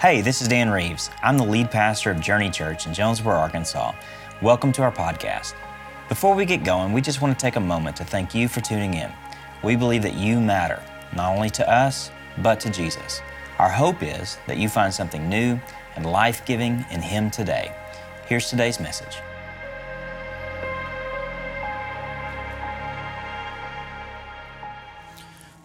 Hey, 0.00 0.22
this 0.22 0.40
is 0.40 0.48
Dan 0.48 0.70
Reeves. 0.70 1.10
I'm 1.22 1.36
the 1.36 1.44
lead 1.44 1.70
pastor 1.70 2.10
of 2.10 2.22
Journey 2.22 2.48
Church 2.48 2.86
in 2.86 2.94
Jonesboro, 2.94 3.36
Arkansas. 3.36 3.92
Welcome 4.40 4.72
to 4.72 4.82
our 4.82 4.90
podcast. 4.90 5.52
Before 6.08 6.34
we 6.34 6.46
get 6.46 6.64
going, 6.64 6.94
we 6.94 7.02
just 7.02 7.20
want 7.20 7.38
to 7.38 7.42
take 7.42 7.56
a 7.56 7.60
moment 7.60 7.96
to 7.96 8.04
thank 8.06 8.34
you 8.34 8.48
for 8.48 8.62
tuning 8.62 8.94
in. 8.94 9.12
We 9.62 9.76
believe 9.76 10.00
that 10.04 10.14
you 10.14 10.40
matter, 10.40 10.82
not 11.14 11.36
only 11.36 11.50
to 11.50 11.70
us, 11.70 12.10
but 12.38 12.58
to 12.60 12.70
Jesus. 12.70 13.20
Our 13.58 13.68
hope 13.68 14.02
is 14.02 14.38
that 14.46 14.56
you 14.56 14.70
find 14.70 14.94
something 14.94 15.28
new 15.28 15.60
and 15.96 16.06
life 16.06 16.46
giving 16.46 16.82
in 16.90 17.02
Him 17.02 17.30
today. 17.30 17.70
Here's 18.24 18.48
today's 18.48 18.80
message. 18.80 19.18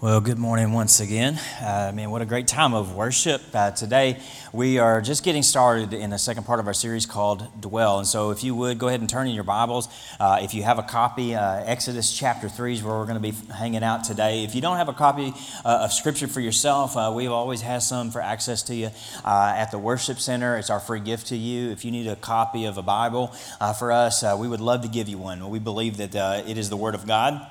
Well, 0.06 0.22
good 0.22 0.38
morning 0.38 0.72
once 0.72 1.00
again. 1.00 1.40
Uh, 1.60 1.92
man, 1.92 2.12
what 2.12 2.22
a 2.22 2.28
great 2.28 2.48
time 2.48 2.76
of 2.76 2.96
worship. 2.96 3.42
Uh, 3.52 3.72
today, 3.72 4.20
we 4.54 4.78
are 4.78 5.02
just 5.02 5.24
getting 5.24 5.42
started 5.42 5.94
in 5.94 6.12
the 6.12 6.20
second 6.20 6.44
part 6.44 6.60
of 6.60 6.68
our 6.68 6.76
series 6.76 7.08
called 7.08 7.48
Dwell. 7.60 7.98
And 7.98 8.08
so, 8.08 8.30
if 8.30 8.44
you 8.44 8.54
would, 8.54 8.78
go 8.78 8.88
ahead 8.88 9.00
and 9.00 9.10
turn 9.10 9.28
in 9.28 9.34
your 9.34 9.44
Bibles. 9.44 9.88
Uh, 10.20 10.38
if 10.44 10.54
you 10.54 10.62
have 10.62 10.78
a 10.78 10.84
copy, 10.84 11.34
uh, 11.34 11.64
Exodus 11.66 12.16
chapter 12.16 12.48
3 12.48 12.74
is 12.74 12.84
where 12.84 12.94
we're 12.94 13.08
going 13.08 13.20
to 13.20 13.32
be 13.32 13.52
hanging 13.52 13.84
out 13.84 14.04
today. 14.04 14.44
If 14.44 14.54
you 14.54 14.62
don't 14.62 14.78
have 14.78 14.90
a 14.90 14.94
copy 14.94 15.34
uh, 15.66 15.86
of 15.86 15.92
Scripture 15.92 16.28
for 16.28 16.40
yourself, 16.40 16.96
uh, 16.96 17.12
we've 17.12 17.32
always 17.32 17.62
had 17.62 17.82
some 17.82 18.12
for 18.12 18.22
access 18.22 18.62
to 18.62 18.76
you 18.76 18.92
at 19.26 19.72
the 19.72 19.80
Worship 19.80 20.20
Center. 20.20 20.56
It's 20.58 20.70
our 20.70 20.80
free 20.80 21.00
gift 21.00 21.26
to 21.30 21.36
you. 21.36 21.72
If 21.72 21.84
you 21.84 21.90
need 21.90 22.06
a 22.06 22.16
copy 22.16 22.66
of 22.66 22.78
a 22.78 22.84
Bible 22.84 23.30
for 23.80 23.92
us, 23.92 24.24
we 24.38 24.48
would 24.48 24.62
love 24.62 24.84
to 24.84 24.88
give 24.88 25.10
you 25.10 25.18
one. 25.18 25.50
We 25.50 25.58
believe 25.58 25.98
that 25.98 26.14
it 26.48 26.60
is 26.60 26.70
the 26.70 26.78
Word 26.78 26.94
of 26.94 27.08
God 27.08 27.44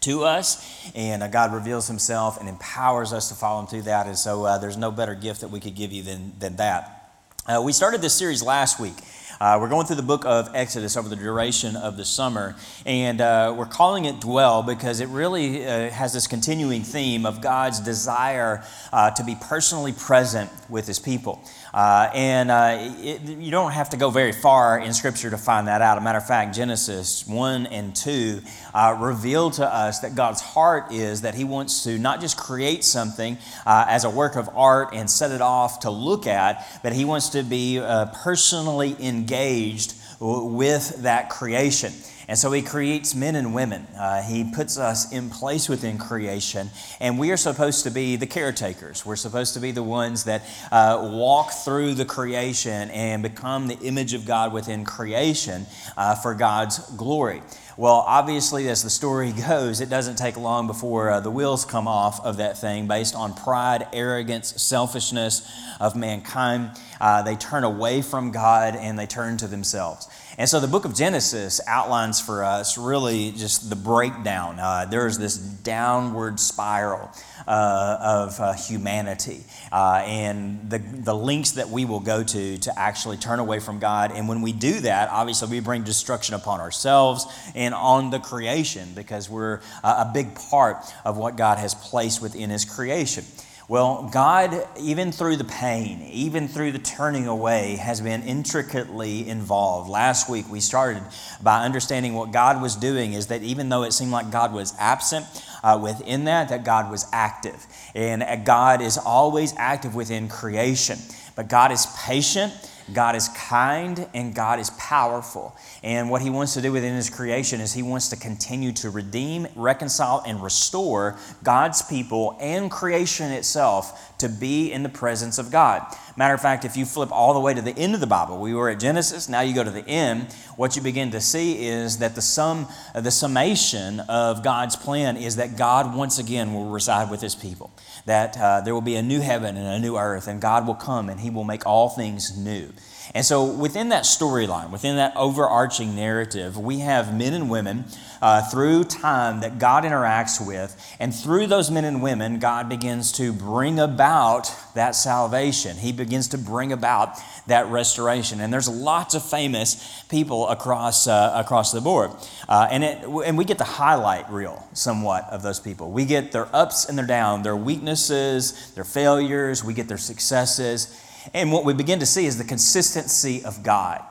to 0.00 0.24
us, 0.24 0.92
and 0.94 1.22
uh, 1.22 1.28
God 1.28 1.52
reveals 1.52 1.88
Himself 1.88 2.38
and 2.38 2.48
empowers 2.48 3.12
us 3.12 3.28
to 3.28 3.34
follow 3.34 3.60
Him 3.60 3.66
through 3.66 3.82
that. 3.82 4.06
And 4.06 4.16
so 4.16 4.44
uh, 4.44 4.58
there's 4.58 4.76
no 4.76 4.90
better 4.90 5.14
gift 5.14 5.40
that 5.40 5.48
we 5.48 5.60
could 5.60 5.74
give 5.74 5.92
you 5.92 6.02
than, 6.02 6.32
than 6.38 6.56
that. 6.56 7.12
Uh, 7.46 7.62
we 7.64 7.72
started 7.72 8.00
this 8.00 8.14
series 8.14 8.42
last 8.42 8.78
week. 8.78 8.94
Uh, 9.40 9.56
we're 9.60 9.68
going 9.68 9.86
through 9.86 9.96
the 9.96 10.02
book 10.02 10.24
of 10.24 10.50
Exodus 10.52 10.96
over 10.96 11.08
the 11.08 11.16
duration 11.16 11.76
of 11.76 11.96
the 11.96 12.04
summer, 12.04 12.56
and 12.84 13.20
uh, 13.20 13.54
we're 13.56 13.66
calling 13.66 14.04
it 14.04 14.20
Dwell 14.20 14.64
because 14.64 15.00
it 15.00 15.08
really 15.08 15.64
uh, 15.64 15.90
has 15.90 16.12
this 16.12 16.26
continuing 16.26 16.82
theme 16.82 17.24
of 17.24 17.40
God's 17.40 17.78
desire 17.78 18.64
to 18.92 19.24
be 19.24 19.36
personally 19.40 19.92
present 19.92 20.50
with 20.68 20.88
His 20.88 20.98
people. 20.98 21.40
Uh, 21.72 22.10
and 22.14 22.50
uh, 22.50 22.76
it, 22.98 23.22
you 23.22 23.50
don't 23.50 23.72
have 23.72 23.90
to 23.90 23.96
go 23.96 24.10
very 24.10 24.32
far 24.32 24.78
in 24.78 24.94
Scripture 24.94 25.30
to 25.30 25.38
find 25.38 25.68
that 25.68 25.82
out. 25.82 25.98
A 25.98 26.00
matter 26.00 26.18
of 26.18 26.26
fact, 26.26 26.54
Genesis 26.54 27.26
1 27.26 27.66
and 27.66 27.94
2 27.94 28.40
uh, 28.74 28.96
reveal 28.98 29.50
to 29.52 29.66
us 29.66 30.00
that 30.00 30.14
God's 30.14 30.40
heart 30.40 30.92
is 30.92 31.22
that 31.22 31.34
He 31.34 31.44
wants 31.44 31.84
to 31.84 31.98
not 31.98 32.20
just 32.20 32.36
create 32.36 32.84
something 32.84 33.38
uh, 33.66 33.86
as 33.88 34.04
a 34.04 34.10
work 34.10 34.36
of 34.36 34.48
art 34.54 34.90
and 34.92 35.08
set 35.10 35.30
it 35.30 35.40
off 35.40 35.80
to 35.80 35.90
look 35.90 36.26
at, 36.26 36.66
but 36.82 36.92
He 36.92 37.04
wants 37.04 37.30
to 37.30 37.42
be 37.42 37.78
uh, 37.78 38.06
personally 38.06 38.96
engaged 39.00 39.94
with 40.20 41.02
that 41.02 41.30
creation. 41.30 41.92
And 42.28 42.38
so 42.38 42.52
he 42.52 42.60
creates 42.60 43.14
men 43.14 43.36
and 43.36 43.54
women. 43.54 43.86
Uh, 43.98 44.20
he 44.20 44.44
puts 44.54 44.76
us 44.76 45.10
in 45.10 45.30
place 45.30 45.66
within 45.66 45.96
creation, 45.96 46.68
and 47.00 47.18
we 47.18 47.30
are 47.30 47.38
supposed 47.38 47.84
to 47.84 47.90
be 47.90 48.16
the 48.16 48.26
caretakers. 48.26 49.06
We're 49.06 49.16
supposed 49.16 49.54
to 49.54 49.60
be 49.60 49.70
the 49.70 49.82
ones 49.82 50.24
that 50.24 50.42
uh, 50.70 51.08
walk 51.10 51.52
through 51.52 51.94
the 51.94 52.04
creation 52.04 52.90
and 52.90 53.22
become 53.22 53.66
the 53.66 53.78
image 53.78 54.12
of 54.12 54.26
God 54.26 54.52
within 54.52 54.84
creation 54.84 55.64
uh, 55.96 56.16
for 56.16 56.34
God's 56.34 56.78
glory. 56.96 57.40
Well, 57.78 58.04
obviously, 58.06 58.68
as 58.68 58.82
the 58.82 58.90
story 58.90 59.32
goes, 59.48 59.80
it 59.80 59.88
doesn't 59.88 60.16
take 60.16 60.36
long 60.36 60.66
before 60.66 61.10
uh, 61.10 61.20
the 61.20 61.30
wheels 61.30 61.64
come 61.64 61.88
off 61.88 62.20
of 62.20 62.36
that 62.36 62.58
thing 62.58 62.88
based 62.88 63.14
on 63.14 63.32
pride, 63.32 63.86
arrogance, 63.92 64.60
selfishness 64.60 65.48
of 65.80 65.96
mankind. 65.96 66.72
Uh, 67.00 67.22
they 67.22 67.36
turn 67.36 67.64
away 67.64 68.02
from 68.02 68.32
God 68.32 68.74
and 68.74 68.98
they 68.98 69.06
turn 69.06 69.36
to 69.38 69.46
themselves. 69.46 70.08
And 70.38 70.48
so 70.48 70.60
the 70.60 70.68
book 70.68 70.84
of 70.84 70.94
Genesis 70.94 71.60
outlines 71.66 72.20
for 72.20 72.44
us 72.44 72.78
really 72.78 73.32
just 73.32 73.68
the 73.68 73.74
breakdown. 73.74 74.60
Uh, 74.60 74.84
there 74.88 75.08
is 75.08 75.18
this 75.18 75.36
downward 75.36 76.38
spiral 76.38 77.10
uh, 77.48 77.96
of 78.00 78.38
uh, 78.38 78.52
humanity 78.52 79.42
uh, 79.72 80.04
and 80.06 80.70
the, 80.70 80.78
the 80.78 81.14
links 81.14 81.52
that 81.52 81.70
we 81.70 81.84
will 81.84 81.98
go 81.98 82.22
to 82.22 82.56
to 82.58 82.78
actually 82.78 83.16
turn 83.16 83.40
away 83.40 83.58
from 83.58 83.80
God. 83.80 84.12
And 84.12 84.28
when 84.28 84.40
we 84.40 84.52
do 84.52 84.78
that, 84.78 85.10
obviously 85.10 85.48
we 85.48 85.58
bring 85.58 85.82
destruction 85.82 86.36
upon 86.36 86.60
ourselves 86.60 87.26
and 87.56 87.74
on 87.74 88.10
the 88.10 88.20
creation 88.20 88.90
because 88.94 89.28
we're 89.28 89.60
a 89.82 90.08
big 90.14 90.36
part 90.36 90.76
of 91.04 91.16
what 91.16 91.34
God 91.34 91.58
has 91.58 91.74
placed 91.74 92.22
within 92.22 92.50
His 92.50 92.64
creation. 92.64 93.24
Well, 93.68 94.08
God, 94.10 94.66
even 94.80 95.12
through 95.12 95.36
the 95.36 95.44
pain, 95.44 96.00
even 96.10 96.48
through 96.48 96.72
the 96.72 96.78
turning 96.78 97.26
away, 97.26 97.76
has 97.76 98.00
been 98.00 98.22
intricately 98.22 99.28
involved. 99.28 99.90
Last 99.90 100.30
week, 100.30 100.50
we 100.50 100.60
started 100.60 101.02
by 101.42 101.66
understanding 101.66 102.14
what 102.14 102.32
God 102.32 102.62
was 102.62 102.74
doing 102.76 103.12
is 103.12 103.26
that 103.26 103.42
even 103.42 103.68
though 103.68 103.82
it 103.82 103.92
seemed 103.92 104.10
like 104.10 104.30
God 104.30 104.54
was 104.54 104.74
absent, 104.78 105.26
uh, 105.62 105.78
within 105.82 106.24
that, 106.24 106.48
that 106.48 106.64
God 106.64 106.90
was 106.90 107.04
active. 107.12 107.66
And 107.94 108.24
God 108.46 108.80
is 108.80 108.96
always 108.96 109.52
active 109.58 109.94
within 109.94 110.28
creation. 110.28 110.98
But 111.36 111.48
God 111.48 111.70
is 111.70 111.86
patient 112.06 112.54
God 112.92 113.16
is 113.16 113.28
kind 113.28 114.08
and 114.14 114.34
God 114.34 114.58
is 114.58 114.70
powerful. 114.70 115.56
And 115.82 116.10
what 116.10 116.22
He 116.22 116.30
wants 116.30 116.54
to 116.54 116.62
do 116.62 116.72
within 116.72 116.94
His 116.94 117.10
creation 117.10 117.60
is 117.60 117.72
He 117.72 117.82
wants 117.82 118.08
to 118.10 118.16
continue 118.16 118.72
to 118.72 118.90
redeem, 118.90 119.46
reconcile, 119.54 120.22
and 120.26 120.42
restore 120.42 121.18
God's 121.42 121.82
people 121.82 122.36
and 122.40 122.70
creation 122.70 123.30
itself 123.32 124.16
to 124.18 124.28
be 124.28 124.72
in 124.72 124.82
the 124.82 124.88
presence 124.88 125.38
of 125.38 125.50
God. 125.50 125.86
Matter 126.18 126.34
of 126.34 126.40
fact, 126.40 126.64
if 126.64 126.76
you 126.76 126.84
flip 126.84 127.12
all 127.12 127.32
the 127.32 127.38
way 127.38 127.54
to 127.54 127.62
the 127.62 127.70
end 127.78 127.94
of 127.94 128.00
the 128.00 128.06
Bible, 128.08 128.40
we 128.40 128.52
were 128.52 128.70
at 128.70 128.80
Genesis, 128.80 129.28
now 129.28 129.40
you 129.40 129.54
go 129.54 129.62
to 129.62 129.70
the 129.70 129.86
end, 129.86 130.32
what 130.56 130.74
you 130.74 130.82
begin 130.82 131.12
to 131.12 131.20
see 131.20 131.64
is 131.64 131.98
that 131.98 132.16
the 132.16 132.20
sum, 132.20 132.66
the 132.92 133.12
summation 133.12 134.00
of 134.00 134.42
God's 134.42 134.74
plan 134.74 135.16
is 135.16 135.36
that 135.36 135.56
God 135.56 135.94
once 135.94 136.18
again 136.18 136.52
will 136.52 136.70
reside 136.70 137.08
with 137.08 137.20
His 137.20 137.36
people. 137.36 137.70
That 138.06 138.36
uh, 138.36 138.62
there 138.62 138.74
will 138.74 138.80
be 138.80 138.96
a 138.96 139.02
new 139.02 139.20
heaven 139.20 139.56
and 139.56 139.68
a 139.68 139.78
new 139.78 139.96
earth, 139.96 140.26
and 140.26 140.40
God 140.40 140.66
will 140.66 140.74
come 140.74 141.08
and 141.08 141.20
He 141.20 141.30
will 141.30 141.44
make 141.44 141.64
all 141.64 141.88
things 141.88 142.36
new. 142.36 142.72
And 143.14 143.24
so, 143.24 143.44
within 143.44 143.88
that 143.90 144.04
storyline, 144.04 144.70
within 144.70 144.96
that 144.96 145.16
overarching 145.16 145.96
narrative, 145.96 146.58
we 146.58 146.80
have 146.80 147.16
men 147.16 147.34
and 147.34 147.48
women 147.48 147.84
uh, 148.20 148.42
through 148.50 148.84
time 148.84 149.40
that 149.40 149.58
God 149.58 149.84
interacts 149.84 150.44
with. 150.44 150.76
And 151.00 151.14
through 151.14 151.46
those 151.46 151.70
men 151.70 151.84
and 151.84 152.02
women, 152.02 152.38
God 152.38 152.68
begins 152.68 153.12
to 153.12 153.32
bring 153.32 153.78
about 153.78 154.50
that 154.74 154.94
salvation. 154.94 155.76
He 155.76 155.92
begins 155.92 156.28
to 156.28 156.38
bring 156.38 156.72
about 156.72 157.16
that 157.46 157.66
restoration. 157.68 158.40
And 158.40 158.52
there's 158.52 158.68
lots 158.68 159.14
of 159.14 159.24
famous 159.24 160.04
people 160.08 160.48
across, 160.48 161.06
uh, 161.06 161.32
across 161.34 161.72
the 161.72 161.80
board. 161.80 162.10
Uh, 162.48 162.68
and, 162.70 162.84
it, 162.84 163.04
and 163.04 163.38
we 163.38 163.44
get 163.44 163.58
the 163.58 163.64
highlight 163.64 164.30
reel 164.30 164.68
somewhat 164.72 165.24
of 165.30 165.42
those 165.42 165.60
people. 165.60 165.90
We 165.90 166.04
get 166.04 166.32
their 166.32 166.54
ups 166.54 166.84
and 166.88 166.98
their 166.98 167.06
downs, 167.06 167.44
their 167.44 167.56
weaknesses, 167.56 168.72
their 168.74 168.84
failures, 168.84 169.64
we 169.64 169.74
get 169.74 169.88
their 169.88 169.98
successes. 169.98 171.04
And 171.34 171.52
what 171.52 171.64
we 171.64 171.74
begin 171.74 171.98
to 172.00 172.06
see 172.06 172.26
is 172.26 172.38
the 172.38 172.44
consistency 172.44 173.44
of 173.44 173.62
God. 173.62 174.02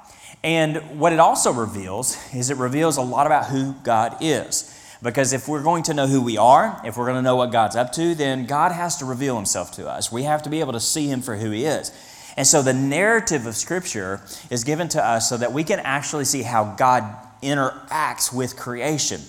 And 0.44 1.00
what 1.00 1.14
it 1.14 1.20
also 1.20 1.52
reveals 1.52 2.18
is 2.34 2.50
it 2.50 2.58
reveals 2.58 2.98
a 2.98 3.02
lot 3.02 3.26
about 3.26 3.48
who 3.48 3.74
God 3.84 4.18
is. 4.22 4.74
Because 5.02 5.34
if 5.34 5.48
we're 5.48 5.64
going 5.64 5.84
to 5.84 5.94
know 5.94 6.08
who 6.08 6.22
we 6.22 6.38
are, 6.38 6.82
if 6.84 6.98
we're 6.98 7.06
going 7.06 7.18
to 7.18 7.22
know 7.22 7.36
what 7.36 7.52
God's 7.52 7.76
up 7.76 7.92
to, 7.94 8.16
then 8.16 8.46
God 8.46 8.72
has 8.72 8.98
to 8.98 9.06
reveal 9.06 9.36
himself 9.36 9.72
to 9.74 9.88
us. 9.88 10.12
We 10.12 10.24
have 10.24 10.42
to 10.44 10.50
be 10.50 10.60
able 10.60 10.74
to 10.74 10.80
see 10.80 11.08
him 11.08 11.22
for 11.22 11.36
who 11.36 11.52
he 11.52 11.66
is. 11.66 11.92
And 12.36 12.46
so 12.46 12.62
the 12.62 12.74
narrative 12.74 13.46
of 13.46 13.56
Scripture 13.56 14.22
is 14.50 14.64
given 14.64 14.88
to 14.90 15.04
us 15.04 15.30
so 15.30 15.38
that 15.38 15.54
we 15.54 15.64
can 15.64 15.80
actually 15.80 16.26
see 16.26 16.44
how 16.44 16.76
God 16.78 17.04
interacts 17.42 18.34
with 18.34 18.56
creation. 18.56 19.22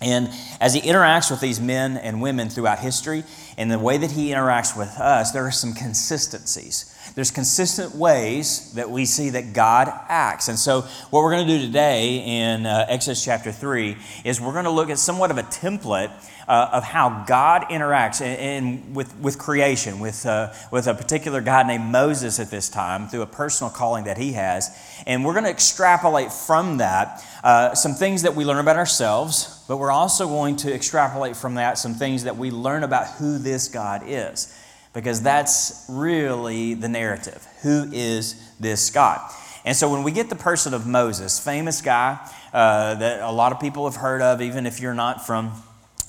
And 0.00 0.30
as 0.60 0.74
he 0.74 0.80
interacts 0.80 1.30
with 1.30 1.40
these 1.40 1.60
men 1.60 1.96
and 1.96 2.22
women 2.22 2.48
throughout 2.48 2.78
history, 2.78 3.24
and 3.60 3.70
the 3.70 3.78
way 3.78 3.98
that 3.98 4.12
he 4.12 4.30
interacts 4.30 4.74
with 4.74 4.88
us, 4.98 5.32
there 5.32 5.46
are 5.46 5.50
some 5.50 5.74
consistencies. 5.74 6.96
There's 7.14 7.30
consistent 7.30 7.94
ways 7.94 8.72
that 8.72 8.88
we 8.88 9.04
see 9.04 9.28
that 9.30 9.52
God 9.52 9.92
acts. 10.08 10.48
And 10.48 10.58
so, 10.58 10.82
what 11.10 11.22
we're 11.22 11.32
going 11.32 11.46
to 11.46 11.58
do 11.58 11.66
today 11.66 12.24
in 12.24 12.64
uh, 12.64 12.86
Exodus 12.88 13.22
chapter 13.22 13.52
3 13.52 13.98
is 14.24 14.40
we're 14.40 14.54
going 14.54 14.64
to 14.64 14.70
look 14.70 14.88
at 14.88 14.98
somewhat 14.98 15.30
of 15.30 15.36
a 15.36 15.42
template 15.42 16.10
uh, 16.48 16.70
of 16.72 16.84
how 16.84 17.24
God 17.28 17.62
interacts 17.70 18.20
in, 18.20 18.64
in 18.64 18.94
with, 18.94 19.14
with 19.18 19.38
creation, 19.38 20.00
with, 20.00 20.24
uh, 20.24 20.52
with 20.72 20.86
a 20.86 20.94
particular 20.94 21.40
guy 21.40 21.62
named 21.62 21.84
Moses 21.84 22.40
at 22.40 22.50
this 22.50 22.68
time, 22.68 23.08
through 23.08 23.22
a 23.22 23.26
personal 23.26 23.70
calling 23.70 24.04
that 24.04 24.18
he 24.18 24.32
has. 24.32 24.70
And 25.06 25.24
we're 25.24 25.34
going 25.34 25.44
to 25.44 25.50
extrapolate 25.50 26.32
from 26.32 26.78
that 26.78 27.24
uh, 27.44 27.74
some 27.74 27.94
things 27.94 28.22
that 28.22 28.34
we 28.34 28.44
learn 28.44 28.58
about 28.58 28.76
ourselves, 28.76 29.64
but 29.68 29.76
we're 29.76 29.92
also 29.92 30.26
going 30.26 30.56
to 30.56 30.74
extrapolate 30.74 31.36
from 31.36 31.54
that 31.54 31.78
some 31.78 31.94
things 31.94 32.24
that 32.24 32.36
we 32.36 32.50
learn 32.50 32.82
about 32.84 33.06
who 33.14 33.38
this 33.38 33.49
God 33.68 34.02
is 34.06 34.56
because 34.92 35.22
that's 35.22 35.84
really 35.88 36.74
the 36.74 36.88
narrative. 36.88 37.46
Who 37.62 37.88
is 37.92 38.34
this 38.58 38.90
God? 38.90 39.20
And 39.64 39.76
so 39.76 39.90
when 39.90 40.02
we 40.02 40.12
get 40.12 40.28
the 40.30 40.36
person 40.36 40.74
of 40.74 40.86
Moses, 40.86 41.38
famous 41.38 41.82
guy 41.82 42.18
uh, 42.52 42.94
that 42.94 43.20
a 43.20 43.30
lot 43.30 43.52
of 43.52 43.60
people 43.60 43.84
have 43.84 44.00
heard 44.00 44.22
of, 44.22 44.40
even 44.40 44.66
if 44.66 44.80
you're 44.80 44.94
not 44.94 45.26
from 45.26 45.52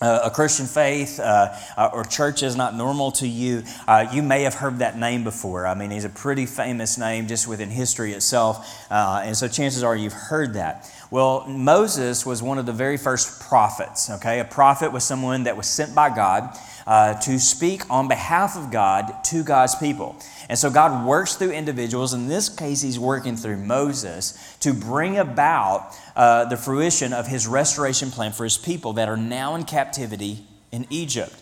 uh, 0.02 0.22
a 0.24 0.30
Christian 0.32 0.66
faith 0.66 1.20
uh, 1.20 1.56
uh, 1.78 1.90
or 1.94 2.04
church 2.04 2.42
is 2.42 2.56
not 2.56 2.76
normal 2.76 3.12
to 3.12 3.28
you, 3.28 3.64
uh, 3.88 4.08
you 4.12 4.24
may 4.24 4.44
have 4.44 4.56
heard 4.56 4.80
that 4.80 4.98
name 4.98 5.24
before. 5.24 5.68
I 5.68 5.76
mean, 5.76 5.92
he's 5.92 6.06
a 6.06 6.10
pretty 6.10 6.46
famous 6.48 6.98
name 6.98 7.28
just 7.28 7.48
within 7.48 7.70
history 7.70 8.14
itself, 8.14 8.88
uh, 8.90 9.22
and 9.24 9.38
so 9.38 9.48
chances 9.48 9.84
are 9.84 9.96
you've 9.96 10.14
heard 10.14 10.56
that. 10.56 10.92
Well, 11.12 11.46
Moses 11.48 12.26
was 12.26 12.42
one 12.42 12.58
of 12.58 12.66
the 12.66 12.74
very 12.74 12.98
first 12.98 13.42
prophets, 13.42 14.10
okay? 14.10 14.40
A 14.40 14.46
prophet 14.46 14.92
was 14.92 15.04
someone 15.04 15.44
that 15.44 15.56
was 15.56 15.68
sent 15.68 15.94
by 15.94 16.10
God 16.10 16.58
uh, 16.86 17.14
to 17.22 17.40
speak 17.40 17.90
on 17.90 18.08
behalf 18.08 18.56
of 18.56 18.72
God 18.72 19.24
to 19.26 19.44
God's 19.44 19.76
people. 19.76 20.16
And 20.50 20.58
so 20.58 20.70
God 20.70 21.06
works 21.06 21.36
through 21.36 21.52
individuals. 21.52 22.14
In 22.14 22.28
this 22.28 22.50
case, 22.50 22.82
He's 22.82 23.00
working 23.00 23.36
through 23.38 23.58
Moses 23.58 24.58
to 24.62 24.74
bring 24.74 25.18
about 25.18 25.96
uh, 26.16 26.46
the 26.46 26.58
fruition 26.58 27.14
of 27.14 27.28
His 27.28 27.48
restoration 27.48 28.12
plan 28.12 28.32
for 28.32 28.44
His 28.44 28.58
people 28.58 28.94
that 28.94 29.10
are 29.10 29.18
now 29.18 29.56
in 29.56 29.64
captivity 29.64 30.46
in 30.72 30.86
Egypt. 30.90 31.34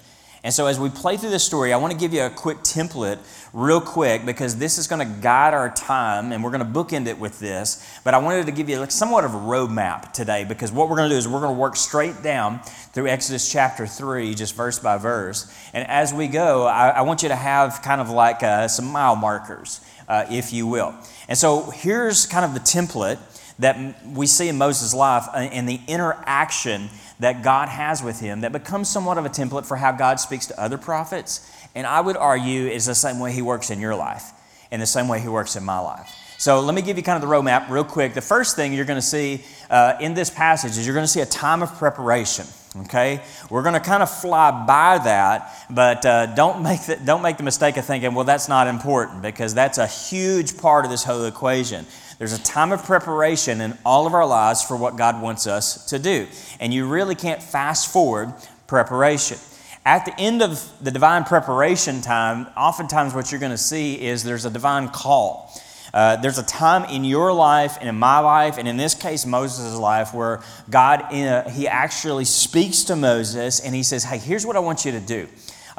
And 0.41 0.53
so, 0.53 0.67
as 0.67 0.79
we 0.79 0.89
play 0.89 1.17
through 1.17 1.31
this 1.31 1.43
story, 1.43 1.73
I 1.73 1.77
want 1.77 1.91
to 1.91 1.99
give 1.99 2.13
you 2.13 2.21
a 2.21 2.29
quick 2.29 2.59
template, 2.59 3.19
real 3.51 3.81
quick, 3.81 4.25
because 4.25 4.57
this 4.57 4.77
is 4.77 4.87
going 4.87 5.05
to 5.05 5.21
guide 5.21 5.53
our 5.53 5.69
time, 5.69 6.31
and 6.31 6.41
we're 6.41 6.51
going 6.51 6.65
to 6.65 6.79
bookend 6.79 7.07
it 7.07 7.19
with 7.19 7.39
this. 7.39 7.99
But 8.05 8.13
I 8.13 8.19
wanted 8.19 8.45
to 8.45 8.53
give 8.53 8.69
you 8.69 8.85
somewhat 8.89 9.25
of 9.25 9.33
a 9.33 9.37
roadmap 9.37 10.13
today, 10.13 10.45
because 10.45 10.71
what 10.71 10.89
we're 10.89 10.95
going 10.95 11.09
to 11.09 11.15
do 11.15 11.17
is 11.17 11.27
we're 11.27 11.41
going 11.41 11.53
to 11.53 11.59
work 11.59 11.75
straight 11.75 12.23
down 12.23 12.61
through 12.93 13.07
Exodus 13.07 13.51
chapter 13.51 13.85
3, 13.85 14.33
just 14.33 14.55
verse 14.55 14.79
by 14.79 14.97
verse. 14.97 15.53
And 15.73 15.85
as 15.89 16.13
we 16.13 16.27
go, 16.27 16.65
I, 16.65 16.89
I 16.89 17.01
want 17.01 17.21
you 17.21 17.29
to 17.29 17.35
have 17.35 17.81
kind 17.81 17.99
of 17.99 18.09
like 18.09 18.41
uh, 18.41 18.69
some 18.69 18.85
mile 18.85 19.17
markers, 19.17 19.81
uh, 20.07 20.25
if 20.31 20.53
you 20.53 20.67
will. 20.67 20.95
And 21.27 21.37
so, 21.37 21.69
here's 21.71 22.25
kind 22.25 22.45
of 22.45 22.53
the 22.53 22.61
template 22.61 23.19
that 23.59 24.05
we 24.05 24.25
see 24.25 24.47
in 24.47 24.57
Moses' 24.57 24.93
life 24.93 25.25
and 25.35 25.67
uh, 25.67 25.71
the 25.71 25.81
interaction 25.87 26.89
that 27.19 27.43
God 27.43 27.69
has 27.69 28.01
with 28.01 28.19
him 28.19 28.41
that 28.41 28.51
becomes 28.51 28.89
somewhat 28.89 29.17
of 29.17 29.25
a 29.25 29.29
template 29.29 29.65
for 29.65 29.77
how 29.77 29.91
God 29.91 30.19
speaks 30.19 30.47
to 30.47 30.59
other 30.59 30.77
prophets. 30.77 31.49
And 31.75 31.85
I 31.85 32.01
would 32.01 32.17
argue 32.17 32.67
is 32.67 32.85
the 32.85 32.95
same 32.95 33.19
way 33.19 33.31
he 33.31 33.41
works 33.41 33.69
in 33.69 33.79
your 33.79 33.95
life, 33.95 34.31
and 34.71 34.81
the 34.81 34.87
same 34.87 35.07
way 35.07 35.19
he 35.19 35.27
works 35.27 35.55
in 35.55 35.63
my 35.63 35.79
life. 35.79 36.15
So 36.37 36.61
let 36.61 36.73
me 36.73 36.81
give 36.81 36.95
you 36.95 37.03
kind 37.03 37.21
of 37.21 37.29
the 37.29 37.35
roadmap 37.35 37.69
real 37.69 37.83
quick. 37.83 38.13
The 38.13 38.21
first 38.21 38.55
thing 38.55 38.71
you're 38.71 38.85
going 38.85 38.97
to 38.97 39.05
see 39.05 39.43
uh, 39.69 39.95
in 39.99 40.13
this 40.13 40.29
passage 40.29 40.77
is 40.77 40.85
you're 40.85 40.95
going 40.95 41.03
to 41.03 41.11
see 41.11 41.19
a 41.19 41.25
time 41.25 41.61
of 41.61 41.75
preparation. 41.75 42.45
Okay, 42.81 43.21
we're 43.49 43.63
going 43.63 43.73
to 43.73 43.79
kind 43.79 44.03
of 44.03 44.11
fly 44.11 44.51
by 44.51 44.99
that, 45.03 45.65
but 45.71 46.05
uh, 46.05 46.27
don't 46.35 46.61
make 46.61 46.85
the, 46.85 46.97
don't 46.97 47.23
make 47.23 47.37
the 47.37 47.43
mistake 47.43 47.77
of 47.77 47.85
thinking, 47.85 48.13
well, 48.13 48.25
that's 48.25 48.47
not 48.47 48.67
important 48.67 49.23
because 49.23 49.55
that's 49.55 49.79
a 49.79 49.87
huge 49.87 50.55
part 50.55 50.85
of 50.85 50.91
this 50.91 51.03
whole 51.03 51.25
equation. 51.25 51.87
There's 52.19 52.33
a 52.33 52.43
time 52.43 52.73
of 52.73 52.83
preparation 52.83 53.61
in 53.61 53.77
all 53.85 54.05
of 54.05 54.13
our 54.13 54.27
lives 54.27 54.61
for 54.61 54.75
what 54.75 54.97
God 54.97 55.21
wants 55.21 55.47
us 55.47 55.85
to 55.85 55.97
do. 55.97 56.27
And 56.59 56.73
you 56.73 56.85
really 56.85 57.15
can't 57.15 57.41
fast 57.41 57.91
forward 57.91 58.33
preparation. 58.67 59.37
At 59.85 60.03
the 60.03 60.19
end 60.19 60.41
of 60.41 60.69
the 60.83 60.91
divine 60.91 61.23
preparation 61.23 62.01
time, 62.01 62.47
oftentimes 62.57 63.13
what 63.13 63.31
you're 63.31 63.39
going 63.39 63.53
to 63.53 63.57
see 63.57 64.05
is 64.05 64.25
there's 64.25 64.43
a 64.43 64.49
divine 64.49 64.89
call. 64.89 65.49
Uh, 65.93 66.17
there's 66.17 66.37
a 66.37 66.43
time 66.43 66.83
in 66.89 67.05
your 67.05 67.31
life 67.31 67.77
and 67.79 67.87
in 67.87 67.97
my 67.97 68.19
life, 68.19 68.57
and 68.57 68.67
in 68.67 68.75
this 68.75 68.93
case, 68.93 69.25
Moses' 69.25 69.75
life, 69.77 70.13
where 70.13 70.41
God, 70.69 71.13
uh, 71.13 71.49
he 71.49 71.67
actually 71.69 72.25
speaks 72.25 72.83
to 72.83 72.97
Moses 72.97 73.61
and 73.61 73.73
he 73.73 73.81
says, 73.81 74.03
Hey, 74.03 74.17
here's 74.17 74.45
what 74.45 74.57
I 74.57 74.59
want 74.59 74.85
you 74.85 74.91
to 74.91 74.99
do. 74.99 75.27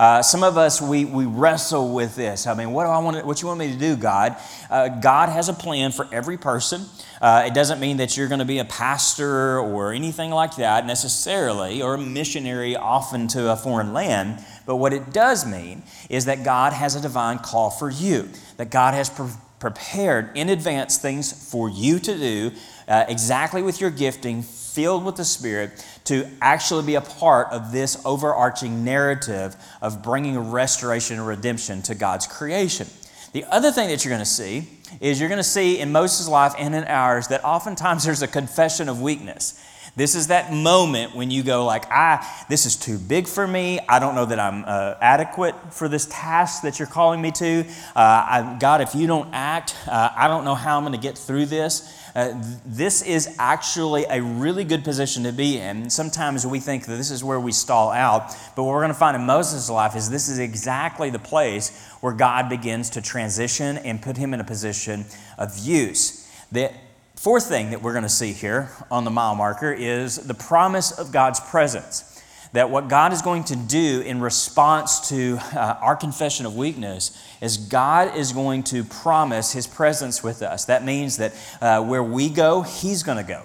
Uh, 0.01 0.23
some 0.23 0.43
of 0.43 0.57
us, 0.57 0.81
we, 0.81 1.05
we 1.05 1.27
wrestle 1.27 1.93
with 1.93 2.17
this. 2.17 2.47
I 2.47 2.55
mean, 2.55 2.71
what 2.73 2.85
do 2.85 2.89
I 2.89 2.99
want? 3.01 3.19
To, 3.19 3.27
what 3.27 3.43
you 3.43 3.49
want 3.49 3.61
me 3.61 3.71
to 3.71 3.79
do, 3.79 3.97
God? 3.97 4.35
Uh, 4.71 4.89
God 4.89 5.29
has 5.29 5.51
a 5.51 5.53
plan 5.53 5.93
for 5.93 6.09
every 6.11 6.39
person. 6.39 6.87
Uh, 7.21 7.45
it 7.47 7.53
doesn't 7.53 7.81
mean 7.81 7.99
that 7.99 8.17
you're 8.17 8.27
going 8.27 8.39
to 8.39 8.47
be 8.47 8.61
a 8.61 8.65
pastor 8.65 9.59
or 9.59 9.93
anything 9.93 10.31
like 10.31 10.57
that 10.57 10.87
necessarily, 10.87 11.83
or 11.83 11.97
a 11.97 11.99
missionary 11.99 12.75
often 12.75 13.29
to 13.29 13.53
a 13.53 13.57
foreign 13.57 13.93
land. 13.93 14.43
But 14.65 14.77
what 14.77 14.95
it 14.95 15.13
does 15.13 15.45
mean 15.45 15.83
is 16.09 16.25
that 16.25 16.45
God 16.45 16.73
has 16.73 16.97
a 16.97 17.01
divine 17.03 17.39
call 17.39 17.69
for 17.69 17.91
you. 17.91 18.31
That 18.57 18.71
God 18.71 18.95
has 18.95 19.11
pre- 19.11 19.29
prepared 19.59 20.31
in 20.35 20.49
advance 20.49 20.97
things 20.97 21.31
for 21.51 21.69
you 21.69 21.99
to 21.99 22.17
do 22.17 22.53
uh, 22.91 23.07
exactly 23.09 23.63
with 23.63 23.81
your 23.81 23.91
gifting 23.91 24.43
filled 24.43 25.05
with 25.05 25.17
the 25.17 25.25
Spirit 25.25 25.85
to 26.05 26.29
actually 26.41 26.85
be 26.85 26.97
a 26.97 27.01
part 27.01 27.49
of 27.53 27.73
this 27.73 28.01
overarching 28.05 28.85
narrative 28.85 29.57
of 29.81 30.03
bringing 30.03 30.51
restoration 30.51 31.17
and 31.17 31.27
redemption 31.27 31.83
to 31.83 31.95
God's 31.95 32.27
creation. 32.27 32.87
The 33.33 33.45
other 33.45 33.71
thing 33.71 33.89
that 33.89 34.05
you're 34.05 34.11
going 34.11 34.21
to 34.21 34.25
see 34.25 34.69
is 35.01 35.21
you're 35.21 35.29
going 35.29 35.39
to 35.39 35.45
see 35.45 35.79
in 35.79 35.93
Moses' 35.93 36.29
life 36.29 36.53
and 36.59 36.75
in 36.75 36.85
ours 36.85 37.29
that 37.29 37.45
oftentimes 37.45 38.05
there's 38.07 38.23
a 38.23 38.29
confession 38.29 38.89
of 38.89 39.01
weakness. 39.01 39.65
This 39.97 40.15
is 40.15 40.29
that 40.29 40.53
moment 40.53 41.17
when 41.17 41.33
you 41.33 41.43
go 41.43 41.65
like, 41.65 41.91
"I, 41.91 42.25
this 42.49 42.65
is 42.65 42.77
too 42.77 42.97
big 42.97 43.27
for 43.27 43.47
me. 43.47 43.81
I 43.89 43.99
don't 43.99 44.15
know 44.15 44.25
that 44.25 44.39
I'm 44.39 44.65
uh, 44.65 44.95
adequate 45.01 45.55
for 45.73 45.89
this 45.89 46.07
task 46.07 46.63
that 46.63 46.79
you're 46.79 46.89
calling 46.89 47.21
me 47.21 47.33
to. 47.33 47.65
Uh, 47.97 47.99
I, 47.99 48.57
God, 48.61 48.83
if 48.83 48.95
you 48.95 49.09
don't 49.09 49.31
act, 49.33 49.75
uh, 49.89 50.11
I 50.17 50.29
don't 50.29 50.45
know 50.45 50.55
how 50.55 50.77
I'm 50.77 50.85
going 50.85 50.93
to 50.95 51.01
get 51.01 51.19
through 51.19 51.47
this." 51.47 52.00
Uh, 52.15 52.35
this 52.67 53.03
is 53.03 53.37
actually 53.39 54.05
a 54.11 54.23
really 54.23 54.65
good 54.65 54.85
position 54.85 55.25
to 55.25 55.33
be 55.33 55.59
in. 55.59 55.89
Sometimes 55.91 56.47
we 56.47 56.61
think 56.61 56.87
that 56.87 56.97
this 56.97 57.11
is 57.11 57.23
where 57.23 57.39
we 57.39 57.53
stall 57.53 57.91
out, 57.91 58.35
but 58.57 58.65
what 58.65 58.73
we're 58.73 58.81
going 58.81 58.89
to 58.89 58.95
find 58.99 59.17
in 59.17 59.27
Moses' 59.27 59.71
life 59.71 59.95
is 59.97 60.11
this 60.11 60.29
is 60.29 60.39
exactly 60.39 61.11
the 61.11 61.19
place 61.19 61.87
where 62.01 62.13
God 62.13 62.49
begins 62.49 62.91
to 62.91 63.03
transition 63.03 63.79
and 63.79 64.03
put 64.03 64.17
him 64.17 64.35
in 64.35 64.41
a 64.41 64.45
position 64.45 65.05
of 65.39 65.57
use. 65.59 66.29
The 66.51 66.73
fourth 67.15 67.47
thing 67.47 67.71
that 67.71 67.83
we're 67.83 67.93
going 67.93 68.03
to 68.03 68.09
see 68.09 68.33
here 68.33 68.71
on 68.91 69.05
the 69.05 69.11
mile 69.11 69.35
marker 69.35 69.73
is 69.73 70.17
the 70.17 70.35
promise 70.35 70.91
of 70.91 71.13
God's 71.13 71.39
presence 71.39 72.10
that 72.53 72.71
what 72.71 72.89
God 72.89 73.13
is 73.13 73.23
going 73.23 73.45
to 73.45 73.57
do 73.57 74.01
in 74.01 74.21
response 74.21 75.09
to 75.11 75.39
uh, 75.55 75.77
our 75.81 75.95
confession 75.95 76.47
of 76.47 76.57
weakness 76.57 77.17
is 77.41 77.57
God 77.57 78.17
is 78.17 78.33
going 78.33 78.65
to 78.65 78.83
promise 78.83 79.53
His 79.53 79.67
presence 79.67 80.23
with 80.23 80.43
us. 80.43 80.65
That 80.65 80.85
means 80.85 81.19
that 81.19 81.33
uh, 81.61 81.85
where 81.85 82.03
we 82.03 82.29
go, 82.29 82.63
He's 82.63 83.03
going 83.03 83.19
to 83.19 83.25
go. 83.25 83.43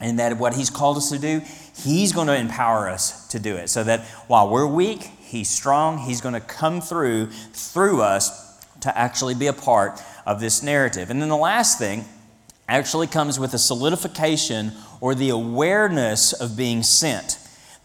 And 0.00 0.20
that 0.20 0.38
what 0.38 0.54
He's 0.54 0.70
called 0.70 0.96
us 0.96 1.10
to 1.10 1.18
do, 1.18 1.42
He's 1.76 2.12
going 2.12 2.28
to 2.28 2.36
empower 2.36 2.88
us 2.88 3.26
to 3.28 3.40
do 3.40 3.56
it. 3.56 3.68
So 3.68 3.82
that 3.84 4.04
while 4.28 4.48
we're 4.48 4.66
weak, 4.66 5.02
He's 5.20 5.48
strong. 5.48 5.98
He's 5.98 6.20
going 6.20 6.34
to 6.34 6.40
come 6.40 6.80
through 6.80 7.30
through 7.52 8.02
us 8.02 8.64
to 8.80 8.96
actually 8.96 9.34
be 9.34 9.48
a 9.48 9.52
part 9.52 10.00
of 10.24 10.38
this 10.38 10.62
narrative. 10.62 11.10
And 11.10 11.20
then 11.20 11.28
the 11.28 11.36
last 11.36 11.78
thing 11.78 12.04
actually 12.68 13.08
comes 13.08 13.40
with 13.40 13.52
a 13.54 13.58
solidification 13.58 14.72
or 15.00 15.14
the 15.16 15.30
awareness 15.30 16.32
of 16.32 16.56
being 16.56 16.84
sent 16.84 17.38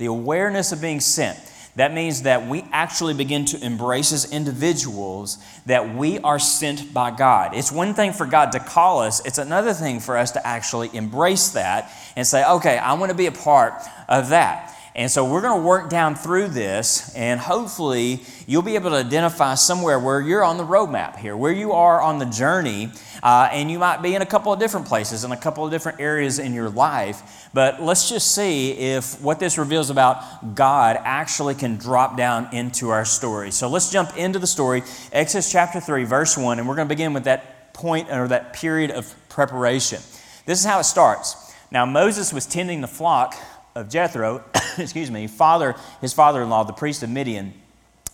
the 0.04 0.08
awareness 0.08 0.74
of 0.74 0.82
being 0.82 1.00
sent. 1.00 1.40
That 1.78 1.94
means 1.94 2.24
that 2.24 2.46
we 2.46 2.66
actually 2.74 3.14
begin 3.14 3.46
to 3.46 3.66
embrace 3.66 4.12
as 4.12 4.30
individuals 4.34 5.38
that 5.66 5.96
we 5.96 6.20
are 6.20 6.40
sent 6.40 6.94
by 6.94 7.12
God. 7.12 7.56
It's 7.56 7.72
one 7.72 7.94
thing 7.94 8.12
for 8.12 8.26
God 8.26 8.52
to 8.52 8.60
call 8.60 9.00
us, 9.00 9.26
it's 9.26 9.38
another 9.38 9.72
thing 9.72 10.02
for 10.02 10.18
us 10.18 10.32
to 10.32 10.46
actually 10.46 10.90
embrace 10.94 11.52
that 11.52 11.90
and 12.18 12.28
say, 12.28 12.46
okay, 12.46 12.78
I 12.78 12.94
want 12.96 13.12
to 13.12 13.18
be 13.18 13.28
a 13.28 13.32
part 13.32 13.76
of 14.10 14.28
that. 14.30 14.73
And 14.96 15.10
so 15.10 15.26
we're 15.26 15.42
going 15.42 15.60
to 15.60 15.66
work 15.66 15.90
down 15.90 16.14
through 16.14 16.50
this, 16.50 17.16
and 17.16 17.40
hopefully 17.40 18.22
you'll 18.46 18.62
be 18.62 18.76
able 18.76 18.92
to 18.92 18.98
identify 18.98 19.56
somewhere 19.56 20.00
where 20.00 20.22
you're 20.22 20.44
on 20.44 20.58
the 20.58 20.64
roadmap 20.64 21.18
here, 21.18 21.36
where 21.36 21.52
you 21.52 21.72
are 21.72 22.00
on 22.00 22.20
the 22.20 22.28
journey, 22.28 22.92
uh, 23.24 23.50
and 23.52 23.72
you 23.72 23.80
might 23.80 24.04
be 24.04 24.14
in 24.14 24.22
a 24.22 24.26
couple 24.26 24.54
of 24.54 24.60
different 24.60 24.86
places, 24.86 25.24
in 25.24 25.32
a 25.32 25.38
couple 25.38 25.66
of 25.66 25.72
different 25.72 26.00
areas 26.00 26.38
in 26.38 26.54
your 26.54 26.70
life. 26.70 27.50
But 27.56 27.82
let's 27.82 28.08
just 28.08 28.36
see 28.36 28.74
if 28.74 29.20
what 29.20 29.40
this 29.40 29.58
reveals 29.58 29.90
about 29.90 30.54
God 30.54 31.00
actually 31.02 31.56
can 31.56 31.78
drop 31.78 32.16
down 32.16 32.54
into 32.54 32.90
our 32.90 33.06
story. 33.06 33.50
So 33.50 33.70
let's 33.70 33.90
jump 33.90 34.16
into 34.16 34.38
the 34.38 34.46
story, 34.46 34.84
Exodus 35.12 35.52
chapter 35.52 35.80
3, 35.80 36.04
verse 36.04 36.38
1, 36.38 36.60
and 36.60 36.68
we're 36.68 36.76
going 36.76 36.88
to 36.88 36.94
begin 36.94 37.14
with 37.14 37.24
that 37.24 37.74
point 37.74 38.12
or 38.12 38.28
that 38.28 38.54
period 38.54 38.92
of 38.92 39.12
preparation. 39.28 40.00
This 40.46 40.60
is 40.60 40.66
how 40.66 40.78
it 40.80 40.84
starts. 40.84 41.52
Now, 41.72 41.88
Moses 41.88 42.32
was 42.32 42.46
tending 42.46 42.82
the 42.82 42.88
flock 42.88 43.34
of 43.76 43.90
Jethro, 43.90 44.44
excuse 44.78 45.10
me, 45.10 45.28
father, 45.28 45.76
his 46.02 46.14
father-in-law, 46.14 46.64
the 46.66 46.74
priest 46.74 47.04
of 47.04 47.10
Midian, 47.10 47.54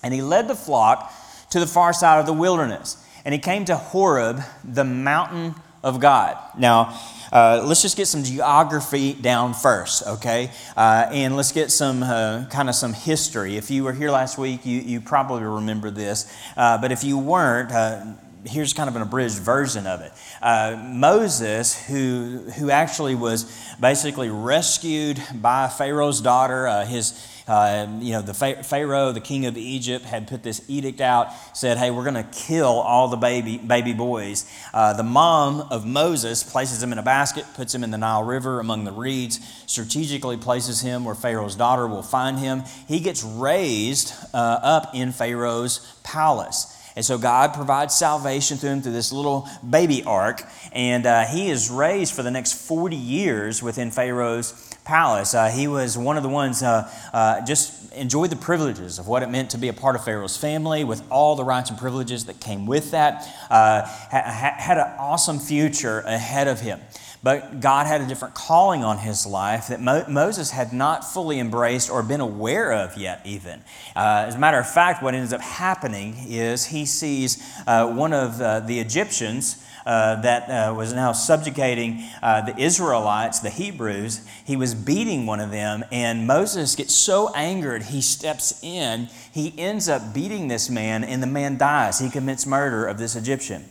and 0.03 0.13
he 0.13 0.21
led 0.21 0.47
the 0.47 0.55
flock 0.55 1.13
to 1.51 1.59
the 1.59 1.67
far 1.67 1.93
side 1.93 2.19
of 2.19 2.25
the 2.25 2.33
wilderness. 2.33 3.03
And 3.25 3.33
he 3.33 3.39
came 3.39 3.65
to 3.65 3.75
Horeb, 3.75 4.41
the 4.63 4.85
mountain 4.85 5.55
of 5.83 5.99
God. 5.99 6.37
Now, 6.57 6.99
uh, 7.31 7.63
let's 7.65 7.81
just 7.81 7.95
get 7.95 8.07
some 8.07 8.23
geography 8.23 9.13
down 9.13 9.53
first, 9.53 10.05
okay? 10.07 10.51
Uh, 10.75 11.07
and 11.11 11.35
let's 11.35 11.51
get 11.51 11.71
some 11.71 12.03
uh, 12.03 12.45
kind 12.49 12.69
of 12.69 12.75
some 12.75 12.93
history. 12.93 13.57
If 13.57 13.69
you 13.69 13.83
were 13.83 13.93
here 13.93 14.11
last 14.11 14.37
week, 14.37 14.65
you, 14.65 14.79
you 14.79 15.01
probably 15.01 15.43
remember 15.43 15.91
this. 15.91 16.31
Uh, 16.57 16.77
but 16.77 16.91
if 16.91 17.03
you 17.03 17.17
weren't, 17.17 17.71
uh, 17.71 18.05
here's 18.45 18.73
kind 18.73 18.89
of 18.89 18.95
an 18.95 19.01
abridged 19.01 19.39
version 19.39 19.87
of 19.87 20.01
it. 20.01 20.11
Uh, 20.41 20.81
Moses, 20.81 21.87
who, 21.87 22.45
who 22.57 22.69
actually 22.69 23.15
was 23.15 23.45
basically 23.79 24.29
rescued 24.29 25.21
by 25.35 25.67
Pharaoh's 25.67 26.21
daughter, 26.21 26.67
uh, 26.67 26.85
his, 26.85 27.13
Uh, 27.49 27.87
you 27.99 28.13
know, 28.13 28.21
the 28.21 28.33
Pharaoh, 28.61 29.11
the 29.11 29.19
king 29.19 29.47
of 29.47 29.57
Egypt, 29.57 30.05
had 30.05 30.27
put 30.27 30.43
this 30.43 30.61
edict 30.67 31.01
out, 31.01 31.33
said, 31.53 31.79
"Hey, 31.79 31.89
we're 31.89 32.03
going 32.03 32.23
to 32.23 32.29
kill 32.47 32.79
all 32.79 33.07
the 33.07 33.17
baby 33.17 33.57
baby 33.57 33.91
boys." 33.91 34.45
Uh, 34.71 34.93
the 34.93 35.03
mom 35.03 35.61
of 35.71 35.83
Moses 35.83 36.43
places 36.43 36.83
him 36.83 36.91
in 36.91 36.99
a 36.99 37.03
basket, 37.03 37.45
puts 37.55 37.73
him 37.73 37.83
in 37.83 37.89
the 37.89 37.97
Nile 37.97 38.23
River 38.23 38.59
among 38.59 38.85
the 38.85 38.91
reeds, 38.91 39.39
strategically 39.65 40.37
places 40.37 40.81
him 40.81 41.03
where 41.03 41.15
Pharaoh's 41.15 41.55
daughter 41.55 41.87
will 41.87 42.03
find 42.03 42.37
him. 42.37 42.61
He 42.87 42.99
gets 42.99 43.23
raised 43.23 44.13
uh, 44.31 44.59
up 44.61 44.93
in 44.93 45.11
Pharaoh's 45.11 45.79
palace. 46.03 46.67
And 46.99 47.05
so 47.05 47.17
God 47.17 47.53
provides 47.53 47.95
salvation 47.95 48.57
to 48.57 48.67
him 48.67 48.81
through 48.81 48.91
this 48.91 49.13
little 49.13 49.47
baby 49.69 50.03
ark. 50.03 50.43
And 50.73 51.05
uh, 51.05 51.27
he 51.27 51.49
is 51.49 51.71
raised 51.71 52.13
for 52.13 52.23
the 52.23 52.29
next 52.29 52.67
40 52.67 52.93
years 52.97 53.63
within 53.63 53.89
Pharaoh's 53.89 54.69
palace. 54.83 55.33
Uh, 55.33 55.47
he 55.47 55.65
was 55.65 55.97
one 55.97 56.17
of 56.17 56.23
the 56.23 56.29
ones 56.29 56.61
uh, 56.61 56.91
uh, 57.13 57.45
just 57.45 57.93
enjoyed 57.93 58.31
the 58.31 58.35
privileges 58.35 58.99
of 58.99 59.07
what 59.07 59.23
it 59.23 59.29
meant 59.29 59.51
to 59.51 59.57
be 59.57 59.69
a 59.69 59.73
part 59.73 59.95
of 59.95 60.03
Pharaoh's 60.03 60.35
family 60.35 60.83
with 60.83 61.01
all 61.09 61.37
the 61.37 61.43
rights 61.45 61.69
and 61.69 61.79
privileges 61.79 62.25
that 62.25 62.41
came 62.41 62.65
with 62.65 62.91
that. 62.91 63.25
Uh, 63.49 63.83
ha- 63.85 64.55
had 64.57 64.77
an 64.77 64.93
awesome 64.99 65.39
future 65.39 65.99
ahead 66.01 66.49
of 66.49 66.59
him. 66.59 66.81
But 67.21 67.59
God 67.59 67.85
had 67.85 67.99
a 67.99 68.07
different 68.07 68.33
calling 68.33 68.83
on 68.83 68.99
his 68.99 69.25
life 69.25 69.67
that 69.67 69.81
Mo- 69.81 70.05
Moses 70.07 70.51
had 70.51 70.71
not 70.71 71.03
fully 71.03 71.39
embraced 71.39 71.89
or 71.89 72.01
been 72.01 72.21
aware 72.21 72.71
of 72.71 72.95
yet, 72.97 73.21
even. 73.25 73.59
Uh, 73.93 74.25
as 74.27 74.35
a 74.35 74.39
matter 74.39 74.57
of 74.57 74.69
fact, 74.69 75.03
what 75.03 75.13
ends 75.13 75.33
up 75.33 75.41
happening 75.41 76.15
is 76.27 76.67
he 76.67 76.85
sees 76.85 77.43
uh, 77.67 77.91
one 77.91 78.13
of 78.13 78.39
uh, 78.39 78.61
the 78.61 78.79
Egyptians. 78.79 79.63
Uh, 79.85 80.21
that 80.21 80.49
uh, 80.49 80.73
was 80.73 80.93
now 80.93 81.11
subjugating 81.11 82.03
uh, 82.21 82.41
the 82.41 82.55
Israelites, 82.61 83.39
the 83.39 83.49
Hebrews. 83.49 84.23
He 84.45 84.55
was 84.55 84.75
beating 84.75 85.25
one 85.25 85.39
of 85.39 85.49
them, 85.49 85.83
and 85.91 86.27
Moses 86.27 86.75
gets 86.75 86.93
so 86.93 87.33
angered, 87.33 87.83
he 87.83 88.01
steps 88.01 88.61
in. 88.61 89.07
He 89.31 89.57
ends 89.57 89.89
up 89.89 90.13
beating 90.13 90.47
this 90.47 90.69
man, 90.69 91.03
and 91.03 91.23
the 91.23 91.27
man 91.27 91.57
dies. 91.57 91.97
He 91.97 92.09
commits 92.11 92.45
murder 92.45 92.85
of 92.85 92.99
this 92.99 93.15
Egyptian. 93.15 93.65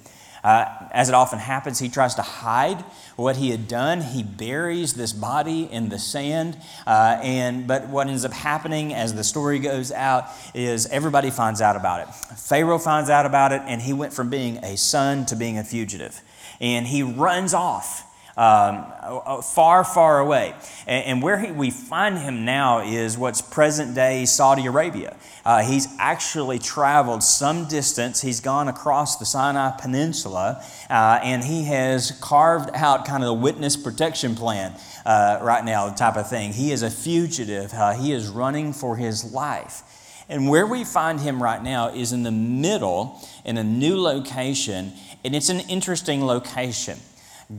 Uh, 0.48 0.64
as 0.92 1.10
it 1.10 1.14
often 1.14 1.38
happens, 1.38 1.78
he 1.78 1.90
tries 1.90 2.14
to 2.14 2.22
hide 2.22 2.80
what 3.16 3.36
he 3.36 3.50
had 3.50 3.68
done. 3.68 4.00
He 4.00 4.22
buries 4.22 4.94
this 4.94 5.12
body 5.12 5.64
in 5.70 5.90
the 5.90 5.98
sand. 5.98 6.56
Uh, 6.86 7.20
and, 7.22 7.66
but 7.66 7.88
what 7.88 8.06
ends 8.06 8.24
up 8.24 8.32
happening 8.32 8.94
as 8.94 9.12
the 9.12 9.24
story 9.24 9.58
goes 9.58 9.92
out 9.92 10.24
is 10.54 10.86
everybody 10.86 11.28
finds 11.30 11.60
out 11.60 11.76
about 11.76 12.00
it. 12.00 12.14
Pharaoh 12.14 12.78
finds 12.78 13.10
out 13.10 13.26
about 13.26 13.52
it, 13.52 13.60
and 13.66 13.82
he 13.82 13.92
went 13.92 14.14
from 14.14 14.30
being 14.30 14.56
a 14.64 14.78
son 14.78 15.26
to 15.26 15.36
being 15.36 15.58
a 15.58 15.64
fugitive. 15.64 16.18
And 16.62 16.86
he 16.86 17.02
runs 17.02 17.52
off 17.52 18.07
um, 18.38 19.42
far, 19.42 19.82
far 19.82 20.20
away. 20.20 20.54
And, 20.86 21.04
and 21.06 21.22
where 21.22 21.38
he, 21.38 21.50
we 21.50 21.70
find 21.70 22.16
him 22.16 22.44
now 22.44 22.80
is 22.80 23.18
what's 23.18 23.42
present 23.42 23.96
day 23.96 24.24
Saudi 24.26 24.66
Arabia. 24.66 25.16
Uh, 25.44 25.62
he's 25.62 25.88
actually 25.98 26.60
traveled 26.60 27.24
some 27.24 27.66
distance. 27.66 28.20
He's 28.20 28.40
gone 28.40 28.68
across 28.68 29.16
the 29.16 29.26
Sinai 29.26 29.72
Peninsula 29.80 30.64
uh, 30.88 31.20
and 31.22 31.42
he 31.42 31.64
has 31.64 32.12
carved 32.20 32.70
out 32.74 33.04
kind 33.04 33.24
of 33.24 33.30
a 33.30 33.34
witness 33.34 33.76
protection 33.76 34.36
plan 34.36 34.78
uh, 35.04 35.40
right 35.42 35.64
now, 35.64 35.92
type 35.92 36.16
of 36.16 36.30
thing. 36.30 36.52
He 36.52 36.70
is 36.70 36.82
a 36.82 36.90
fugitive, 36.90 37.74
uh, 37.74 37.94
he 37.94 38.12
is 38.12 38.28
running 38.28 38.72
for 38.72 38.96
his 38.96 39.32
life. 39.32 39.82
And 40.28 40.48
where 40.48 40.66
we 40.66 40.84
find 40.84 41.18
him 41.18 41.42
right 41.42 41.62
now 41.62 41.88
is 41.88 42.12
in 42.12 42.22
the 42.22 42.30
middle, 42.30 43.20
in 43.44 43.56
a 43.56 43.64
new 43.64 43.98
location, 43.98 44.92
and 45.24 45.34
it's 45.34 45.48
an 45.48 45.60
interesting 45.60 46.24
location. 46.24 46.98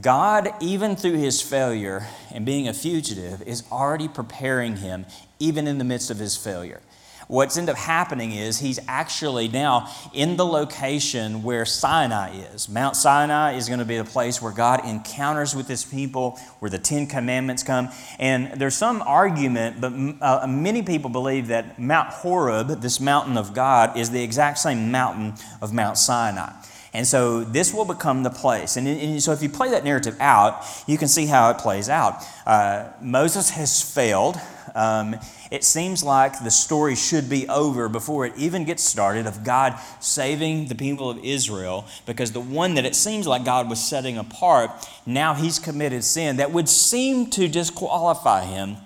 God, 0.02 0.50
even 0.62 0.96
through 0.96 1.18
his 1.18 1.42
failure 1.42 2.06
and 2.32 2.46
being 2.46 2.68
a 2.68 2.74
fugitive, 2.74 3.42
is 3.42 3.64
already 3.72 4.08
preparing 4.08 4.78
him, 4.78 5.08
even 5.40 5.68
in 5.68 5.80
the 5.80 5.84
midst 5.84 6.12
of 6.12 6.20
his 6.20 6.38
failure. 6.38 6.82
What's 7.28 7.58
ended 7.58 7.74
up 7.74 7.78
happening 7.78 8.32
is 8.32 8.58
he's 8.58 8.80
actually 8.88 9.48
now 9.50 9.88
in 10.14 10.36
the 10.36 10.46
location 10.46 11.44
where 11.44 11.64
Sinai 11.64 12.36
is. 12.36 12.68
Mount 12.68 12.96
Sinai 12.96 13.54
is 13.54 13.68
going 13.68 13.80
to 13.80 13.86
be 13.86 13.98
the 13.98 14.04
place 14.04 14.42
where 14.42 14.52
God 14.52 14.84
encounters 14.84 15.56
with 15.56 15.68
his 15.68 15.86
people, 15.86 16.40
where 16.58 16.72
the 16.72 16.80
Ten 16.80 17.06
Commandments 17.06 17.62
come. 17.62 17.90
And 18.18 18.60
there's 18.60 18.76
some 18.76 19.04
argument, 19.04 19.80
but 19.80 19.94
uh, 20.22 20.48
many 20.48 20.82
people 20.82 21.12
believe 21.12 21.48
that 21.48 21.78
Mount 21.80 22.10
Horeb, 22.10 22.82
this 22.82 23.00
mountain 23.00 23.38
of 23.38 23.54
God, 23.54 23.96
is 23.96 24.10
the 24.10 24.24
exact 24.24 24.58
same 24.58 24.90
mountain 24.90 25.34
of 25.62 25.72
Mount 25.72 26.00
Sinai. 26.00 26.52
And 26.94 27.06
so 27.06 27.44
this 27.44 27.74
will 27.74 27.86
become 27.86 28.24
the 28.24 28.30
place. 28.30 28.76
And, 28.76 28.88
and, 28.88 29.22
so 29.22 29.32
if 29.32 29.44
you 29.44 29.50
play 29.50 29.70
that 29.72 29.84
narrative 29.84 30.18
out, 30.20 30.66
you 30.88 30.98
can 30.98 31.08
see 31.08 31.28
how 31.28 31.52
it 31.52 31.60
plays 31.60 31.88
out. 31.88 32.24
Uh, 32.46 32.90
Moses 33.02 33.52
has 33.52 33.82
failed. 33.82 34.38
Um, 34.74 35.16
it 35.52 35.64
seems 35.64 36.04
like 36.04 36.44
the 36.44 36.52
story 36.52 36.96
should 36.96 37.30
be 37.30 37.48
over 37.48 37.90
before 37.90 38.26
it 38.26 38.34
even 38.38 38.66
gets 38.66 38.84
started 38.84 39.28
of 39.28 39.44
God 39.44 39.80
saving 40.00 40.68
the 40.68 40.76
people 40.76 41.10
of 41.10 41.24
Israel 41.24 41.86
because 42.06 42.32
the 42.32 42.40
one 42.40 42.76
that 42.76 42.86
it 42.86 42.96
seems 42.96 43.28
like 43.28 43.46
God 43.46 43.70
was 43.70 43.84
setting 43.84 44.18
apart, 44.18 44.72
now 45.06 45.34
he's 45.34 45.60
committed 45.60 46.04
sin 46.04 46.38
that 46.38 46.52
would 46.52 46.70
seem 46.70 47.30
to 47.32 47.48
disqualify 47.48 48.46
him 48.46 48.78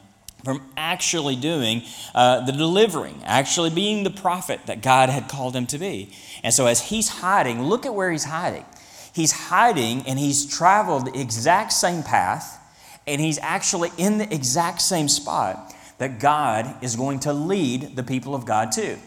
from 0.44 0.62
actually 0.76 1.36
doing 1.36 1.84
uh, 2.14 2.46
the 2.46 2.52
delivering, 2.52 3.22
actually 3.24 3.70
being 3.70 4.04
the 4.04 4.10
prophet 4.10 4.60
that 4.66 4.82
God 4.82 5.10
had 5.10 5.30
called 5.30 5.56
him 5.56 5.66
to 5.68 5.78
be. 5.78 6.14
And 6.44 6.54
so, 6.54 6.66
as 6.66 6.90
he's 6.90 7.10
hiding, 7.10 7.64
look 7.64 7.86
at 7.86 7.96
where 7.96 8.12
he's 8.12 8.26
hiding. 8.26 8.66
He's 9.14 9.32
hiding 9.32 10.02
and 10.08 10.20
he's 10.20 10.46
traveled 10.46 11.06
the 11.06 11.20
exact 11.20 11.72
same 11.72 12.04
path, 12.04 12.60
and 13.08 13.22
he's 13.22 13.40
actually 13.40 13.92
in 13.98 14.18
the 14.18 14.34
exact 14.34 14.82
same 14.82 15.08
spot 15.08 15.74
that 16.00 16.20
God 16.20 16.84
is 16.84 16.96
going 16.96 17.20
to 17.22 17.34
lead 17.34 17.96
the 17.96 18.04
people 18.04 18.36
of 18.36 18.46
God 18.46 18.72
to. 18.74 18.98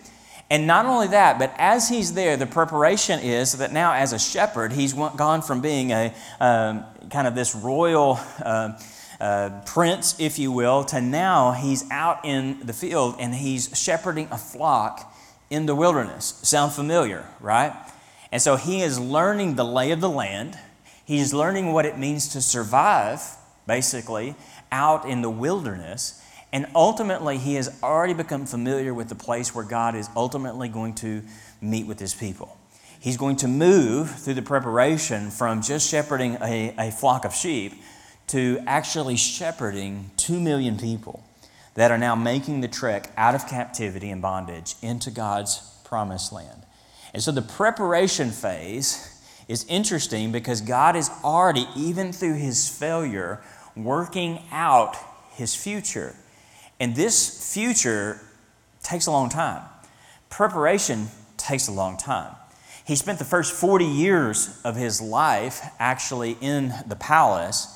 And 0.49 0.67
not 0.67 0.87
only 0.87 1.09
that, 1.09 1.41
but 1.41 1.53
as 1.59 1.89
he's 1.89 2.15
there, 2.15 2.37
the 2.37 2.47
preparation 2.47 3.19
is 3.19 3.55
that 3.55 3.73
now, 3.73 3.93
as 3.95 4.13
a 4.13 4.19
shepherd, 4.19 4.73
he's 4.73 4.93
gone 4.93 5.43
from 5.43 5.61
being 5.61 5.91
a 5.91 6.15
um, 6.39 6.85
kind 7.11 7.27
of 7.27 7.35
this 7.35 7.55
royal. 7.55 8.21
Uh, 8.41 8.79
uh, 9.21 9.63
prince, 9.65 10.19
if 10.19 10.39
you 10.39 10.53
will, 10.53 10.85
to 10.85 11.01
now 11.01 11.53
he's 11.53 11.89
out 11.91 12.25
in 12.25 12.59
the 12.65 12.73
field 12.73 13.17
and 13.19 13.35
he's 13.35 13.77
shepherding 13.79 14.29
a 14.31 14.39
flock 14.39 15.15
in 15.51 15.67
the 15.67 15.75
wilderness. 15.75 16.39
Sound 16.43 16.73
familiar, 16.73 17.27
right? 17.41 17.73
And 18.33 18.43
so 18.43 18.57
he 18.57 18.83
is 18.83 18.99
learning 18.99 19.55
the 19.55 19.65
lay 19.65 19.91
of 19.91 20.01
the 20.01 20.11
land. 20.11 20.59
He's 21.05 21.33
learning 21.33 21.73
what 21.73 21.87
it 21.87 21.99
means 21.99 22.29
to 22.31 22.43
survive, 22.43 23.21
basically, 23.67 24.35
out 24.73 25.09
in 25.09 25.23
the 25.23 25.31
wilderness. 25.31 26.23
And 26.53 26.67
ultimately, 26.75 27.39
he 27.39 27.55
has 27.55 27.83
already 27.83 28.15
become 28.15 28.47
familiar 28.47 28.93
with 28.93 29.09
the 29.09 29.15
place 29.15 29.55
where 29.55 29.65
God 29.65 29.95
is 29.95 30.09
ultimately 30.17 30.69
going 30.69 30.95
to 30.97 31.23
meet 31.61 31.87
with 31.87 32.01
his 32.01 32.15
people. 32.15 32.57
He's 32.99 33.17
going 33.17 33.37
to 33.37 33.49
move 33.49 34.11
through 34.11 34.35
the 34.35 34.43
preparation 34.43 35.31
from 35.31 35.63
just 35.63 35.89
shepherding 35.89 36.39
a, 36.41 36.75
a 36.79 36.91
flock 36.91 37.25
of 37.25 37.35
sheep 37.35 37.75
to 38.29 38.61
actually 38.67 39.17
shepherding 39.17 40.11
two 40.17 40.41
million 40.41 40.79
people 40.79 41.23
that 41.75 41.91
are 41.91 41.99
now 41.99 42.15
making 42.15 42.61
the 42.61 42.69
trek 42.69 43.13
out 43.17 43.35
of 43.35 43.47
captivity 43.47 44.11
and 44.11 44.23
bondage 44.23 44.75
into 44.83 45.11
God's 45.11 45.59
promised 45.85 46.33
land. 46.33 46.63
And 47.15 47.23
so 47.23 47.31
the 47.31 47.43
preparation 47.43 48.31
phase 48.31 49.13
is 49.47 49.65
interesting 49.69 50.33
because 50.33 50.61
God 50.61 50.97
is 50.97 51.11
already, 51.23 51.67
even 51.77 52.13
through 52.13 52.35
his 52.35 52.69
failure, 52.69 53.41
working 53.77 54.41
out 54.51 54.97
his 55.33 55.55
future. 55.55 56.15
And 56.81 56.97
this 56.97 57.53
future 57.55 58.21
takes 58.83 59.07
a 59.07 59.11
long 59.11 59.29
time. 59.29 59.63
Preparation 60.31 61.09
takes 61.37 61.69
a 61.69 61.73
long 61.73 61.97
time. 61.97 62.35
He 62.87 62.97
spent 62.97 63.19
the 63.19 63.25
first 63.25 63.53
40 63.53 63.85
years 63.85 64.61
of 64.65 64.77
his 64.77 65.01
life 65.01 65.61
actually 65.79 66.37
in 66.41 66.73
the 66.87 66.97
palace 66.97 67.76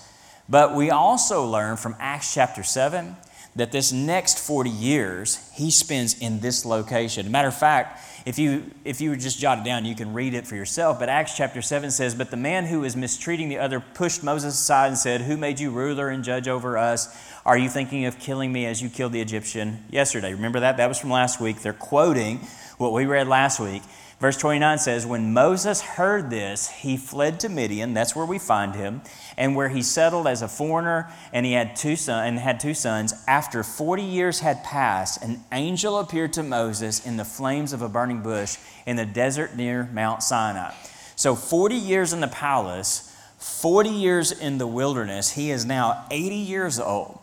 but 0.50 0.74
we 0.74 0.90
also 0.90 1.46
learn 1.46 1.76
from 1.76 1.94
Acts 2.00 2.34
chapter 2.34 2.62
7 2.62 3.16
that 3.56 3.72
this 3.72 3.92
next 3.92 4.38
40 4.38 4.68
years 4.68 5.50
he 5.54 5.70
spends 5.70 6.20
in 6.20 6.40
this 6.40 6.64
location. 6.64 7.30
Matter 7.30 7.48
of 7.48 7.56
fact, 7.56 8.04
if 8.26 8.38
you 8.38 8.70
if 8.84 9.00
you 9.00 9.10
would 9.10 9.20
just 9.20 9.38
jot 9.38 9.58
it 9.58 9.64
down, 9.64 9.84
you 9.84 9.94
can 9.94 10.12
read 10.12 10.34
it 10.34 10.46
for 10.46 10.54
yourself. 10.54 10.98
But 10.98 11.08
Acts 11.08 11.36
chapter 11.36 11.62
7 11.62 11.90
says, 11.90 12.14
But 12.14 12.30
the 12.30 12.36
man 12.36 12.66
who 12.66 12.80
was 12.80 12.96
mistreating 12.96 13.48
the 13.48 13.58
other 13.58 13.80
pushed 13.80 14.22
Moses 14.22 14.54
aside 14.54 14.88
and 14.88 14.98
said, 14.98 15.22
Who 15.22 15.36
made 15.36 15.58
you 15.58 15.70
ruler 15.70 16.08
and 16.08 16.22
judge 16.22 16.48
over 16.48 16.76
us? 16.76 17.16
Are 17.46 17.56
you 17.56 17.68
thinking 17.68 18.04
of 18.04 18.18
killing 18.18 18.52
me 18.52 18.66
as 18.66 18.82
you 18.82 18.90
killed 18.90 19.12
the 19.12 19.20
Egyptian 19.20 19.84
yesterday? 19.90 20.34
Remember 20.34 20.60
that? 20.60 20.76
That 20.76 20.88
was 20.88 20.98
from 20.98 21.10
last 21.10 21.40
week. 21.40 21.60
They're 21.60 21.72
quoting 21.72 22.38
what 22.76 22.92
we 22.92 23.06
read 23.06 23.26
last 23.28 23.58
week. 23.58 23.82
Verse 24.20 24.36
29 24.36 24.78
says, 24.78 25.06
When 25.06 25.32
Moses 25.32 25.80
heard 25.80 26.28
this, 26.28 26.68
he 26.68 26.98
fled 26.98 27.40
to 27.40 27.48
Midian. 27.48 27.94
That's 27.94 28.14
where 28.14 28.26
we 28.26 28.38
find 28.38 28.74
him. 28.74 29.00
And 29.40 29.56
where 29.56 29.70
he 29.70 29.82
settled 29.82 30.28
as 30.28 30.42
a 30.42 30.48
foreigner, 30.48 31.10
and 31.32 31.44
he 31.44 31.52
had 31.52 31.74
two, 31.74 31.96
son, 31.96 32.28
and 32.28 32.38
had 32.38 32.60
two 32.60 32.74
sons. 32.74 33.12
After 33.26 33.64
40 33.64 34.02
years 34.02 34.40
had 34.40 34.62
passed, 34.62 35.20
an 35.24 35.42
angel 35.50 35.98
appeared 35.98 36.34
to 36.34 36.44
Moses 36.44 37.04
in 37.04 37.16
the 37.16 37.24
flames 37.24 37.72
of 37.72 37.82
a 37.82 37.88
burning 37.88 38.22
bush 38.22 38.58
in 38.86 38.96
the 38.96 39.06
desert 39.06 39.56
near 39.56 39.88
Mount 39.92 40.22
Sinai. 40.22 40.72
So, 41.16 41.34
40 41.34 41.74
years 41.74 42.12
in 42.12 42.20
the 42.20 42.28
palace, 42.28 43.10
40 43.40 43.88
years 43.88 44.32
in 44.32 44.58
the 44.58 44.66
wilderness. 44.66 45.32
He 45.32 45.50
is 45.50 45.64
now 45.64 46.04
80 46.10 46.34
years 46.36 46.78
old. 46.78 47.18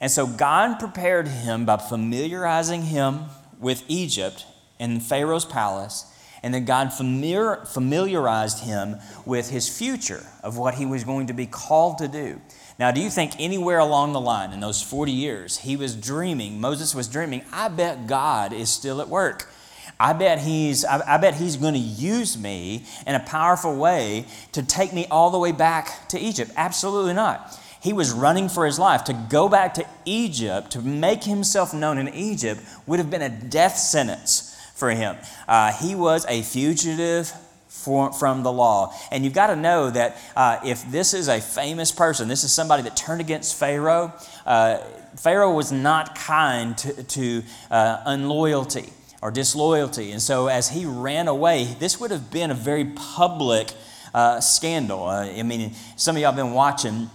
And 0.00 0.10
so 0.10 0.26
God 0.26 0.80
prepared 0.80 1.28
him 1.28 1.64
by 1.64 1.76
familiarizing 1.76 2.82
him 2.82 3.26
with 3.58 3.84
Egypt 3.86 4.46
and 4.80 5.02
Pharaoh's 5.02 5.44
palace. 5.44 6.06
And 6.42 6.54
then 6.54 6.64
God 6.64 6.92
familiar, 6.92 7.64
familiarized 7.66 8.64
him 8.64 8.96
with 9.26 9.50
his 9.50 9.68
future 9.68 10.24
of 10.42 10.56
what 10.56 10.74
he 10.74 10.86
was 10.86 11.04
going 11.04 11.26
to 11.26 11.34
be 11.34 11.46
called 11.46 11.98
to 11.98 12.08
do. 12.08 12.40
Now, 12.78 12.90
do 12.90 13.00
you 13.00 13.10
think 13.10 13.32
anywhere 13.38 13.78
along 13.78 14.14
the 14.14 14.20
line 14.20 14.52
in 14.52 14.60
those 14.60 14.82
40 14.82 15.12
years 15.12 15.58
he 15.58 15.76
was 15.76 15.94
dreaming, 15.94 16.60
Moses 16.60 16.94
was 16.94 17.08
dreaming, 17.08 17.42
I 17.52 17.68
bet 17.68 18.06
God 18.06 18.54
is 18.54 18.70
still 18.70 19.02
at 19.02 19.08
work. 19.08 19.50
I 19.98 20.14
bet 20.14 20.38
he's, 20.38 20.82
I, 20.86 21.16
I 21.16 21.18
bet 21.18 21.34
he's 21.34 21.56
going 21.56 21.74
to 21.74 21.78
use 21.78 22.38
me 22.38 22.86
in 23.06 23.14
a 23.14 23.20
powerful 23.20 23.76
way 23.76 24.24
to 24.52 24.62
take 24.62 24.94
me 24.94 25.06
all 25.10 25.30
the 25.30 25.38
way 25.38 25.52
back 25.52 26.08
to 26.08 26.18
Egypt. 26.18 26.52
Absolutely 26.56 27.12
not. 27.12 27.60
He 27.82 27.92
was 27.92 28.12
running 28.12 28.48
for 28.48 28.64
his 28.64 28.78
life. 28.78 29.04
To 29.04 29.26
go 29.28 29.48
back 29.48 29.74
to 29.74 29.86
Egypt, 30.06 30.70
to 30.72 30.80
make 30.80 31.24
himself 31.24 31.74
known 31.74 31.98
in 31.98 32.08
Egypt, 32.08 32.62
would 32.86 32.98
have 32.98 33.10
been 33.10 33.22
a 33.22 33.28
death 33.28 33.76
sentence 33.76 34.49
for 34.80 34.90
him. 34.90 35.16
Uh, 35.46 35.72
he 35.72 35.94
was 35.94 36.26
a 36.28 36.42
fugitive 36.42 37.32
for, 37.68 38.12
from 38.12 38.42
the 38.42 38.52
law. 38.52 38.92
And 39.12 39.24
you've 39.24 39.34
got 39.34 39.46
to 39.46 39.56
know 39.56 39.90
that 39.90 40.16
uh, 40.34 40.58
if 40.64 40.90
this 40.90 41.14
is 41.14 41.28
a 41.28 41.40
famous 41.40 41.92
person, 41.92 42.26
this 42.26 42.42
is 42.42 42.52
somebody 42.52 42.82
that 42.82 42.96
turned 42.96 43.20
against 43.20 43.56
Pharaoh, 43.56 44.12
uh, 44.44 44.78
Pharaoh 45.16 45.54
was 45.54 45.70
not 45.70 46.16
kind 46.16 46.76
to, 46.78 47.02
to 47.04 47.42
uh, 47.70 48.02
unloyalty 48.06 48.92
or 49.22 49.30
disloyalty. 49.30 50.10
And 50.12 50.20
so 50.20 50.48
as 50.48 50.68
he 50.68 50.84
ran 50.84 51.28
away, 51.28 51.76
this 51.78 52.00
would 52.00 52.10
have 52.10 52.30
been 52.30 52.50
a 52.50 52.54
very 52.54 52.84
public 52.84 53.72
uh, 54.12 54.40
scandal. 54.40 55.04
Uh, 55.04 55.26
I 55.26 55.42
mean, 55.42 55.74
some 55.96 56.16
of 56.16 56.22
y'all 56.22 56.32
have 56.32 56.36
been 56.36 56.54
watching 56.54 57.10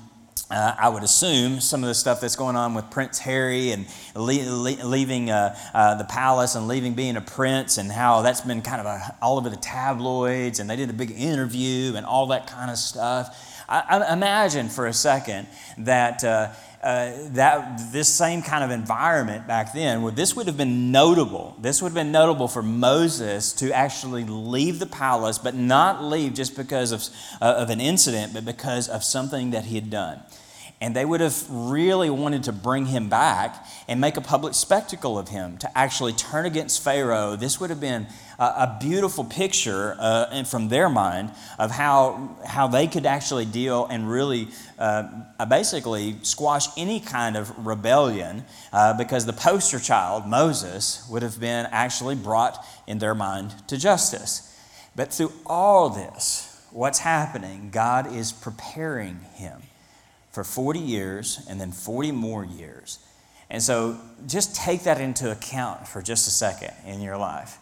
uh, 0.56 0.74
I 0.80 0.88
would 0.88 1.04
assume 1.04 1.60
some 1.60 1.84
of 1.84 1.90
the 1.90 1.94
stuff 1.94 2.22
that's 2.22 2.38
going 2.38 2.56
on 2.56 2.74
with 2.74 2.90
Prince 2.90 3.20
Harry 3.20 3.72
and 3.72 3.86
le- 4.16 4.50
le- 4.50 4.86
leaving 4.88 5.30
uh, 5.30 5.54
uh, 5.74 5.96
the 5.96 6.06
palace 6.06 6.56
and 6.56 6.70
leaving 6.70 6.94
being 6.94 7.18
a 7.18 7.22
prince, 7.22 7.78
and 7.78 7.92
how 7.92 8.22
that's 8.22 8.40
been 8.40 8.62
kind 8.62 8.80
of 8.80 8.88
a, 8.88 9.18
all 9.22 9.38
over 9.38 9.50
the 9.50 9.58
tabloids, 9.58 10.60
and 10.60 10.70
they 10.70 10.78
did 10.78 10.90
a 10.90 10.94
big 10.94 11.12
interview 11.12 11.96
and 11.98 12.06
all 12.06 12.28
that 12.28 12.48
kind 12.48 12.72
of 12.72 12.78
stuff. 12.78 13.64
I, 13.68 13.82
I 13.82 14.14
imagine 14.14 14.70
for 14.70 14.88
a 14.88 14.94
second 14.94 15.48
that. 15.80 16.24
Uh, 16.24 16.54
uh, 16.84 17.30
that 17.32 17.92
this 17.92 18.08
same 18.08 18.44
kind 18.44 18.64
of 18.64 18.70
environment 18.70 19.48
back 19.48 19.74
then, 19.74 20.04
well, 20.04 20.14
this 20.14 20.36
would 20.36 20.46
have 20.46 20.56
been 20.56 20.92
notable. 20.92 21.58
This 21.60 21.82
would 21.82 21.90
have 21.90 21.96
been 21.96 22.12
notable 22.12 22.48
for 22.48 22.62
Moses 22.62 23.54
to 23.54 23.72
actually 23.72 24.24
leave 24.24 24.78
the 24.78 24.86
palace, 24.86 25.40
but 25.40 25.56
not 25.56 26.04
leave 26.04 26.36
just 26.36 26.56
because 26.56 26.92
of, 26.92 27.02
uh, 27.42 27.56
of 27.58 27.72
an 27.72 27.82
incident, 27.82 28.36
but 28.36 28.46
because 28.46 28.88
of 28.88 29.04
something 29.04 29.50
that 29.50 29.66
he 29.66 29.74
had 29.74 29.90
done. 29.90 30.22
And 30.86 30.96
they 30.96 31.04
would 31.04 31.20
have 31.20 31.44
really 31.50 32.12
wanted 32.12 32.44
to 32.44 32.52
bring 32.52 32.86
him 32.86 33.10
back 33.10 33.66
and 33.88 34.00
make 34.00 34.18
a 34.18 34.22
public 34.22 34.54
spectacle 34.54 35.18
of 35.18 35.30
him, 35.30 35.58
to 35.58 35.76
actually 35.76 36.14
turn 36.14 36.46
against 36.46 36.84
Pharaoh. 36.84 37.36
This 37.36 37.60
would 37.60 37.72
have 37.72 37.80
been 37.80 38.06
a, 38.38 38.44
a 38.44 38.78
beautiful 38.80 39.24
picture 39.24 39.98
uh, 39.98 40.28
and 40.32 40.48
from 40.48 40.70
their 40.70 40.88
mind 40.88 41.32
of 41.58 41.72
how, 41.72 42.38
how 42.46 42.68
they 42.68 42.86
could 42.86 43.08
actually 43.08 43.46
deal 43.46 43.88
and 43.88 44.08
really 44.08 44.50
uh, 44.78 45.24
basically 45.50 46.18
squash 46.22 46.68
any 46.78 47.00
kind 47.00 47.36
of 47.36 47.66
rebellion 47.66 48.46
uh, 48.72 48.96
because 48.96 49.26
the 49.26 49.34
poster 49.34 49.80
child, 49.80 50.28
Moses, 50.28 51.04
would 51.10 51.24
have 51.24 51.40
been 51.40 51.66
actually 51.72 52.14
brought 52.14 52.64
in 52.86 53.00
their 53.00 53.16
mind 53.16 53.56
to 53.70 53.78
justice. 53.78 54.56
But 54.96 55.12
through 55.12 55.34
all 55.48 55.90
this, 55.90 56.64
what's 56.70 57.00
happening, 57.00 57.72
God 57.72 58.14
is 58.14 58.32
preparing 58.32 59.22
him 59.34 59.64
for 60.36 60.44
40 60.44 60.80
years 60.80 61.44
and 61.50 61.60
then 61.60 61.72
40 61.72 62.12
more 62.12 62.44
years. 62.44 63.00
And 63.50 63.64
so 63.64 63.98
just 64.28 64.54
take 64.54 64.84
that 64.84 65.00
into 65.00 65.32
account 65.32 65.88
for 65.88 66.02
just 66.02 66.28
a 66.28 66.32
second 66.32 66.74
in 66.86 67.02
your 67.02 67.18
life. 67.18 67.58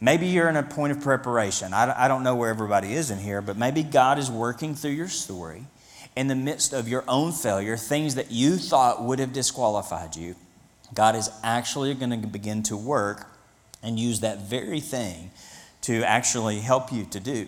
Maybe 0.00 0.26
you're 0.26 0.50
in 0.50 0.56
a 0.56 0.62
point 0.62 0.92
of 0.92 1.00
preparation. 1.00 1.72
I, 1.72 2.06
don't 2.08 2.22
know 2.22 2.34
where 2.34 2.50
everybody 2.50 2.92
is 2.92 3.10
in 3.10 3.18
here, 3.18 3.40
but 3.40 3.56
maybe 3.56 3.82
God 3.82 4.18
is 4.18 4.30
working 4.30 4.74
through 4.74 4.90
your 4.90 5.08
story 5.08 5.64
in 6.14 6.28
the 6.28 6.34
midst 6.34 6.74
of 6.74 6.88
your 6.88 7.04
own 7.08 7.32
failure, 7.32 7.78
things 7.78 8.16
that 8.16 8.30
you 8.30 8.56
thought 8.56 9.02
would 9.02 9.18
have 9.18 9.32
disqualified 9.32 10.14
you. 10.14 10.34
God 10.92 11.16
is 11.16 11.30
actually 11.42 11.94
going 11.94 12.20
to 12.20 12.28
begin 12.28 12.62
to 12.64 12.76
work 12.76 13.26
and 13.82 13.98
use 13.98 14.20
that 14.20 14.42
very 14.42 14.80
thing 14.80 15.30
to 15.82 16.02
actually 16.04 16.60
help 16.60 16.92
you 16.92 17.06
to 17.06 17.20
do, 17.20 17.46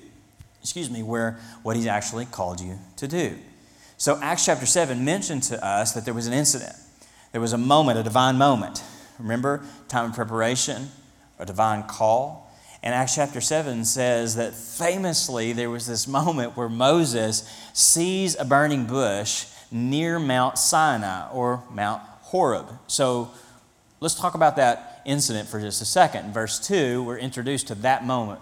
excuse 0.63 0.89
me, 0.89 1.03
where 1.03 1.39
what 1.63 1.77
He's 1.77 1.87
actually 1.87 2.25
called 2.25 2.61
you 2.61 2.79
to 2.97 3.07
do. 3.07 3.37
So, 3.98 4.18
Acts 4.20 4.44
chapter 4.44 4.66
7 4.66 5.04
mentioned 5.04 5.42
to 5.44 5.64
us 5.64 5.92
that 5.92 6.04
there 6.04 6.12
was 6.12 6.26
an 6.26 6.35
incident. 6.35 6.74
There 7.32 7.40
was 7.40 7.54
a 7.54 7.59
moment, 7.59 7.98
a 7.98 8.02
divine 8.02 8.37
moment. 8.37 8.82
Remember, 9.18 9.64
time 9.88 10.11
of 10.11 10.16
preparation, 10.16 10.90
a 11.38 11.46
divine 11.46 11.82
call. 11.85 12.52
And 12.82 12.94
Acts 12.94 13.14
chapter 13.14 13.40
7 13.40 13.87
says 13.87 14.37
that 14.37 14.54
famously 14.54 15.54
there 15.54 15.70
was 15.70 15.87
this 15.87 16.06
moment 16.06 16.59
where 16.59 16.68
Moses 16.68 17.50
sees 17.72 18.38
a 18.38 18.44
burning 18.44 18.85
bush 18.85 19.46
near 19.70 20.18
Mount 20.18 20.59
Sinai 20.59 21.30
or 21.30 21.62
Mount 21.70 22.02
Horeb. 22.20 22.66
So 22.88 23.30
let's 24.00 24.14
talk 24.14 24.35
about 24.35 24.56
that 24.56 25.00
incident 25.06 25.48
for 25.48 25.59
just 25.59 25.80
a 25.80 25.87
second. 25.87 26.35
Verse 26.35 26.59
2, 26.66 27.02
we're 27.02 27.18
introduced 27.18 27.68
to 27.68 27.74
that 27.76 28.04
moment. 28.04 28.40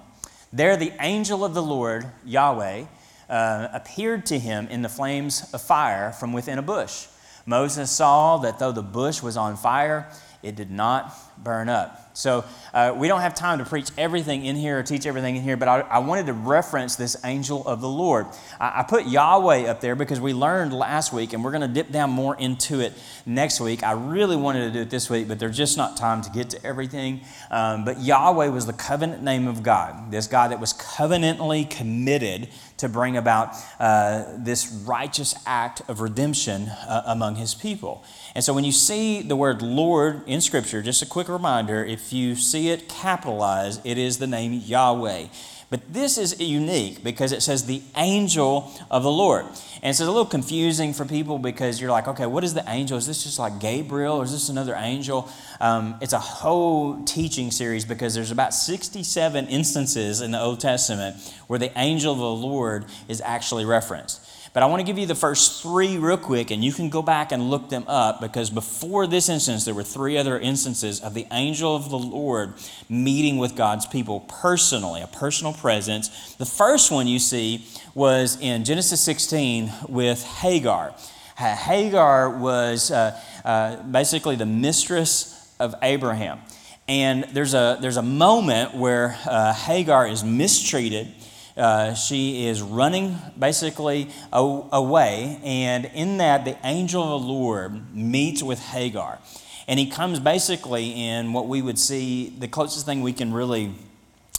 There, 0.53 0.77
the 0.77 0.93
angel 1.01 1.45
of 1.45 1.55
the 1.55 1.63
Lord, 1.63 2.07
Yahweh, 2.25 2.85
uh, 3.29 3.69
appeared 3.73 4.27
to 4.27 4.39
him 4.39 4.69
in 4.69 4.83
the 4.83 4.89
flames 4.89 5.53
of 5.53 5.61
fire 5.61 6.13
from 6.13 6.33
within 6.33 6.59
a 6.59 6.63
bush. 6.63 7.07
Moses 7.47 7.91
saw 7.91 8.39
that 8.39 8.59
though 8.59 8.73
the 8.73 8.83
bush 8.83 9.23
was 9.23 9.37
on 9.37 9.57
fire, 9.57 10.09
it 10.45 10.57
did 10.57 10.71
not 10.71 11.13
burn 11.43 11.69
up. 11.69 12.11
So 12.17 12.45
uh, 12.73 12.95
we 12.97 13.09
don't 13.09 13.23
have 13.23 13.35
time 13.35 13.59
to 13.59 13.65
preach 13.65 13.91
everything 13.99 14.45
in 14.45 14.55
here 14.55 14.79
or 14.79 14.83
teach 14.83 15.05
everything 15.05 15.37
in 15.37 15.43
here, 15.43 15.57
but 15.57 15.67
I, 15.67 15.81
I 15.81 15.99
wanted 15.99 16.27
to 16.27 16.33
reference 16.33 16.95
this 16.95 17.17
angel 17.25 17.67
of 17.67 17.81
the 17.81 17.89
Lord. 17.89 18.27
I, 18.61 18.81
I, 18.81 18.83
put 18.85 19.07
Yahweh 19.07 19.67
up 19.67 19.81
there 19.81 19.97
because 19.97 20.21
we 20.21 20.33
learned 20.33 20.73
last 20.73 21.13
week, 21.13 21.33
and 21.33 21.43
we're 21.43 21.51
going 21.51 21.63
to 21.63 21.69
dip 21.69 21.91
down 21.91 22.11
more 22.11 22.37
into 22.37 22.81
it 22.81 22.93
next 23.27 23.61
week. 23.61 23.83
I 23.83 23.93
really 23.93 24.37
wanted 24.37 24.67
to 24.67 24.71
do 24.71 24.81
it 24.83 24.91
this 24.91 25.11
week, 25.11 25.27
but 25.27 25.41
there's 25.41 25.57
just 25.57 25.77
not 25.77 25.97
time 25.97 26.23
to 26.23 26.31
get 26.31 26.51
to 26.51 26.65
everything. 26.65 27.23
Um, 27.51 27.85
but 27.85 28.01
Yahweh 28.01 28.49
was 28.49 28.67
the 28.67 28.75
covenant 28.75 29.23
name 29.23 29.49
of 29.49 29.63
God, 29.63 30.13
this 30.13 30.29
God 30.29 30.53
that 30.53 30.61
was 30.61 30.73
covenantly 30.73 31.65
committed 31.65 32.49
to 32.77 32.89
bring 32.89 33.17
about 33.17 33.55
uh, 33.79 34.25
this 34.37 34.71
righteous 34.85 35.35
act 35.47 35.83
of 35.89 36.01
redemption 36.01 36.69
uh, 36.69 37.03
among 37.07 37.37
his 37.37 37.55
people. 37.55 38.05
And 38.35 38.43
so 38.43 38.53
when 38.53 38.65
you 38.65 38.73
see 38.73 39.23
the 39.23 39.37
word 39.37 39.63
Lord 39.63 40.23
in 40.27 40.41
Scripture, 40.41 40.83
just 40.83 41.03
a 41.03 41.07
quick 41.07 41.29
reminder 41.29 41.85
if 41.85 42.13
you 42.13 42.35
see 42.35 42.71
it 42.71 42.89
capitalized, 42.89 43.81
it 43.85 43.99
is 43.99 44.19
the 44.19 44.27
name 44.27 44.53
Yahweh. 44.53 45.27
But 45.71 45.93
this 45.93 46.19
is 46.19 46.39
unique 46.41 47.03
because 47.03 47.33
it 47.33 47.43
says 47.43 47.67
the 47.67 47.83
angel 47.97 48.73
of 48.91 49.03
the 49.03 49.11
Lord. 49.11 49.45
And 49.47 49.91
it's 49.91 50.01
a 50.01 50.07
little 50.07 50.25
confusing 50.25 50.95
for 50.95 51.05
people 51.05 51.39
because 51.39 51.81
you're 51.81 51.91
like, 51.91 52.09
okay, 52.09 52.27
what 52.27 52.45
is 52.45 52.55
the 52.55 52.65
angel? 52.69 52.97
Is 52.97 53.07
this 53.07 53.23
just 53.23 53.39
like 53.39 53.59
Gabriel 53.61 54.17
or 54.17 54.25
is 54.25 54.33
this 54.33 54.49
another 54.49 54.75
angel? 54.75 55.29
Um, 55.61 55.97
it's 56.01 56.13
a 56.13 56.19
whole 56.19 57.05
teaching 57.05 57.51
series 57.51 57.85
because 57.85 58.15
there's 58.15 58.31
about 58.31 58.55
67 58.55 59.47
instances 59.49 60.21
in 60.21 60.31
the 60.31 60.41
Old 60.41 60.61
Testament 60.61 61.17
where 61.47 61.59
the 61.59 61.77
angel 61.79 62.13
of 62.13 62.19
the 62.19 62.25
Lord 62.25 62.87
is 63.09 63.21
actually 63.21 63.65
referenced. 63.65 64.21
But 64.55 64.63
I 64.63 64.67
want 64.67 64.79
to 64.79 64.87
give 64.87 64.99
you 64.99 65.07
the 65.07 65.17
first 65.17 65.63
three 65.63 65.99
real 65.99 66.17
quick, 66.17 66.53
and 66.53 66.65
you 66.65 66.73
can 66.73 66.89
go 66.89 67.03
back 67.03 67.33
and 67.33 67.51
look 67.51 67.71
them 67.71 67.85
up 67.89 68.21
because 68.21 68.51
before 68.51 69.09
this 69.09 69.29
instance, 69.29 69.65
there 69.65 69.75
were 69.75 69.83
three 69.83 70.17
other 70.17 70.39
instances 70.39 71.01
of 71.01 71.13
the 71.13 71.27
angel 71.33 71.75
of 71.75 71.91
the 71.91 71.99
Lord 71.99 72.55
meeting 72.89 73.39
with 73.39 73.57
God's 73.57 73.85
people 73.85 74.21
personally, 74.21 75.03
a 75.03 75.09
personal 75.09 75.55
presence. 75.55 76.37
The 76.37 76.47
first 76.47 76.93
one 76.93 77.09
you 77.09 77.19
see 77.19 77.67
was 77.97 78.41
in 78.41 78.65
Genesis 78.65 79.01
16 79.01 79.73
with 79.89 80.23
Hagar. 80.23 80.95
Hagar 81.37 82.31
was 82.31 82.93
uh, 82.93 83.21
uh, 83.45 83.83
basically 83.83 84.37
the 84.37 84.47
mistress 84.47 85.53
of 85.59 85.75
Abraham. 85.83 86.39
And 86.87 87.25
there's 87.33 87.55
a, 87.55 87.79
there's 87.81 87.97
a 87.97 88.03
moment 88.03 88.75
where 88.75 89.19
uh, 89.27 89.53
Hagar 89.53 90.07
is 90.07 90.23
mistreated 90.23 91.13
uh, 91.57 91.95
she 91.95 92.47
is 92.47 92.63
running 92.63 93.17
basically 93.39 94.09
away, 94.33 95.39
and 95.45 95.85
in 95.95 96.19
that, 96.19 96.45
the 96.45 96.57
angel 96.65 97.03
of 97.03 97.23
the 97.23 97.29
Lord 97.29 97.95
meets 97.95 98.43
with 98.43 98.61
Hagar. 98.61 99.19
And 99.67 99.79
he 99.79 99.89
comes 99.89 100.21
basically 100.21 100.91
in 100.91 101.33
what 101.33 101.47
we 101.47 101.63
would 101.63 101.79
see, 101.79 102.31
the 102.39 102.49
closest 102.49 102.87
thing 102.87 103.03
we 103.03 103.13
can 103.13 103.33
really 103.33 103.73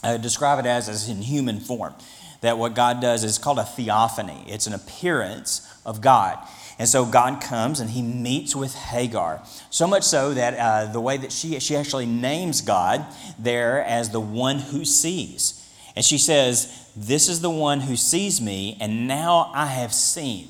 uh, 0.04 0.18
describe 0.18 0.60
it 0.60 0.68
as 0.68 0.88
is 0.88 1.10
in 1.10 1.22
human 1.22 1.60
form. 1.60 1.96
That 2.42 2.58
what 2.58 2.76
God 2.76 3.02
does 3.02 3.24
is 3.24 3.38
called 3.38 3.60
a 3.60 3.64
theophany, 3.64 4.44
it's 4.48 4.68
an 4.68 4.74
appearance 4.74 5.68
of 5.86 6.02
God. 6.02 6.38
And 6.78 6.90
so 6.90 7.06
God 7.06 7.42
comes 7.42 7.80
and 7.80 7.90
he 7.90 8.02
meets 8.02 8.54
with 8.54 8.76
Hagar. 8.76 9.42
So 9.70 9.88
much 9.88 10.04
so 10.04 10.34
that 10.34 10.58
uh, 10.60 10.92
the 10.92 11.00
way 11.00 11.16
that 11.16 11.32
she, 11.32 11.58
she 11.62 11.78
actually 11.78 12.06
names 12.06 12.62
God 12.62 13.06
there 13.40 13.82
as 13.82 14.10
the 14.10 14.20
one 14.20 14.60
who 14.60 14.84
sees. 14.84 15.66
And 15.96 16.04
she 16.04 16.18
says, 16.18 16.85
This 16.96 17.28
is 17.28 17.42
the 17.42 17.50
one 17.50 17.82
who 17.82 17.96
sees 17.96 18.40
me, 18.40 18.78
and 18.80 19.08
now 19.08 19.52
I 19.54 19.66
have 19.66 19.94
seen. 19.94 20.50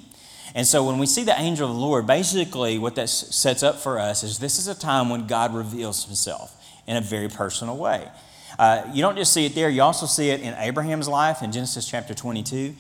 And 0.54 0.66
so 0.66 0.84
when 0.84 1.00
we 1.00 1.06
see 1.06 1.24
the 1.24 1.38
angel 1.38 1.70
of 1.70 1.76
the 1.76 1.82
Lord, 1.82 2.08
basically 2.08 2.78
what 2.78 2.96
that 2.96 3.10
sets 3.10 3.64
up 3.64 3.76
for 3.78 4.00
us 4.00 4.24
is 4.24 4.40
this 4.40 4.58
is 4.58 4.68
a 4.68 4.76
time 4.76 5.10
when 5.10 5.28
God 5.28 5.54
reveals 5.54 6.06
himself 6.06 6.56
in 6.88 6.96
a 6.96 7.02
very 7.02 7.28
personal 7.28 7.78
way. 7.78 8.08
Uh, 8.58 8.84
you 8.94 9.02
don't 9.02 9.18
just 9.18 9.34
see 9.34 9.46
it 9.46 9.54
there, 9.54 9.70
you 9.70 9.82
also 9.82 10.06
see 10.06 10.30
it 10.30 10.40
in 10.40 10.54
Abraham's 10.54 11.10
life 11.10 11.42
in 11.42 11.52
Genesis 11.52 11.90
chapter 11.90 12.14
22. 12.14 12.74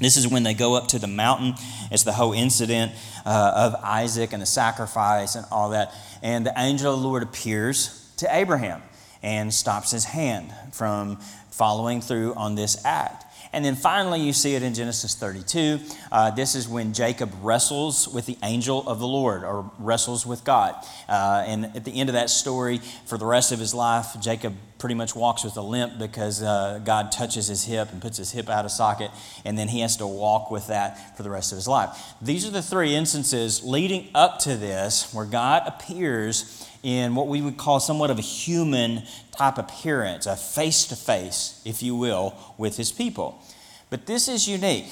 this 0.00 0.16
is 0.16 0.26
when 0.26 0.44
they 0.44 0.54
go 0.54 0.74
up 0.74 0.88
to 0.88 0.98
the 0.98 1.06
mountain. 1.06 1.54
It's 1.90 2.04
the 2.04 2.12
whole 2.12 2.32
incident 2.32 2.92
uh, 3.26 3.52
of 3.54 3.74
Isaac 3.84 4.32
and 4.32 4.40
the 4.40 4.46
sacrifice 4.46 5.34
and 5.34 5.44
all 5.50 5.70
that. 5.70 5.92
And 6.22 6.46
the 6.46 6.54
angel 6.56 6.94
of 6.94 7.02
the 7.02 7.06
Lord 7.06 7.22
appears 7.22 8.10
to 8.16 8.34
Abraham 8.34 8.82
and 9.22 9.52
stops 9.52 9.90
his 9.90 10.04
hand 10.04 10.52
from 10.72 11.18
following 11.52 12.00
through 12.00 12.34
on 12.34 12.54
this 12.54 12.84
act. 12.84 13.24
And 13.52 13.64
then 13.64 13.76
finally, 13.76 14.20
you 14.20 14.32
see 14.32 14.54
it 14.54 14.62
in 14.62 14.72
Genesis 14.72 15.14
32. 15.14 15.78
Uh, 16.10 16.30
this 16.30 16.54
is 16.54 16.66
when 16.66 16.94
Jacob 16.94 17.30
wrestles 17.42 18.08
with 18.08 18.24
the 18.24 18.38
angel 18.42 18.88
of 18.88 18.98
the 18.98 19.06
Lord 19.06 19.44
or 19.44 19.70
wrestles 19.78 20.24
with 20.24 20.42
God. 20.42 20.74
Uh, 21.06 21.44
and 21.46 21.66
at 21.76 21.84
the 21.84 21.92
end 21.92 22.08
of 22.08 22.14
that 22.14 22.30
story, 22.30 22.78
for 23.04 23.18
the 23.18 23.26
rest 23.26 23.52
of 23.52 23.58
his 23.58 23.74
life, 23.74 24.16
Jacob 24.20 24.54
pretty 24.82 24.96
much 24.96 25.14
walks 25.14 25.44
with 25.44 25.56
a 25.56 25.62
limp 25.62 25.96
because 25.96 26.42
uh, 26.42 26.80
God 26.84 27.12
touches 27.12 27.46
his 27.46 27.62
hip 27.62 27.92
and 27.92 28.02
puts 28.02 28.16
his 28.18 28.32
hip 28.32 28.48
out 28.48 28.64
of 28.64 28.72
socket, 28.72 29.12
and 29.44 29.56
then 29.56 29.68
he 29.68 29.78
has 29.78 29.96
to 29.98 30.06
walk 30.08 30.50
with 30.50 30.66
that 30.66 31.16
for 31.16 31.22
the 31.22 31.30
rest 31.30 31.52
of 31.52 31.56
his 31.56 31.68
life. 31.68 31.96
These 32.20 32.48
are 32.48 32.50
the 32.50 32.62
three 32.62 32.96
instances 32.96 33.62
leading 33.62 34.08
up 34.12 34.40
to 34.40 34.56
this 34.56 35.14
where 35.14 35.24
God 35.24 35.62
appears 35.66 36.68
in 36.82 37.14
what 37.14 37.28
we 37.28 37.40
would 37.40 37.56
call 37.56 37.78
somewhat 37.78 38.10
of 38.10 38.18
a 38.18 38.22
human 38.22 39.04
type 39.30 39.56
appearance, 39.56 40.26
a 40.26 40.34
face 40.34 40.84
to 40.86 40.96
face, 40.96 41.62
if 41.64 41.80
you 41.80 41.94
will, 41.94 42.34
with 42.58 42.76
his 42.76 42.90
people. 42.90 43.40
But 43.88 44.06
this 44.06 44.26
is 44.26 44.48
unique. 44.48 44.88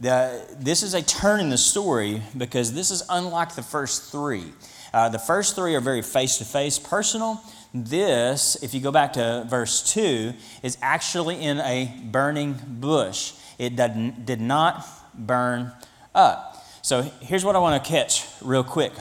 The, 0.00 0.44
this 0.58 0.82
is 0.82 0.94
a 0.94 1.02
turn 1.02 1.38
in 1.38 1.50
the 1.50 1.58
story 1.58 2.20
because 2.36 2.72
this 2.72 2.90
is 2.90 3.04
unlike 3.08 3.54
the 3.54 3.62
first 3.62 4.10
three. 4.10 4.52
Uh, 4.92 5.08
the 5.08 5.20
first 5.20 5.54
three 5.54 5.76
are 5.76 5.80
very 5.80 6.02
face 6.02 6.38
to 6.38 6.44
face, 6.44 6.80
personal. 6.80 7.40
This, 7.74 8.62
if 8.62 8.72
you 8.74 8.80
go 8.80 8.90
back 8.90 9.12
to 9.14 9.46
verse 9.48 9.92
2, 9.92 10.32
is 10.62 10.78
actually 10.80 11.40
in 11.40 11.60
a 11.60 11.92
burning 12.04 12.58
bush. 12.66 13.34
It 13.58 13.76
did, 13.76 14.24
did 14.24 14.40
not 14.40 14.86
burn 15.14 15.72
up. 16.14 16.64
So 16.82 17.02
here's 17.20 17.44
what 17.44 17.56
I 17.56 17.58
want 17.58 17.82
to 17.82 17.90
catch 17.90 18.26
real 18.40 18.64
quick 18.64 18.92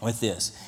with 0.00 0.20
this 0.20 0.58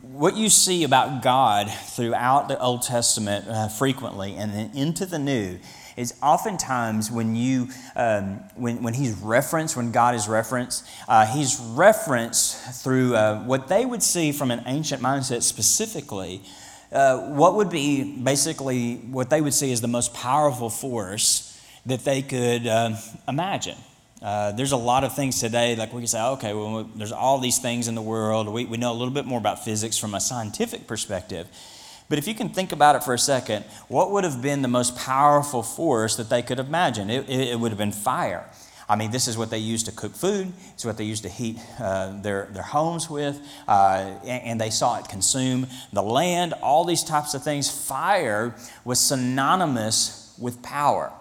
what 0.00 0.36
you 0.36 0.48
see 0.48 0.84
about 0.84 1.22
God 1.22 1.70
throughout 1.70 2.48
the 2.48 2.58
Old 2.58 2.82
Testament 2.82 3.46
uh, 3.46 3.68
frequently 3.68 4.34
and 4.34 4.52
then 4.52 4.70
into 4.74 5.04
the 5.04 5.18
New 5.18 5.58
is 5.96 6.14
oftentimes 6.22 7.10
when 7.10 7.34
you 7.34 7.68
um, 7.94 8.40
when, 8.54 8.82
when 8.82 8.94
he's 8.94 9.12
referenced 9.12 9.76
when 9.76 9.92
god 9.92 10.14
is 10.14 10.28
referenced 10.28 10.86
uh, 11.08 11.26
he's 11.26 11.58
referenced 11.58 12.82
through 12.82 13.14
uh, 13.14 13.42
what 13.44 13.68
they 13.68 13.84
would 13.86 14.02
see 14.02 14.30
from 14.30 14.50
an 14.50 14.62
ancient 14.66 15.02
mindset 15.02 15.42
specifically 15.42 16.42
uh, 16.96 17.18
what 17.34 17.54
would 17.56 17.70
be 17.70 18.02
basically 18.02 18.96
what 18.96 19.30
they 19.30 19.40
would 19.40 19.54
see 19.54 19.70
as 19.72 19.80
the 19.80 19.88
most 19.88 20.14
powerful 20.14 20.70
force 20.70 21.52
that 21.84 22.04
they 22.04 22.22
could 22.22 22.66
uh, 22.66 22.96
imagine 23.28 23.76
uh, 24.22 24.50
there's 24.52 24.72
a 24.72 24.76
lot 24.76 25.04
of 25.04 25.14
things 25.14 25.38
today, 25.38 25.76
like 25.76 25.92
we 25.92 26.00
can 26.00 26.06
say, 26.06 26.20
okay, 26.20 26.54
well, 26.54 26.84
there's 26.94 27.12
all 27.12 27.38
these 27.38 27.58
things 27.58 27.86
in 27.86 27.94
the 27.94 28.02
world. 28.02 28.48
We, 28.48 28.64
we 28.64 28.76
know 28.76 28.92
a 28.92 28.94
little 28.94 29.12
bit 29.12 29.26
more 29.26 29.38
about 29.38 29.64
physics 29.64 29.98
from 29.98 30.14
a 30.14 30.20
scientific 30.20 30.86
perspective. 30.86 31.46
But 32.08 32.18
if 32.18 32.26
you 32.26 32.34
can 32.34 32.48
think 32.48 32.72
about 32.72 32.96
it 32.96 33.04
for 33.04 33.14
a 33.14 33.18
second, 33.18 33.64
what 33.88 34.10
would 34.12 34.24
have 34.24 34.40
been 34.40 34.62
the 34.62 34.68
most 34.68 34.96
powerful 34.96 35.62
force 35.62 36.16
that 36.16 36.30
they 36.30 36.40
could 36.40 36.58
imagine? 36.58 37.10
It, 37.10 37.28
it, 37.28 37.48
it 37.48 37.60
would 37.60 37.72
have 37.72 37.78
been 37.78 37.92
fire. 37.92 38.48
I 38.88 38.94
mean, 38.94 39.10
this 39.10 39.26
is 39.26 39.36
what 39.36 39.50
they 39.50 39.58
used 39.58 39.86
to 39.86 39.92
cook 39.92 40.14
food. 40.14 40.52
It's 40.74 40.84
what 40.84 40.96
they 40.96 41.04
used 41.04 41.24
to 41.24 41.28
heat 41.28 41.58
uh, 41.80 42.20
their, 42.22 42.46
their 42.52 42.62
homes 42.62 43.10
with. 43.10 43.40
Uh, 43.66 44.14
and, 44.24 44.42
and, 44.44 44.60
they 44.60 44.70
saw 44.70 44.98
it 44.98 45.08
consume 45.08 45.66
the 45.92 46.02
land, 46.02 46.54
all 46.62 46.84
these 46.84 47.02
types 47.02 47.34
of 47.34 47.42
things. 47.42 47.68
Fire 47.68 48.54
was 48.84 49.00
synonymous 49.00 50.34
with 50.38 50.62
power. 50.62 51.12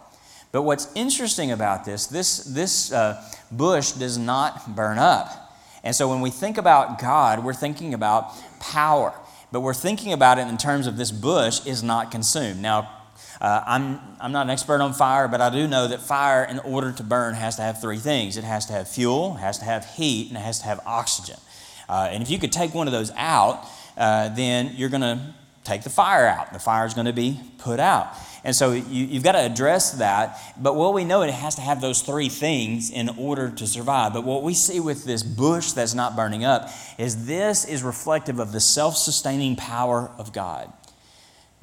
But 0.51 0.61
what's 0.61 0.87
interesting 0.93 1.51
about 1.51 1.85
this, 1.85 2.05
this, 2.05 2.43
this 2.43 2.91
uh, 2.91 3.21
bush 3.51 3.93
does 3.93 4.17
not 4.17 4.75
burn 4.75 4.99
up. 4.99 5.53
And 5.83 5.95
so 5.95 6.07
when 6.07 6.21
we 6.21 6.29
think 6.29 6.57
about 6.57 6.99
God, 6.99 7.43
we're 7.43 7.53
thinking 7.53 7.93
about 7.93 8.31
power. 8.59 9.13
But 9.51 9.61
we're 9.61 9.73
thinking 9.73 10.13
about 10.13 10.37
it 10.37 10.47
in 10.47 10.57
terms 10.57 10.87
of 10.87 10.97
this 10.97 11.11
bush 11.11 11.65
is 11.65 11.81
not 11.83 12.11
consumed. 12.11 12.61
Now, 12.61 12.89
uh, 13.41 13.63
I'm, 13.65 13.99
I'm 14.19 14.31
not 14.31 14.45
an 14.45 14.49
expert 14.49 14.81
on 14.81 14.93
fire, 14.93 15.27
but 15.27 15.41
I 15.41 15.49
do 15.49 15.67
know 15.67 15.87
that 15.87 16.01
fire, 16.01 16.43
in 16.43 16.59
order 16.59 16.91
to 16.91 17.03
burn, 17.03 17.33
has 17.33 17.57
to 17.57 17.61
have 17.61 17.81
three 17.81 17.97
things 17.97 18.37
it 18.37 18.43
has 18.43 18.65
to 18.67 18.73
have 18.73 18.87
fuel, 18.87 19.35
it 19.35 19.39
has 19.39 19.59
to 19.59 19.65
have 19.65 19.85
heat, 19.85 20.29
and 20.29 20.37
it 20.37 20.41
has 20.41 20.59
to 20.59 20.65
have 20.65 20.79
oxygen. 20.85 21.37
Uh, 21.87 22.09
and 22.11 22.23
if 22.23 22.29
you 22.29 22.39
could 22.39 22.51
take 22.51 22.73
one 22.73 22.87
of 22.87 22.93
those 22.93 23.11
out, 23.15 23.65
uh, 23.97 24.29
then 24.29 24.71
you're 24.75 24.89
going 24.89 25.01
to 25.01 25.19
take 25.63 25.83
the 25.83 25.89
fire 25.89 26.27
out. 26.27 26.53
The 26.53 26.59
fire 26.59 26.85
is 26.85 26.93
going 26.93 27.07
to 27.07 27.13
be 27.13 27.39
put 27.57 27.79
out. 27.79 28.15
And 28.43 28.55
so 28.55 28.73
you, 28.73 29.07
have 29.15 29.23
got 29.23 29.31
to 29.31 29.39
address 29.39 29.93
that. 29.93 30.39
But 30.61 30.75
what 30.75 30.93
we 30.93 31.03
know, 31.03 31.23
it 31.23 31.31
has 31.31 31.55
to 31.55 31.61
have 31.61 31.81
those 31.81 32.03
three 32.03 32.29
things 32.29 32.91
in 32.91 33.09
order 33.09 33.49
to 33.49 33.65
survive. 33.65 34.13
But 34.13 34.23
what 34.23 34.43
we 34.43 34.53
see 34.53 34.79
with 34.79 35.03
this 35.03 35.23
bush 35.23 35.71
that's 35.71 35.95
not 35.95 36.15
burning 36.15 36.45
up 36.45 36.69
is 36.99 37.25
this 37.25 37.65
is 37.65 37.81
reflective 37.81 38.39
of 38.39 38.51
the 38.51 38.59
self 38.59 38.95
sustaining 38.95 39.55
power 39.55 40.11
of 40.19 40.31
God. 40.31 40.71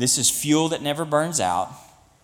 This 0.03 0.19
is 0.19 0.29
fuel 0.29 0.71
that 0.71 0.83
never 0.83 1.05
burns 1.05 1.39
out. 1.39 1.73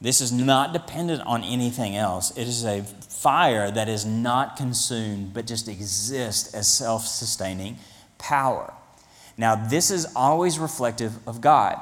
This 0.00 0.20
is 0.20 0.32
not 0.32 0.72
dependent 0.72 1.22
on 1.22 1.44
anything 1.44 1.94
else. 1.94 2.36
It 2.36 2.48
is 2.48 2.64
a 2.64 2.82
fire 2.82 3.70
that 3.70 3.88
is 3.88 4.04
not 4.04 4.56
consumed, 4.56 5.32
but 5.32 5.46
just 5.46 5.68
exists 5.68 6.54
as 6.54 6.66
self 6.66 7.06
sustaining 7.06 7.78
power. 8.18 8.74
Now, 9.36 9.54
this 9.54 9.92
is 9.92 10.08
always 10.16 10.58
reflective 10.58 11.12
of 11.28 11.40
God. 11.40 11.78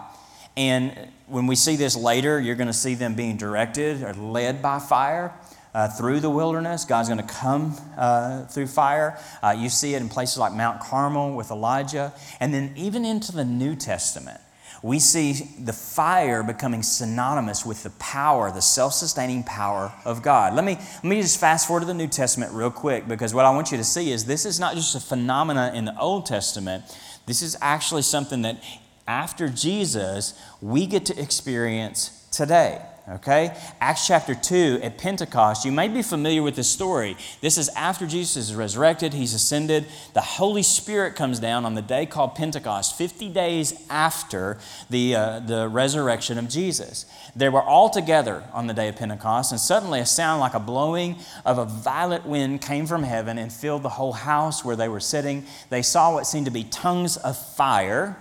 And 0.54 0.92
when 1.28 1.46
we 1.46 1.56
see 1.56 1.76
this 1.76 1.96
later, 1.96 2.38
you're 2.38 2.56
going 2.56 2.66
to 2.66 2.74
see 2.74 2.94
them 2.94 3.14
being 3.14 3.38
directed 3.38 4.02
or 4.02 4.12
led 4.12 4.60
by 4.60 4.80
fire. 4.80 5.32
Uh, 5.72 5.88
through 5.88 6.20
the 6.20 6.30
wilderness. 6.30 6.86
God's 6.86 7.10
going 7.10 7.20
to 7.20 7.34
come 7.34 7.76
uh, 7.98 8.46
through 8.46 8.66
fire. 8.66 9.18
Uh, 9.42 9.54
you 9.58 9.68
see 9.68 9.94
it 9.94 10.00
in 10.00 10.08
places 10.08 10.38
like 10.38 10.54
Mount 10.54 10.80
Carmel 10.80 11.34
with 11.34 11.50
Elijah. 11.50 12.14
And 12.40 12.54
then 12.54 12.72
even 12.76 13.04
into 13.04 13.30
the 13.30 13.44
New 13.44 13.76
Testament, 13.76 14.40
we 14.86 15.00
see 15.00 15.32
the 15.58 15.72
fire 15.72 16.44
becoming 16.44 16.80
synonymous 16.80 17.66
with 17.66 17.82
the 17.82 17.90
power, 17.90 18.52
the 18.52 18.62
self 18.62 18.92
sustaining 18.92 19.42
power 19.42 19.92
of 20.04 20.22
God. 20.22 20.54
Let 20.54 20.64
me, 20.64 20.76
let 20.76 21.04
me 21.04 21.20
just 21.20 21.40
fast 21.40 21.66
forward 21.66 21.80
to 21.80 21.86
the 21.86 21.94
New 21.94 22.06
Testament 22.06 22.52
real 22.52 22.70
quick 22.70 23.08
because 23.08 23.34
what 23.34 23.44
I 23.44 23.50
want 23.50 23.72
you 23.72 23.78
to 23.78 23.84
see 23.84 24.12
is 24.12 24.26
this 24.26 24.46
is 24.46 24.60
not 24.60 24.76
just 24.76 24.94
a 24.94 25.00
phenomenon 25.00 25.74
in 25.74 25.86
the 25.86 25.98
Old 25.98 26.24
Testament. 26.24 26.84
This 27.26 27.42
is 27.42 27.56
actually 27.60 28.02
something 28.02 28.42
that 28.42 28.62
after 29.08 29.48
Jesus, 29.48 30.40
we 30.60 30.86
get 30.86 31.04
to 31.06 31.20
experience 31.20 32.28
today. 32.30 32.80
Okay? 33.08 33.56
Acts 33.80 34.04
chapter 34.08 34.34
2 34.34 34.80
at 34.82 34.98
Pentecost, 34.98 35.64
you 35.64 35.70
may 35.70 35.86
be 35.86 36.02
familiar 36.02 36.42
with 36.42 36.56
this 36.56 36.68
story. 36.68 37.16
This 37.40 37.56
is 37.56 37.68
after 37.76 38.04
Jesus 38.04 38.36
is 38.36 38.54
resurrected, 38.54 39.14
he's 39.14 39.32
ascended. 39.32 39.86
The 40.14 40.20
Holy 40.20 40.64
Spirit 40.64 41.14
comes 41.14 41.38
down 41.38 41.64
on 41.64 41.74
the 41.74 41.82
day 41.82 42.06
called 42.06 42.34
Pentecost, 42.34 42.98
50 42.98 43.28
days 43.28 43.86
after 43.88 44.58
the, 44.90 45.14
uh, 45.14 45.38
the 45.38 45.68
resurrection 45.68 46.36
of 46.36 46.48
Jesus. 46.48 47.06
They 47.36 47.48
were 47.48 47.62
all 47.62 47.90
together 47.90 48.42
on 48.52 48.66
the 48.66 48.74
day 48.74 48.88
of 48.88 48.96
Pentecost, 48.96 49.52
and 49.52 49.60
suddenly 49.60 50.00
a 50.00 50.06
sound 50.06 50.40
like 50.40 50.54
a 50.54 50.60
blowing 50.60 51.16
of 51.44 51.58
a 51.58 51.64
violent 51.64 52.26
wind 52.26 52.60
came 52.60 52.86
from 52.86 53.04
heaven 53.04 53.38
and 53.38 53.52
filled 53.52 53.84
the 53.84 53.90
whole 53.90 54.14
house 54.14 54.64
where 54.64 54.74
they 54.74 54.88
were 54.88 54.98
sitting. 54.98 55.46
They 55.70 55.82
saw 55.82 56.12
what 56.12 56.26
seemed 56.26 56.46
to 56.46 56.52
be 56.52 56.64
tongues 56.64 57.16
of 57.18 57.38
fire 57.38 58.16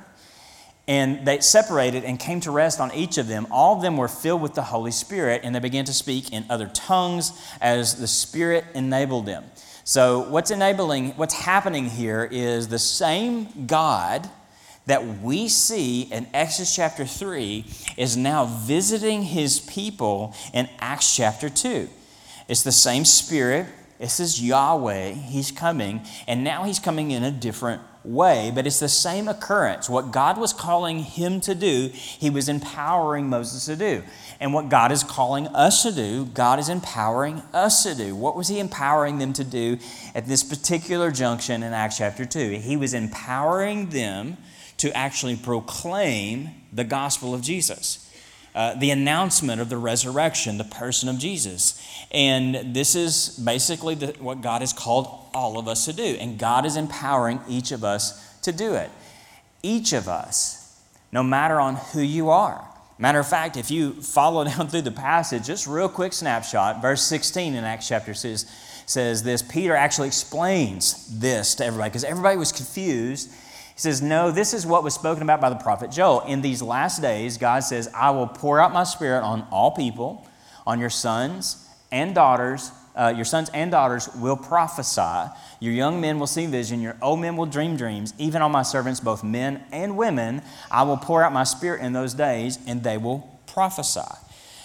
and 0.87 1.25
they 1.25 1.39
separated 1.39 2.03
and 2.03 2.19
came 2.19 2.39
to 2.41 2.51
rest 2.51 2.79
on 2.79 2.93
each 2.93 3.17
of 3.17 3.27
them. 3.27 3.47
All 3.49 3.75
of 3.75 3.81
them 3.81 3.97
were 3.97 4.07
filled 4.07 4.41
with 4.41 4.53
the 4.53 4.61
Holy 4.61 4.91
Spirit, 4.91 5.41
and 5.43 5.55
they 5.55 5.59
began 5.59 5.85
to 5.85 5.93
speak 5.93 6.31
in 6.31 6.45
other 6.49 6.67
tongues 6.67 7.31
as 7.59 7.95
the 7.95 8.07
Spirit 8.07 8.65
enabled 8.75 9.25
them. 9.25 9.43
So, 9.83 10.21
what's 10.29 10.51
enabling, 10.51 11.11
what's 11.11 11.33
happening 11.33 11.85
here 11.85 12.27
is 12.31 12.67
the 12.67 12.79
same 12.79 13.67
God 13.67 14.29
that 14.87 15.21
we 15.21 15.47
see 15.47 16.03
in 16.03 16.27
Exodus 16.33 16.75
chapter 16.75 17.05
3 17.05 17.65
is 17.97 18.15
now 18.15 18.45
visiting 18.45 19.23
his 19.23 19.59
people 19.59 20.35
in 20.53 20.69
Acts 20.79 21.15
chapter 21.15 21.49
2. 21.49 21.89
It's 22.47 22.63
the 22.63 22.71
same 22.71 23.05
Spirit, 23.05 23.65
this 23.99 24.19
is 24.19 24.43
Yahweh, 24.43 25.11
he's 25.13 25.51
coming, 25.51 26.01
and 26.27 26.43
now 26.43 26.63
he's 26.63 26.79
coming 26.79 27.11
in 27.11 27.23
a 27.23 27.31
different 27.31 27.81
way, 28.05 28.51
but 28.53 28.65
it's 28.67 28.79
the 28.79 28.89
same 28.89 29.27
occurrence. 29.27 29.89
What 29.89 30.11
God 30.11 30.37
was 30.37 30.53
calling 30.53 30.99
him 30.99 31.41
to 31.41 31.55
do, 31.55 31.89
he 31.93 32.29
was 32.29 32.47
empowering 32.47 33.29
Moses 33.29 33.65
to 33.65 33.75
do. 33.75 34.03
And 34.39 34.53
what 34.53 34.69
God 34.69 34.91
is 34.91 35.03
calling 35.03 35.47
us 35.47 35.83
to 35.83 35.91
do, 35.91 36.25
God 36.25 36.59
is 36.59 36.69
empowering 36.69 37.41
us 37.53 37.83
to 37.83 37.95
do. 37.95 38.15
What 38.15 38.35
was 38.35 38.47
he 38.47 38.59
empowering 38.59 39.17
them 39.17 39.33
to 39.33 39.43
do 39.43 39.77
at 40.13 40.27
this 40.27 40.43
particular 40.43 41.11
junction 41.11 41.63
in 41.63 41.73
Acts 41.73 41.97
chapter 41.97 42.25
2? 42.25 42.59
He 42.59 42.77
was 42.77 42.93
empowering 42.93 43.89
them 43.89 44.37
to 44.77 44.95
actually 44.95 45.35
proclaim 45.35 46.49
the 46.73 46.83
gospel 46.83 47.33
of 47.33 47.41
Jesus. 47.41 48.04
Uh, 48.55 48.73
the 48.75 48.89
announcement 48.89 49.59
of 49.59 49.67
the 49.67 49.77
resurrection, 49.77 50.57
the 50.57 50.63
person 50.63 51.09
of 51.09 51.19
Jesus. 51.19 51.77
And 52.09 52.73
this 52.73 52.95
is 52.95 53.37
basically 53.37 53.95
the, 53.95 54.07
what 54.19 54.41
God 54.41 54.61
has 54.61 54.71
called 54.71 55.07
all 55.33 55.59
of 55.59 55.67
us 55.67 55.83
to 55.85 55.93
do. 55.93 56.03
And 56.03 56.39
God 56.39 56.65
is 56.65 56.77
empowering 56.77 57.41
each 57.49 57.73
of 57.73 57.83
us 57.83 58.39
to 58.43 58.53
do 58.53 58.73
it. 58.75 58.89
Each 59.61 59.91
of 59.91 60.07
us, 60.07 60.81
no 61.11 61.21
matter 61.21 61.59
on 61.59 61.75
who 61.75 61.99
you 62.01 62.29
are. 62.29 62.65
Matter 62.97 63.19
of 63.19 63.27
fact, 63.27 63.57
if 63.57 63.69
you 63.69 64.01
follow 64.01 64.43
down 64.45 64.69
through 64.69 64.83
the 64.83 64.91
passage, 64.91 65.45
just 65.45 65.67
real 65.67 65.89
quick 65.89 66.13
snapshot, 66.13 66.81
verse 66.81 67.03
16 67.03 67.55
in 67.55 67.63
Acts 67.65 67.89
chapter 67.89 68.13
6 68.13 68.45
says 68.85 69.21
this. 69.21 69.41
Peter 69.41 69.75
actually 69.75 70.07
explains 70.07 71.19
this 71.19 71.55
to 71.55 71.65
everybody 71.65 71.89
because 71.89 72.05
everybody 72.05 72.37
was 72.37 72.53
confused 72.53 73.31
he 73.75 73.81
says, 73.81 74.01
No, 74.01 74.31
this 74.31 74.53
is 74.53 74.65
what 74.65 74.83
was 74.83 74.93
spoken 74.93 75.21
about 75.21 75.41
by 75.41 75.49
the 75.49 75.57
prophet 75.57 75.91
Joel. 75.91 76.21
In 76.21 76.41
these 76.41 76.61
last 76.61 77.01
days, 77.01 77.37
God 77.37 77.59
says, 77.59 77.89
I 77.93 78.11
will 78.11 78.27
pour 78.27 78.59
out 78.59 78.71
my 78.71 78.85
spirit 78.85 79.21
on 79.21 79.45
all 79.51 79.71
people, 79.71 80.25
on 80.65 80.79
your 80.79 80.89
sons 80.89 81.67
and 81.91 82.15
daughters. 82.15 82.71
Uh, 82.95 83.13
your 83.13 83.25
sons 83.25 83.49
and 83.53 83.69
daughters 83.71 84.07
will 84.15 84.37
prophesy. 84.37 85.29
Your 85.59 85.73
young 85.73 85.99
men 85.99 86.19
will 86.19 86.27
see 86.27 86.45
vision. 86.45 86.79
Your 86.79 86.95
old 87.01 87.19
men 87.19 87.35
will 87.35 87.45
dream 87.45 87.75
dreams. 87.75 88.13
Even 88.17 88.41
on 88.41 88.53
my 88.53 88.63
servants, 88.63 89.01
both 89.01 89.25
men 89.25 89.61
and 89.73 89.97
women, 89.97 90.41
I 90.71 90.83
will 90.83 90.95
pour 90.95 91.21
out 91.21 91.33
my 91.33 91.43
spirit 91.43 91.81
in 91.81 91.91
those 91.91 92.13
days, 92.13 92.57
and 92.65 92.81
they 92.81 92.95
will 92.97 93.29
prophesy. 93.45 93.99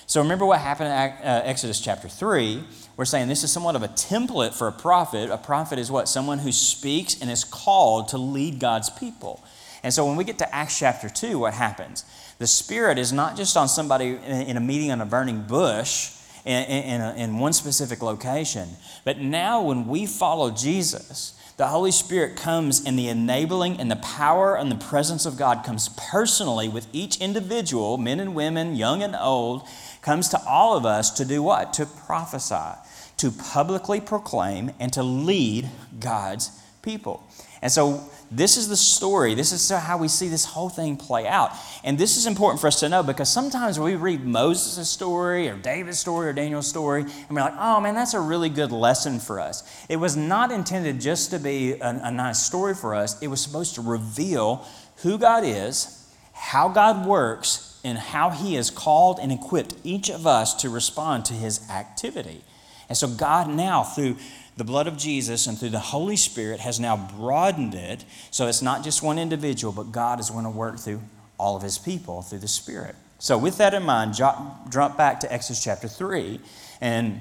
So 0.07 0.21
remember 0.21 0.47
what 0.47 0.61
happened 0.61 0.89
in 0.89 1.27
uh, 1.27 1.43
Exodus 1.45 1.81
chapter 1.81 2.09
3 2.09 2.63
we're 3.01 3.07
saying 3.07 3.29
this 3.29 3.43
is 3.43 3.51
somewhat 3.51 3.77
of 3.77 3.83
a 3.83 3.89
template 3.89 4.53
for 4.53 4.69
a 4.69 4.73
prophet. 4.73 5.31
A 5.31 5.39
prophet 5.39 5.79
is 5.79 5.91
what? 5.91 6.07
Someone 6.07 6.39
who 6.39 6.53
speaks 6.53 7.19
and 7.19 7.31
is 7.31 7.45
called 7.45 8.09
to 8.09 8.19
lead 8.19 8.59
God's 8.59 8.91
people. 8.91 9.43
And 9.83 9.91
so 9.91 10.05
when 10.05 10.17
we 10.17 10.25
get 10.25 10.37
to 10.37 10.55
Acts 10.55 10.79
chapter 10.79 11.09
2, 11.09 11.39
what 11.39 11.55
happens? 11.55 12.05
The 12.39 12.47
Spirit 12.47 12.99
is 12.99 13.11
not 13.11 13.39
just 13.39 13.57
on 13.57 13.71
somebody 13.71 14.19
in 14.27 14.59
a 14.59 14.61
meeting 14.61 14.93
on 14.93 15.01
a 15.01 15.07
burning 15.07 15.45
bush 15.45 16.11
in, 16.45 16.63
in, 16.65 17.01
in 17.17 17.39
one 17.39 17.55
specific 17.55 18.03
location, 18.03 18.69
but 19.07 19.19
now 19.19 19.63
when 19.63 19.89
we 19.89 20.05
follow 20.05 20.51
Jesus, 20.51 21.41
the 21.57 21.69
Holy 21.69 21.93
Spirit 21.93 22.37
comes 22.37 22.85
and 22.85 22.99
the 22.99 23.09
enabling 23.09 23.81
and 23.81 23.91
the 23.91 23.97
power 23.97 24.57
and 24.57 24.71
the 24.71 24.77
presence 24.77 25.25
of 25.25 25.39
God 25.39 25.65
comes 25.65 25.89
personally 25.91 26.69
with 26.69 26.87
each 26.93 27.19
individual, 27.19 27.97
men 27.97 28.21
and 28.21 28.35
women, 28.35 28.77
young 28.77 29.03
and 29.03 29.17
old, 29.17 29.67
comes 30.03 30.29
to 30.31 30.41
all 30.47 30.77
of 30.77 30.87
us 30.87 31.11
to 31.13 31.25
do 31.25 31.43
what? 31.43 31.73
To 31.75 31.87
prophesy 31.87 32.79
to 33.21 33.31
publicly 33.31 34.01
proclaim 34.01 34.71
and 34.81 34.91
to 34.95 35.03
lead 35.03 35.69
God's 36.01 36.51
people. 36.81 37.23
And 37.61 37.71
so, 37.71 38.01
this 38.31 38.57
is 38.57 38.69
the 38.69 38.77
story. 38.77 39.35
This 39.35 39.53
is 39.53 39.69
how 39.69 39.99
we 39.99 40.09
see 40.09 40.29
this 40.29 40.47
whole 40.47 40.71
thing 40.71 40.97
play 40.97 41.27
out. 41.27 41.51
And 41.85 41.99
this 41.99 42.17
is 42.17 42.27
important 42.27 42.61
for 42.61 42.69
us 42.69 42.81
to 42.81 42.89
know 42.89 43.03
because 43.03 43.31
sometimes 43.31 43.79
we 43.79 43.97
read 43.97 44.25
Moses' 44.25 44.89
story 44.89 45.49
or 45.51 45.57
David's 45.57 45.99
story 45.99 46.29
or 46.29 46.33
Daniel's 46.33 46.67
story, 46.67 47.03
and 47.03 47.31
we're 47.31 47.43
like, 47.43 47.57
oh 47.59 47.81
man, 47.81 47.95
that's 47.95 48.15
a 48.15 48.21
really 48.21 48.49
good 48.49 48.73
lesson 48.73 49.21
for 49.21 49.39
us. 49.39 49.65
It 49.91 49.97
was 49.97 50.17
not 50.17 50.51
intended 50.51 51.01
just 51.01 51.31
to 51.33 51.39
be 51.39 51.73
a, 51.73 51.89
a 52.05 52.11
nice 52.11 52.43
story 52.43 52.75
for 52.75 52.95
us, 52.95 53.21
it 53.21 53.29
was 53.29 53.43
supposed 53.43 53.75
to 53.75 53.83
reveal 53.83 54.67
who 55.03 55.19
God 55.19 55.45
is, 55.45 56.11
how 56.33 56.71
God 56.71 57.07
works, 57.07 57.70
and 57.83 57.99
how 57.99 58.31
He 58.31 58.55
has 58.55 58.71
called 58.71 59.19
and 59.21 59.33
equipped 59.33 59.75
each 59.85 60.11
of 60.11 60.27
us 60.27 60.55
to 60.63 60.69
respond 60.69 61.25
to 61.27 61.35
His 61.35 61.69
activity. 61.71 62.43
And 62.89 62.97
so, 62.97 63.09
God 63.09 63.49
now, 63.49 63.83
through 63.83 64.17
the 64.57 64.65
blood 64.65 64.87
of 64.87 64.97
Jesus 64.97 65.47
and 65.47 65.57
through 65.59 65.71
the 65.71 65.79
Holy 65.79 66.17
Spirit, 66.17 66.61
has 66.61 66.81
now 66.81 66.97
broadened 67.17 67.75
it 67.75 68.05
so 68.31 68.47
it's 68.47 68.63
not 68.63 68.85
just 68.85 69.03
one 69.03 69.19
individual, 69.19 69.73
but 69.73 69.93
God 69.93 70.21
is 70.21 70.29
going 70.31 70.45
to 70.45 70.51
work 70.51 70.79
through 70.79 71.01
all 71.39 71.57
of 71.57 71.63
His 71.63 71.79
people 71.79 72.23
through 72.23 72.41
the 72.41 72.49
Spirit. 72.49 72.97
So, 73.19 73.39
with 73.39 73.59
that 73.59 73.75
in 73.75 73.83
mind, 73.83 74.15
jump 74.15 74.97
back 74.97 75.21
to 75.21 75.33
Exodus 75.33 75.63
chapter 75.63 75.89
3 75.89 76.41
and 76.81 77.21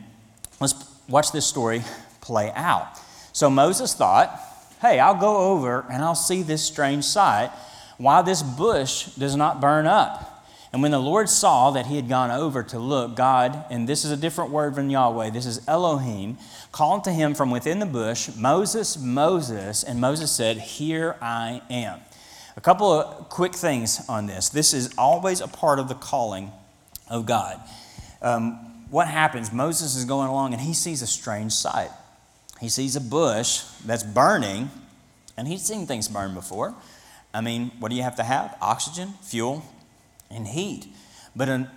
let's 0.60 0.74
watch 1.08 1.32
this 1.32 1.46
story 1.46 1.84
play 2.22 2.52
out. 2.56 2.98
So, 3.32 3.50
Moses 3.50 3.94
thought, 3.94 4.40
hey, 4.82 5.00
I'll 5.00 5.20
go 5.20 5.38
over 5.52 5.86
and 5.92 6.02
I'll 6.02 6.16
see 6.16 6.42
this 6.42 6.64
strange 6.64 7.04
sight 7.04 7.52
why 7.98 8.22
this 8.22 8.42
bush 8.42 9.08
does 9.16 9.36
not 9.36 9.60
burn 9.60 9.86
up. 9.86 10.29
And 10.72 10.84
when 10.84 10.92
the 10.92 11.00
Lord 11.00 11.30
saw 11.30 11.72
that 11.72 11.88
he 11.88 11.96
had 11.96 12.08
gone 12.08 12.30
over 12.30 12.62
to 12.62 12.78
look, 12.78 13.16
God, 13.16 13.66
and 13.72 13.90
this 13.90 14.06
is 14.06 14.12
a 14.12 14.18
different 14.18 14.52
word 14.52 14.76
from 14.76 14.90
Yahweh, 14.90 15.32
this 15.32 15.48
is 15.48 15.68
Elohim, 15.68 16.38
called 16.72 17.04
to 17.06 17.12
him 17.12 17.34
from 17.34 17.50
within 17.50 17.80
the 17.80 17.88
bush, 17.88 18.30
Moses, 18.36 18.98
Moses. 18.98 19.84
And 19.84 20.00
Moses 20.00 20.32
said, 20.32 20.58
Here 20.58 21.16
I 21.22 21.62
am. 21.72 22.00
A 22.56 22.62
couple 22.62 22.92
of 22.92 23.30
quick 23.30 23.56
things 23.56 24.08
on 24.08 24.28
this. 24.28 24.50
This 24.50 24.74
is 24.74 24.94
always 24.98 25.42
a 25.42 25.48
part 25.48 25.80
of 25.80 25.88
the 25.88 25.96
calling 25.96 26.52
of 27.10 27.26
God. 27.26 27.60
Um, 28.22 28.86
what 28.92 29.08
happens? 29.08 29.52
Moses 29.52 29.96
is 29.96 30.06
going 30.06 30.28
along 30.28 30.54
and 30.54 30.62
he 30.62 30.74
sees 30.74 31.02
a 31.02 31.08
strange 31.08 31.54
sight. 31.54 31.90
He 32.60 32.70
sees 32.70 32.96
a 32.96 33.02
bush 33.02 33.62
that's 33.86 34.04
burning, 34.04 34.70
and 35.38 35.48
he's 35.48 35.64
seen 35.64 35.88
things 35.88 36.10
burn 36.10 36.34
before. 36.34 36.76
I 37.34 37.42
mean, 37.42 37.72
what 37.80 37.90
do 37.90 37.96
you 37.96 38.04
have 38.04 38.18
to 38.18 38.24
have? 38.24 38.58
Oxygen, 38.62 39.14
fuel, 39.22 39.64
and 40.30 40.48
heat. 40.48 40.88
But 41.36 41.68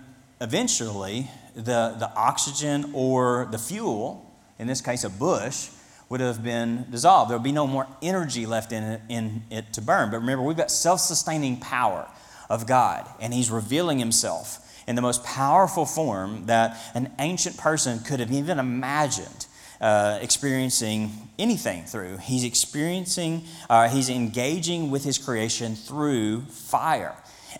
eventually, 0.41 1.29
the, 1.55 1.95
the 1.97 2.11
oxygen 2.15 2.91
or 2.93 3.47
the 3.51 3.57
fuel, 3.57 4.31
in 4.59 4.67
this 4.67 4.81
case 4.81 5.03
a 5.03 5.09
bush, 5.09 5.69
would 6.09 6.19
have 6.19 6.43
been 6.43 6.85
dissolved. 6.91 7.31
There 7.31 7.37
would 7.37 7.43
be 7.43 7.51
no 7.51 7.65
more 7.65 7.87
energy 8.01 8.45
left 8.45 8.71
in 8.71 8.83
it, 8.83 9.01
in 9.09 9.43
it 9.49 9.73
to 9.73 9.81
burn. 9.81 10.11
But 10.11 10.17
remember, 10.17 10.43
we've 10.43 10.57
got 10.57 10.71
self 10.71 10.99
sustaining 10.99 11.59
power 11.59 12.07
of 12.49 12.67
God, 12.67 13.07
and 13.19 13.33
He's 13.33 13.49
revealing 13.49 13.99
Himself 13.99 14.59
in 14.87 14.95
the 14.95 15.01
most 15.01 15.23
powerful 15.23 15.85
form 15.85 16.45
that 16.47 16.77
an 16.93 17.11
ancient 17.19 17.57
person 17.57 17.99
could 17.99 18.19
have 18.19 18.31
even 18.31 18.59
imagined. 18.59 19.47
Uh, 19.81 20.17
experiencing 20.21 21.11
anything 21.37 21.83
through. 21.83 22.15
He's 22.15 22.45
experiencing, 22.45 23.43
uh, 23.69 23.89
he's 23.89 24.09
engaging 24.09 24.91
with 24.91 25.03
his 25.03 25.17
creation 25.17 25.75
through 25.75 26.43
fire. 26.43 27.13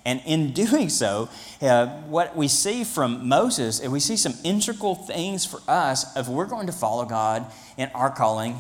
And 0.06 0.21
in 0.25 0.51
doing 0.51 0.89
so, 0.89 1.29
uh, 1.62 1.88
what 2.03 2.36
we 2.36 2.47
see 2.47 2.84
from 2.84 3.27
Moses, 3.27 3.79
and 3.79 3.91
we 3.91 3.99
see 3.99 4.17
some 4.17 4.34
integral 4.43 4.95
things 4.95 5.45
for 5.45 5.60
us 5.67 6.15
if 6.15 6.27
we're 6.27 6.45
going 6.45 6.67
to 6.67 6.73
follow 6.73 7.06
God 7.06 7.45
in 7.77 7.89
our 7.93 8.10
calling 8.10 8.60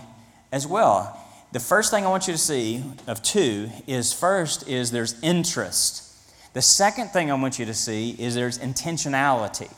as 0.51 0.67
well. 0.67 1.19
The 1.51 1.59
first 1.59 1.91
thing 1.91 2.05
I 2.05 2.09
want 2.09 2.27
you 2.27 2.33
to 2.33 2.39
see 2.39 2.83
of 3.07 3.21
two 3.21 3.69
is 3.85 4.11
first 4.11 4.67
is 4.67 4.91
there's 4.91 5.19
interest. 5.21 6.09
The 6.53 6.61
second 6.61 7.09
thing 7.09 7.29
I 7.29 7.35
want 7.35 7.59
you 7.59 7.65
to 7.65 7.73
see 7.73 8.11
is 8.17 8.35
there's 8.35 8.59
intentionality. 8.59 9.71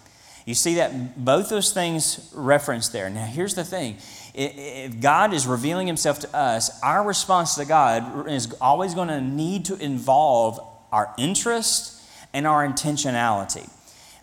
You 0.46 0.54
see 0.54 0.76
that 0.76 1.24
both 1.24 1.50
those 1.50 1.74
things 1.74 2.30
referenced 2.34 2.94
there. 2.94 3.10
Now, 3.10 3.26
here's 3.26 3.56
the 3.56 3.64
thing 3.64 3.98
if 4.34 5.00
God 5.00 5.34
is 5.34 5.48
revealing 5.48 5.88
Himself 5.88 6.20
to 6.20 6.36
us, 6.36 6.82
our 6.82 7.04
response 7.04 7.56
to 7.56 7.66
God 7.66 8.30
is 8.30 8.54
always 8.62 8.94
going 8.94 9.08
to 9.08 9.22
need 9.22 9.66
to 9.66 9.78
involve 9.78 10.60
our 10.96 11.14
interest 11.18 12.02
and 12.34 12.48
our 12.48 12.66
intentionality. 12.66 13.70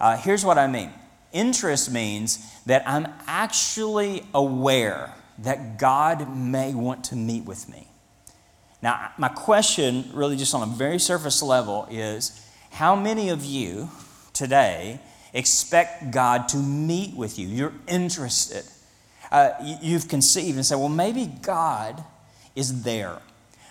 Uh, 0.00 0.16
here's 0.16 0.42
what 0.42 0.56
I 0.56 0.66
mean 0.66 0.90
interest 1.32 1.92
means 1.92 2.50
that 2.64 2.82
I'm 2.86 3.06
actually 3.26 4.24
aware 4.34 5.12
that 5.38 5.78
God 5.78 6.34
may 6.34 6.74
want 6.74 7.04
to 7.04 7.16
meet 7.16 7.44
with 7.44 7.68
me. 7.68 7.88
Now, 8.82 9.12
my 9.18 9.28
question, 9.28 10.10
really 10.14 10.36
just 10.36 10.54
on 10.54 10.62
a 10.62 10.72
very 10.72 10.98
surface 10.98 11.42
level, 11.42 11.86
is 11.90 12.46
how 12.70 12.96
many 12.96 13.28
of 13.28 13.44
you 13.44 13.90
today 14.32 14.98
expect 15.34 16.10
God 16.10 16.48
to 16.48 16.56
meet 16.56 17.14
with 17.14 17.38
you? 17.38 17.48
You're 17.48 17.74
interested. 17.86 18.64
Uh, 19.30 19.50
you've 19.80 20.08
conceived 20.08 20.56
and 20.56 20.64
said, 20.64 20.76
well, 20.76 20.88
maybe 20.88 21.26
God 21.26 22.02
is 22.54 22.82
there. 22.82 23.18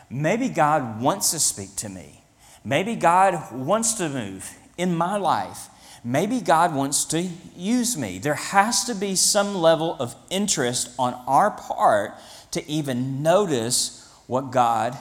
Maybe 0.10 0.50
God 0.50 1.02
wants 1.02 1.32
to 1.32 1.40
speak 1.40 1.76
to 1.78 1.90
me. 1.90 2.21
Maybe 2.64 2.96
God 2.96 3.52
wants 3.52 3.94
to 3.96 4.10
move 4.10 4.58
in 4.78 4.96
my 4.96 5.18
life. 5.18 5.68
Maybe 6.04 6.42
God 6.42 6.74
wants 6.74 7.06
to 7.06 7.30
use 7.56 7.96
me. 7.98 8.18
There 8.18 8.34
has 8.34 8.84
to 8.86 8.96
be 8.96 9.16
some 9.16 9.56
level 9.56 9.96
of 10.00 10.16
interest 10.30 10.92
on 10.98 11.14
our 11.28 11.52
part 11.52 12.14
to 12.52 12.68
even 12.70 13.22
notice 13.22 14.10
what 14.28 14.52
God 14.52 14.98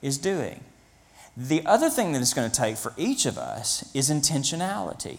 is 0.00 0.18
doing. 0.18 0.60
The 1.36 1.64
other 1.66 1.90
thing 1.90 2.12
that 2.12 2.22
it's 2.22 2.34
going 2.34 2.50
to 2.50 2.56
take 2.56 2.76
for 2.76 2.92
each 2.96 3.26
of 3.26 3.38
us 3.38 3.88
is 3.94 4.10
intentionality. 4.10 5.18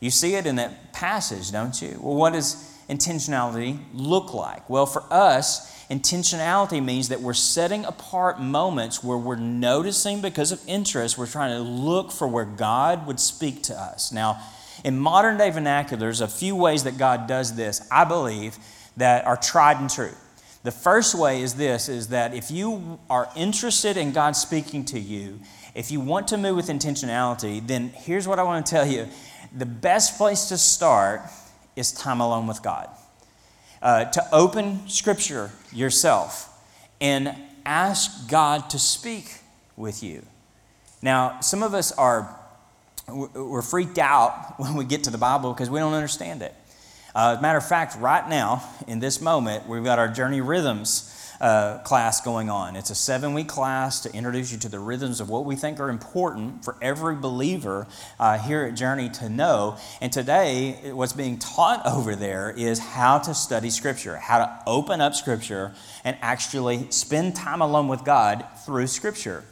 You 0.00 0.10
see 0.10 0.34
it 0.34 0.46
in 0.46 0.56
that 0.56 0.92
passage, 0.92 1.50
don't 1.50 1.80
you? 1.82 1.98
Well, 2.00 2.14
what 2.14 2.32
does 2.32 2.54
intentionality 2.88 3.78
look 3.92 4.34
like? 4.34 4.68
Well, 4.68 4.86
for 4.86 5.04
us, 5.10 5.74
Intentionality 5.90 6.84
means 6.84 7.08
that 7.08 7.22
we're 7.22 7.32
setting 7.32 7.86
apart 7.86 8.40
moments 8.40 9.02
where 9.02 9.16
we're 9.16 9.36
noticing 9.36 10.20
because 10.20 10.52
of 10.52 10.60
interest, 10.66 11.16
we're 11.16 11.26
trying 11.26 11.56
to 11.56 11.62
look 11.62 12.12
for 12.12 12.28
where 12.28 12.44
God 12.44 13.06
would 13.06 13.18
speak 13.18 13.62
to 13.64 13.74
us. 13.74 14.12
Now, 14.12 14.38
in 14.84 14.98
modern 14.98 15.38
day 15.38 15.48
vernacular, 15.48 15.98
there's 15.98 16.20
a 16.20 16.28
few 16.28 16.54
ways 16.54 16.84
that 16.84 16.98
God 16.98 17.26
does 17.26 17.56
this, 17.56 17.88
I 17.90 18.04
believe, 18.04 18.58
that 18.98 19.24
are 19.24 19.36
tried 19.36 19.80
and 19.80 19.88
true. 19.88 20.12
The 20.62 20.72
first 20.72 21.14
way 21.14 21.40
is 21.40 21.54
this 21.54 21.88
is 21.88 22.08
that 22.08 22.34
if 22.34 22.50
you 22.50 22.98
are 23.08 23.30
interested 23.34 23.96
in 23.96 24.12
God 24.12 24.36
speaking 24.36 24.84
to 24.86 25.00
you, 25.00 25.40
if 25.74 25.90
you 25.90 26.00
want 26.00 26.28
to 26.28 26.36
move 26.36 26.56
with 26.56 26.66
intentionality, 26.66 27.66
then 27.66 27.88
here's 27.94 28.28
what 28.28 28.38
I 28.38 28.42
want 28.42 28.66
to 28.66 28.70
tell 28.70 28.86
you 28.86 29.08
the 29.56 29.64
best 29.64 30.18
place 30.18 30.50
to 30.50 30.58
start 30.58 31.22
is 31.78 31.92
time 31.92 32.20
alone 32.20 32.46
with 32.46 32.62
God. 32.62 32.88
Uh, 33.80 34.06
to 34.06 34.26
open 34.32 34.88
Scripture 34.88 35.52
yourself 35.72 36.48
and 37.00 37.34
ask 37.64 38.28
God 38.28 38.68
to 38.70 38.78
speak 38.78 39.36
with 39.76 40.02
you. 40.02 40.26
Now, 41.00 41.40
some 41.40 41.62
of 41.62 41.74
us 41.74 41.92
are 41.92 42.34
we're 43.08 43.62
freaked 43.62 43.98
out 43.98 44.54
when 44.58 44.74
we 44.74 44.84
get 44.84 45.04
to 45.04 45.10
the 45.10 45.18
Bible 45.18 45.52
because 45.52 45.70
we 45.70 45.78
don't 45.78 45.94
understand 45.94 46.42
it. 46.42 46.54
Uh, 47.14 47.32
as 47.32 47.38
a 47.38 47.42
matter 47.42 47.58
of 47.58 47.66
fact, 47.66 47.96
right 47.96 48.28
now, 48.28 48.62
in 48.86 48.98
this 48.98 49.20
moment, 49.20 49.66
we've 49.68 49.84
got 49.84 49.98
our 49.98 50.08
Journey 50.08 50.40
Rhythms 50.40 51.14
uh, 51.40 51.78
class 51.78 52.20
going 52.20 52.50
on. 52.50 52.76
It's 52.76 52.90
a 52.90 52.94
seven 52.94 53.34
week 53.34 53.48
class 53.48 54.00
to 54.00 54.12
introduce 54.12 54.52
you 54.52 54.58
to 54.58 54.68
the 54.68 54.78
rhythms 54.78 55.20
of 55.20 55.28
what 55.28 55.44
we 55.44 55.56
think 55.56 55.78
are 55.80 55.90
important 55.90 56.64
for 56.64 56.76
every 56.82 57.14
believer 57.14 57.86
uh, 58.18 58.38
here 58.38 58.64
at 58.64 58.74
Journey 58.74 59.08
to 59.10 59.28
know. 59.28 59.76
And 60.00 60.12
today, 60.12 60.92
what's 60.92 61.12
being 61.12 61.38
taught 61.38 61.86
over 61.86 62.16
there 62.16 62.50
is 62.50 62.78
how 62.78 63.18
to 63.20 63.34
study 63.34 63.70
Scripture, 63.70 64.16
how 64.16 64.38
to 64.38 64.62
open 64.66 65.00
up 65.00 65.14
Scripture 65.14 65.74
and 66.04 66.16
actually 66.20 66.90
spend 66.90 67.36
time 67.36 67.62
alone 67.62 67.88
with 67.88 68.04
God 68.04 68.44
through 68.64 68.88
Scripture. 68.88 69.44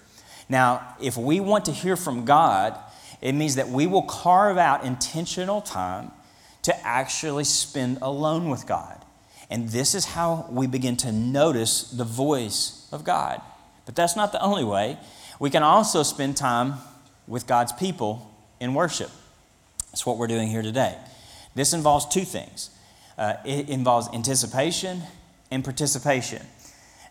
Now, 0.48 0.96
if 1.00 1.16
we 1.16 1.40
want 1.40 1.64
to 1.66 1.72
hear 1.72 1.96
from 1.96 2.24
God, 2.24 2.78
it 3.20 3.32
means 3.32 3.56
that 3.56 3.68
we 3.68 3.86
will 3.86 4.02
carve 4.02 4.58
out 4.58 4.84
intentional 4.84 5.60
time 5.60 6.12
to 6.62 6.86
actually 6.86 7.44
spend 7.44 7.98
alone 8.02 8.50
with 8.50 8.66
God. 8.66 9.05
And 9.50 9.68
this 9.68 9.94
is 9.94 10.04
how 10.06 10.46
we 10.50 10.66
begin 10.66 10.96
to 10.98 11.12
notice 11.12 11.90
the 11.90 12.04
voice 12.04 12.88
of 12.92 13.04
God. 13.04 13.40
But 13.84 13.94
that's 13.94 14.16
not 14.16 14.32
the 14.32 14.42
only 14.42 14.64
way. 14.64 14.98
We 15.38 15.50
can 15.50 15.62
also 15.62 16.02
spend 16.02 16.36
time 16.36 16.74
with 17.26 17.46
God's 17.46 17.72
people 17.72 18.30
in 18.60 18.74
worship. 18.74 19.10
That's 19.90 20.04
what 20.04 20.18
we're 20.18 20.26
doing 20.26 20.48
here 20.48 20.62
today. 20.62 20.96
This 21.54 21.72
involves 21.72 22.06
two 22.06 22.24
things 22.24 22.70
uh, 23.18 23.34
it 23.44 23.70
involves 23.70 24.08
anticipation 24.12 25.02
and 25.50 25.64
participation. 25.64 26.42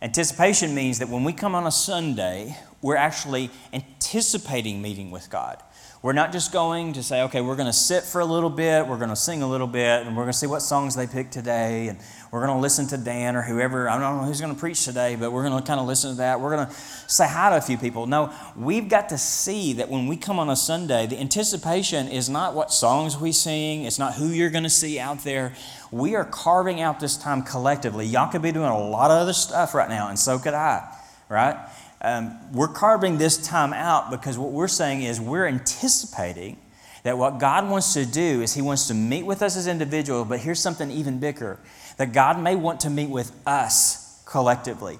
Anticipation 0.01 0.75
means 0.75 0.99
that 0.99 1.09
when 1.09 1.23
we 1.23 1.33
come 1.33 1.55
on 1.55 1.65
a 1.65 1.71
Sunday, 1.71 2.55
we're 2.81 2.95
actually 2.95 3.49
anticipating 3.73 4.81
meeting 4.81 5.09
with 5.09 5.29
God. 5.29 5.61
We're 6.01 6.13
not 6.13 6.31
just 6.31 6.51
going 6.51 6.93
to 6.93 7.03
say, 7.03 7.23
okay, 7.23 7.41
we're 7.41 7.55
going 7.55 7.65
to 7.65 7.73
sit 7.73 8.03
for 8.03 8.21
a 8.21 8.25
little 8.25 8.49
bit, 8.49 8.85
we're 8.85 8.97
going 8.97 9.09
to 9.09 9.15
sing 9.15 9.41
a 9.41 9.49
little 9.49 9.65
bit, 9.65 10.05
and 10.05 10.15
we're 10.15 10.23
going 10.23 10.33
to 10.33 10.37
see 10.37 10.45
what 10.45 10.61
songs 10.61 10.95
they 10.95 11.07
pick 11.07 11.31
today, 11.31 11.87
and 11.87 11.97
we're 12.31 12.45
going 12.45 12.55
to 12.55 12.61
listen 12.61 12.85
to 12.87 12.97
Dan 12.97 13.35
or 13.35 13.41
whoever. 13.41 13.89
I 13.89 13.97
don't 13.97 14.17
know 14.17 14.25
who's 14.25 14.39
going 14.39 14.53
to 14.53 14.59
preach 14.59 14.85
today, 14.85 15.15
but 15.15 15.31
we're 15.31 15.47
going 15.47 15.59
to 15.59 15.65
kind 15.65 15.79
of 15.79 15.87
listen 15.87 16.11
to 16.11 16.17
that. 16.17 16.39
We're 16.39 16.55
going 16.55 16.67
to 16.67 16.73
say 16.73 17.27
hi 17.27 17.49
to 17.49 17.57
a 17.57 17.61
few 17.61 17.77
people. 17.77 18.05
No, 18.05 18.31
we've 18.55 18.87
got 18.87 19.09
to 19.09 19.17
see 19.17 19.73
that 19.73 19.89
when 19.89 20.05
we 20.05 20.15
come 20.15 20.37
on 20.37 20.49
a 20.49 20.55
Sunday, 20.55 21.07
the 21.07 21.19
anticipation 21.19 22.07
is 22.07 22.29
not 22.29 22.53
what 22.53 22.71
songs 22.71 23.17
we 23.17 23.31
sing, 23.31 23.85
it's 23.85 23.97
not 23.97 24.13
who 24.13 24.27
you're 24.27 24.51
going 24.51 24.63
to 24.63 24.69
see 24.69 24.99
out 24.99 25.23
there. 25.23 25.53
We 25.91 26.15
are 26.15 26.25
carving 26.25 26.81
out 26.81 26.99
this 26.99 27.17
time 27.17 27.41
collectively. 27.41 28.05
Y'all 28.05 28.29
could 28.29 28.43
be 28.43 28.51
doing 28.51 28.69
a 28.69 28.77
lot 28.77 29.09
of 29.09 29.17
other 29.17 29.33
stuff 29.33 29.73
right 29.73 29.89
now, 29.89 30.09
and 30.09 30.19
so 30.19 30.37
could 30.37 30.53
I, 30.53 30.87
right? 31.29 31.57
Um, 32.05 32.37
we're 32.53 32.67
carving 32.67 33.17
this 33.17 33.35
time 33.37 33.73
out 33.73 34.11
because 34.11 34.37
what 34.37 34.51
we're 34.51 34.67
saying 34.67 35.01
is 35.01 35.19
we're 35.19 35.47
anticipating 35.47 36.57
that 37.01 37.17
what 37.17 37.39
God 37.39 37.67
wants 37.67 37.93
to 37.95 38.05
do 38.05 38.43
is 38.43 38.53
He 38.53 38.61
wants 38.61 38.87
to 38.89 38.93
meet 38.93 39.23
with 39.25 39.41
us 39.41 39.57
as 39.57 39.65
individuals, 39.65 40.27
but 40.27 40.39
here's 40.39 40.59
something 40.59 40.91
even 40.91 41.19
bigger 41.19 41.59
that 41.97 42.13
God 42.13 42.39
may 42.39 42.55
want 42.55 42.81
to 42.81 42.91
meet 42.91 43.09
with 43.09 43.31
us 43.47 44.21
collectively. 44.25 44.99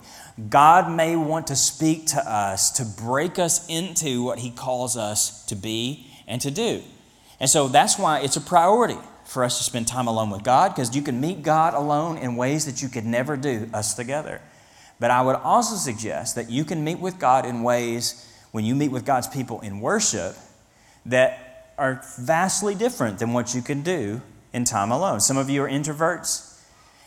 God 0.49 0.91
may 0.91 1.15
want 1.15 1.47
to 1.47 1.55
speak 1.55 2.07
to 2.07 2.19
us 2.19 2.71
to 2.71 2.85
break 3.03 3.37
us 3.37 3.67
into 3.69 4.23
what 4.23 4.39
He 4.39 4.49
calls 4.49 4.97
us 4.97 5.45
to 5.45 5.55
be 5.55 6.07
and 6.27 6.41
to 6.41 6.49
do. 6.49 6.81
And 7.39 7.47
so 7.47 7.67
that's 7.67 7.99
why 7.99 8.21
it's 8.21 8.35
a 8.35 8.41
priority 8.41 8.97
for 9.25 9.43
us 9.43 9.59
to 9.59 9.63
spend 9.63 9.87
time 9.87 10.07
alone 10.07 10.31
with 10.31 10.43
God 10.43 10.73
because 10.73 10.95
you 10.95 11.03
can 11.03 11.21
meet 11.21 11.43
God 11.43 11.75
alone 11.75 12.17
in 12.17 12.35
ways 12.35 12.65
that 12.65 12.81
you 12.81 12.89
could 12.89 13.05
never 13.05 13.37
do 13.37 13.69
us 13.73 13.93
together. 13.93 14.41
But 14.99 15.11
I 15.11 15.21
would 15.21 15.35
also 15.35 15.75
suggest 15.75 16.35
that 16.35 16.49
you 16.49 16.63
can 16.63 16.83
meet 16.83 16.99
with 16.99 17.19
God 17.19 17.45
in 17.45 17.63
ways 17.63 18.31
when 18.51 18.63
you 18.63 18.75
meet 18.75 18.89
with 18.89 19.05
God's 19.05 19.27
people 19.27 19.59
in 19.61 19.81
worship 19.81 20.35
that 21.05 21.73
are 21.77 22.01
vastly 22.17 22.75
different 22.75 23.19
than 23.19 23.33
what 23.33 23.53
you 23.53 23.61
can 23.61 23.81
do 23.81 24.21
in 24.53 24.63
time 24.63 24.91
alone. 24.91 25.19
Some 25.19 25.37
of 25.37 25.49
you 25.49 25.63
are 25.63 25.69
introverts 25.69 26.53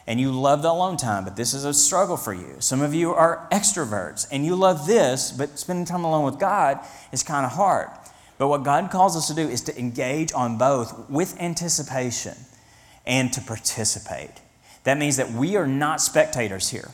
and 0.06 0.20
you 0.20 0.30
love 0.30 0.62
the 0.62 0.70
alone 0.70 0.96
time, 0.96 1.24
but 1.24 1.36
this 1.36 1.54
is 1.54 1.64
a 1.64 1.72
struggle 1.72 2.16
for 2.16 2.32
you. 2.34 2.56
Some 2.60 2.82
of 2.82 2.94
you 2.94 3.12
are 3.12 3.48
extroverts 3.50 4.26
and 4.30 4.44
you 4.44 4.54
love 4.54 4.86
this, 4.86 5.32
but 5.32 5.58
spending 5.58 5.84
time 5.84 6.04
alone 6.04 6.24
with 6.24 6.38
God 6.38 6.80
is 7.12 7.22
kind 7.22 7.46
of 7.46 7.52
hard. 7.52 7.88
But 8.38 8.48
what 8.48 8.62
God 8.62 8.90
calls 8.90 9.16
us 9.16 9.26
to 9.28 9.34
do 9.34 9.48
is 9.48 9.62
to 9.62 9.78
engage 9.78 10.32
on 10.32 10.58
both 10.58 11.10
with 11.10 11.40
anticipation 11.40 12.34
and 13.06 13.32
to 13.32 13.40
participate. 13.40 14.40
That 14.84 14.96
means 14.96 15.16
that 15.16 15.32
we 15.32 15.56
are 15.56 15.66
not 15.66 16.00
spectators 16.00 16.70
here. 16.70 16.90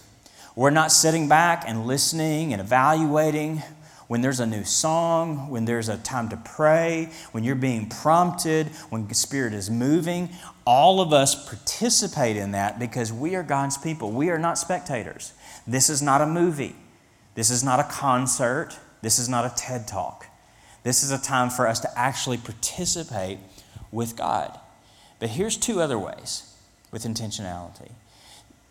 We're 0.56 0.70
not 0.70 0.92
sitting 0.92 1.28
back 1.28 1.64
and 1.66 1.86
listening 1.86 2.52
and 2.52 2.60
evaluating 2.60 3.62
when 4.06 4.20
there's 4.20 4.38
a 4.40 4.46
new 4.46 4.64
song, 4.64 5.50
when 5.50 5.64
there's 5.64 5.88
a 5.88 5.96
time 5.96 6.28
to 6.28 6.36
pray, 6.36 7.10
when 7.32 7.42
you're 7.42 7.56
being 7.56 7.88
prompted, 7.88 8.68
when 8.90 9.08
the 9.08 9.14
Spirit 9.14 9.52
is 9.52 9.70
moving. 9.70 10.28
All 10.64 11.00
of 11.00 11.12
us 11.12 11.48
participate 11.48 12.36
in 12.36 12.52
that 12.52 12.78
because 12.78 13.12
we 13.12 13.34
are 13.34 13.42
God's 13.42 13.78
people. 13.78 14.12
We 14.12 14.30
are 14.30 14.38
not 14.38 14.58
spectators. 14.58 15.32
This 15.66 15.90
is 15.90 16.02
not 16.02 16.20
a 16.20 16.26
movie. 16.26 16.76
This 17.34 17.50
is 17.50 17.64
not 17.64 17.80
a 17.80 17.84
concert. 17.84 18.78
This 19.02 19.18
is 19.18 19.28
not 19.28 19.44
a 19.44 19.54
TED 19.56 19.88
talk. 19.88 20.26
This 20.84 21.02
is 21.02 21.10
a 21.10 21.18
time 21.18 21.50
for 21.50 21.66
us 21.66 21.80
to 21.80 21.98
actually 21.98 22.36
participate 22.36 23.38
with 23.90 24.16
God. 24.16 24.58
But 25.18 25.30
here's 25.30 25.56
two 25.56 25.80
other 25.80 25.98
ways 25.98 26.54
with 26.92 27.04
intentionality 27.04 27.90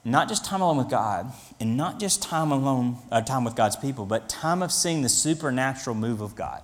not 0.05 0.27
just 0.27 0.43
time 0.43 0.61
alone 0.61 0.77
with 0.77 0.89
God, 0.89 1.31
and 1.59 1.77
not 1.77 1.99
just 1.99 2.21
time 2.21 2.51
alone, 2.51 2.97
uh, 3.11 3.21
time 3.21 3.43
with 3.43 3.55
God's 3.55 3.75
people, 3.75 4.05
but 4.05 4.27
time 4.27 4.61
of 4.61 4.71
seeing 4.71 5.01
the 5.01 5.09
supernatural 5.09 5.95
move 5.95 6.21
of 6.21 6.35
God. 6.35 6.61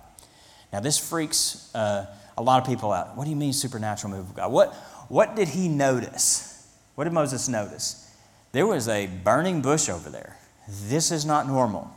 Now, 0.72 0.80
this 0.80 0.98
freaks 0.98 1.74
uh, 1.74 2.06
a 2.36 2.42
lot 2.42 2.60
of 2.60 2.68
people 2.68 2.92
out. 2.92 3.16
What 3.16 3.24
do 3.24 3.30
you 3.30 3.36
mean 3.36 3.52
supernatural 3.52 4.12
move 4.12 4.28
of 4.28 4.36
God? 4.36 4.52
What, 4.52 4.74
what 5.08 5.34
did 5.36 5.48
he 5.48 5.68
notice? 5.68 6.68
What 6.94 7.04
did 7.04 7.12
Moses 7.12 7.48
notice? 7.48 8.14
There 8.52 8.66
was 8.66 8.88
a 8.88 9.06
burning 9.06 9.62
bush 9.62 9.88
over 9.88 10.10
there. 10.10 10.36
This 10.68 11.10
is 11.10 11.24
not 11.24 11.46
normal. 11.46 11.90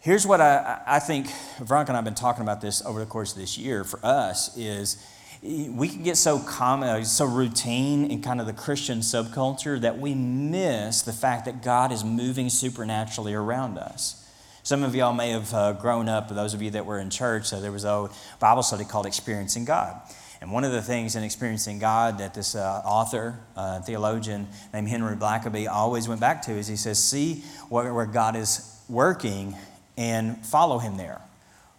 Here's 0.00 0.26
what 0.26 0.40
I, 0.40 0.80
I 0.86 0.98
think, 0.98 1.26
Veronica 1.58 1.90
and 1.90 1.96
I 1.96 1.98
have 1.98 2.04
been 2.04 2.14
talking 2.14 2.42
about 2.42 2.62
this 2.62 2.84
over 2.86 2.98
the 2.98 3.06
course 3.06 3.32
of 3.32 3.38
this 3.38 3.58
year 3.58 3.84
for 3.84 4.00
us 4.02 4.56
is 4.56 5.04
we 5.42 5.88
can 5.88 6.02
get 6.02 6.18
so 6.18 6.38
common, 6.38 6.88
uh, 6.88 7.04
so 7.04 7.24
routine 7.24 8.10
in 8.10 8.20
kind 8.20 8.40
of 8.40 8.46
the 8.46 8.52
Christian 8.52 8.98
subculture 8.98 9.80
that 9.80 9.98
we 9.98 10.14
miss 10.14 11.00
the 11.02 11.14
fact 11.14 11.46
that 11.46 11.62
God 11.62 11.92
is 11.92 12.04
moving 12.04 12.50
supernaturally 12.50 13.32
around 13.32 13.78
us. 13.78 14.28
Some 14.62 14.82
of 14.82 14.94
y'all 14.94 15.14
may 15.14 15.30
have 15.30 15.54
uh, 15.54 15.72
grown 15.72 16.10
up, 16.10 16.28
those 16.28 16.52
of 16.52 16.60
you 16.60 16.70
that 16.72 16.84
were 16.84 16.98
in 16.98 17.08
church, 17.08 17.46
so 17.46 17.60
there 17.60 17.72
was 17.72 17.84
a 17.84 18.10
Bible 18.38 18.62
study 18.62 18.84
called 18.84 19.06
Experiencing 19.06 19.64
God. 19.64 19.98
And 20.42 20.52
one 20.52 20.64
of 20.64 20.72
the 20.72 20.82
things 20.82 21.16
in 21.16 21.22
Experiencing 21.22 21.78
God 21.78 22.18
that 22.18 22.34
this 22.34 22.54
uh, 22.54 22.82
author, 22.84 23.40
uh, 23.56 23.80
theologian 23.80 24.46
named 24.74 24.88
Henry 24.88 25.16
Blackaby 25.16 25.66
always 25.70 26.06
went 26.06 26.20
back 26.20 26.42
to 26.42 26.52
is 26.52 26.66
he 26.66 26.76
says, 26.76 27.02
see 27.02 27.42
where, 27.70 27.92
where 27.94 28.06
God 28.06 28.36
is 28.36 28.78
working 28.90 29.56
and 29.96 30.44
follow 30.44 30.78
him 30.78 30.98
there 30.98 31.22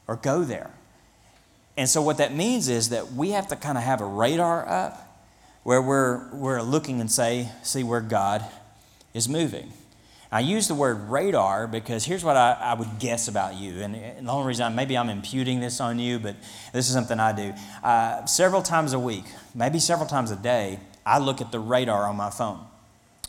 or 0.07 0.15
go 0.15 0.43
there. 0.43 0.71
And 1.77 1.87
so, 1.87 2.01
what 2.01 2.17
that 2.17 2.33
means 2.33 2.67
is 2.67 2.89
that 2.89 3.13
we 3.13 3.31
have 3.31 3.47
to 3.47 3.55
kind 3.55 3.77
of 3.77 3.83
have 3.83 4.01
a 4.01 4.05
radar 4.05 4.67
up 4.67 5.07
where 5.63 5.81
we're, 5.81 6.33
we're 6.33 6.61
looking 6.61 6.99
and 6.99 7.11
say, 7.11 7.49
see 7.63 7.83
where 7.83 8.01
God 8.01 8.43
is 9.13 9.29
moving. 9.29 9.71
I 10.33 10.39
use 10.39 10.69
the 10.69 10.75
word 10.75 11.09
radar 11.09 11.67
because 11.67 12.05
here's 12.05 12.23
what 12.23 12.37
I, 12.37 12.53
I 12.53 12.73
would 12.73 12.99
guess 12.99 13.27
about 13.27 13.55
you. 13.55 13.81
And, 13.81 13.95
the 14.25 14.31
only 14.31 14.47
reason, 14.47 14.65
I, 14.65 14.69
maybe 14.69 14.97
I'm 14.97 15.09
imputing 15.09 15.59
this 15.59 15.81
on 15.81 15.99
you, 15.99 16.19
but 16.19 16.35
this 16.71 16.87
is 16.87 16.93
something 16.93 17.19
I 17.19 17.33
do. 17.33 17.53
Uh, 17.83 18.25
several 18.25 18.61
times 18.61 18.93
a 18.93 18.99
week, 18.99 19.25
maybe 19.53 19.77
several 19.77 20.07
times 20.07 20.31
a 20.31 20.37
day, 20.37 20.79
I 21.05 21.19
look 21.19 21.41
at 21.41 21.51
the 21.51 21.59
radar 21.59 22.05
on 22.05 22.15
my 22.15 22.29
phone. 22.29 22.59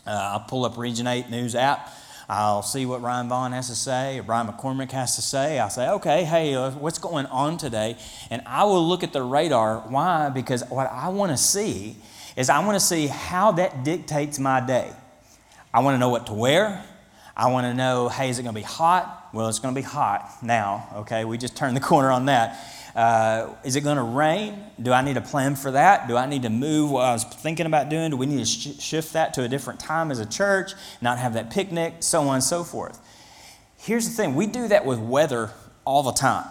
Uh, 0.07 0.11
I'll 0.11 0.45
pull 0.47 0.63
up 0.63 0.77
Region 0.77 1.07
8 1.07 1.29
News 1.29 1.55
app. 1.55 1.89
I'll 2.29 2.63
see 2.63 2.85
what 2.85 3.01
Ryan 3.01 3.27
Vaughn 3.27 3.51
has 3.51 3.67
to 3.67 3.75
say 3.75 4.19
or 4.19 4.23
Brian 4.23 4.47
McCormick 4.47 4.91
has 4.91 5.15
to 5.15 5.21
say. 5.21 5.59
I'll 5.59 5.69
say, 5.69 5.89
okay, 5.89 6.23
hey, 6.23 6.55
uh, 6.55 6.71
what's 6.71 6.99
going 6.99 7.25
on 7.27 7.57
today? 7.57 7.97
And 8.29 8.41
I 8.45 8.63
will 8.63 8.87
look 8.87 9.03
at 9.03 9.13
the 9.13 9.21
radar. 9.21 9.79
Why? 9.79 10.29
Because 10.29 10.63
what 10.69 10.89
I 10.91 11.09
want 11.09 11.31
to 11.31 11.37
see 11.37 11.97
is 12.35 12.49
I 12.49 12.65
want 12.65 12.79
to 12.79 12.85
see 12.85 13.07
how 13.07 13.51
that 13.53 13.83
dictates 13.83 14.39
my 14.39 14.59
day. 14.59 14.91
I 15.73 15.81
want 15.81 15.95
to 15.95 15.99
know 15.99 16.09
what 16.09 16.27
to 16.27 16.33
wear. 16.33 16.83
I 17.35 17.51
want 17.51 17.65
to 17.65 17.73
know, 17.73 18.09
hey, 18.09 18.29
is 18.29 18.39
it 18.39 18.43
going 18.43 18.53
to 18.53 18.59
be 18.59 18.65
hot? 18.65 19.29
Well, 19.33 19.49
it's 19.49 19.59
going 19.59 19.73
to 19.73 19.79
be 19.79 19.85
hot 19.85 20.29
now, 20.43 20.87
okay? 20.97 21.25
We 21.25 21.37
just 21.37 21.57
turned 21.57 21.75
the 21.75 21.81
corner 21.91 22.11
on 22.11 22.25
that. 22.27 22.63
Uh, 22.95 23.55
is 23.63 23.75
it 23.75 23.81
going 23.81 23.97
to 23.97 24.03
rain? 24.03 24.63
Do 24.81 24.93
I 24.93 25.01
need 25.01 25.17
a 25.17 25.21
plan 25.21 25.55
for 25.55 25.71
that? 25.71 26.07
Do 26.07 26.15
I 26.15 26.27
need 26.27 26.43
to 26.43 26.49
move 26.49 26.91
what 26.91 27.05
I 27.05 27.13
was 27.13 27.23
thinking 27.23 27.65
about 27.65 27.89
doing? 27.89 28.11
Do 28.11 28.17
we 28.17 28.27
need 28.27 28.39
to 28.39 28.45
sh- 28.45 28.79
shift 28.79 29.13
that 29.13 29.33
to 29.33 29.43
a 29.43 29.47
different 29.47 29.79
time 29.79 30.11
as 30.11 30.19
a 30.19 30.25
church, 30.27 30.73
not 31.01 31.17
have 31.17 31.33
that 31.33 31.49
picnic, 31.49 31.95
so 32.01 32.21
on 32.21 32.35
and 32.35 32.43
so 32.43 32.63
forth? 32.63 32.99
Here's 33.77 34.07
the 34.07 34.13
thing 34.15 34.35
we 34.35 34.45
do 34.45 34.67
that 34.67 34.85
with 34.85 34.99
weather 34.99 35.51
all 35.85 36.03
the 36.03 36.11
time. 36.11 36.47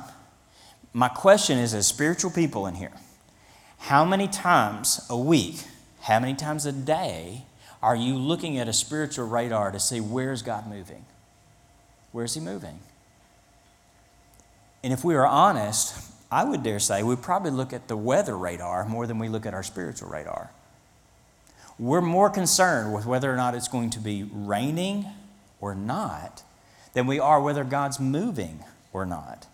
My 0.92 1.08
question 1.08 1.58
is 1.58 1.74
as 1.74 1.86
spiritual 1.86 2.30
people 2.30 2.66
in 2.66 2.74
here, 2.74 2.92
How 3.78 4.04
many 4.04 4.26
times 4.26 5.06
a 5.08 5.16
week, 5.16 5.62
how 6.02 6.18
many 6.18 6.34
times 6.34 6.66
a 6.66 6.72
day 6.72 7.44
are 7.80 7.96
you 7.96 8.16
looking 8.16 8.58
at 8.58 8.68
a 8.68 8.72
spiritual 8.72 9.28
radar 9.28 9.70
to 9.70 9.78
see 9.78 10.00
where's 10.00 10.42
God 10.42 10.66
moving? 10.66 11.04
Where's 12.10 12.34
He 12.34 12.40
moving? 12.40 12.80
And 14.84 14.92
if 14.92 15.04
we 15.04 15.14
are 15.14 15.26
honest, 15.26 16.11
I 16.32 16.44
would 16.44 16.62
dare 16.62 16.80
say 16.80 17.02
we 17.02 17.14
probably 17.14 17.50
look 17.50 17.74
at 17.74 17.88
the 17.88 17.96
weather 17.96 18.36
radar 18.36 18.86
more 18.86 19.06
than 19.06 19.18
we 19.18 19.28
look 19.28 19.44
at 19.44 19.52
our 19.52 19.62
spiritual 19.62 20.08
radar. 20.08 20.50
We're 21.78 22.00
more 22.00 22.30
concerned 22.30 22.94
with 22.94 23.04
whether 23.04 23.30
or 23.30 23.36
not 23.36 23.54
it's 23.54 23.68
going 23.68 23.90
to 23.90 23.98
be 23.98 24.26
raining 24.32 25.04
or 25.60 25.74
not 25.74 26.42
than 26.94 27.06
we 27.06 27.20
are 27.20 27.40
whether 27.40 27.64
God's 27.64 28.00
moving 28.00 28.64
or 28.94 29.04
not. 29.04 29.46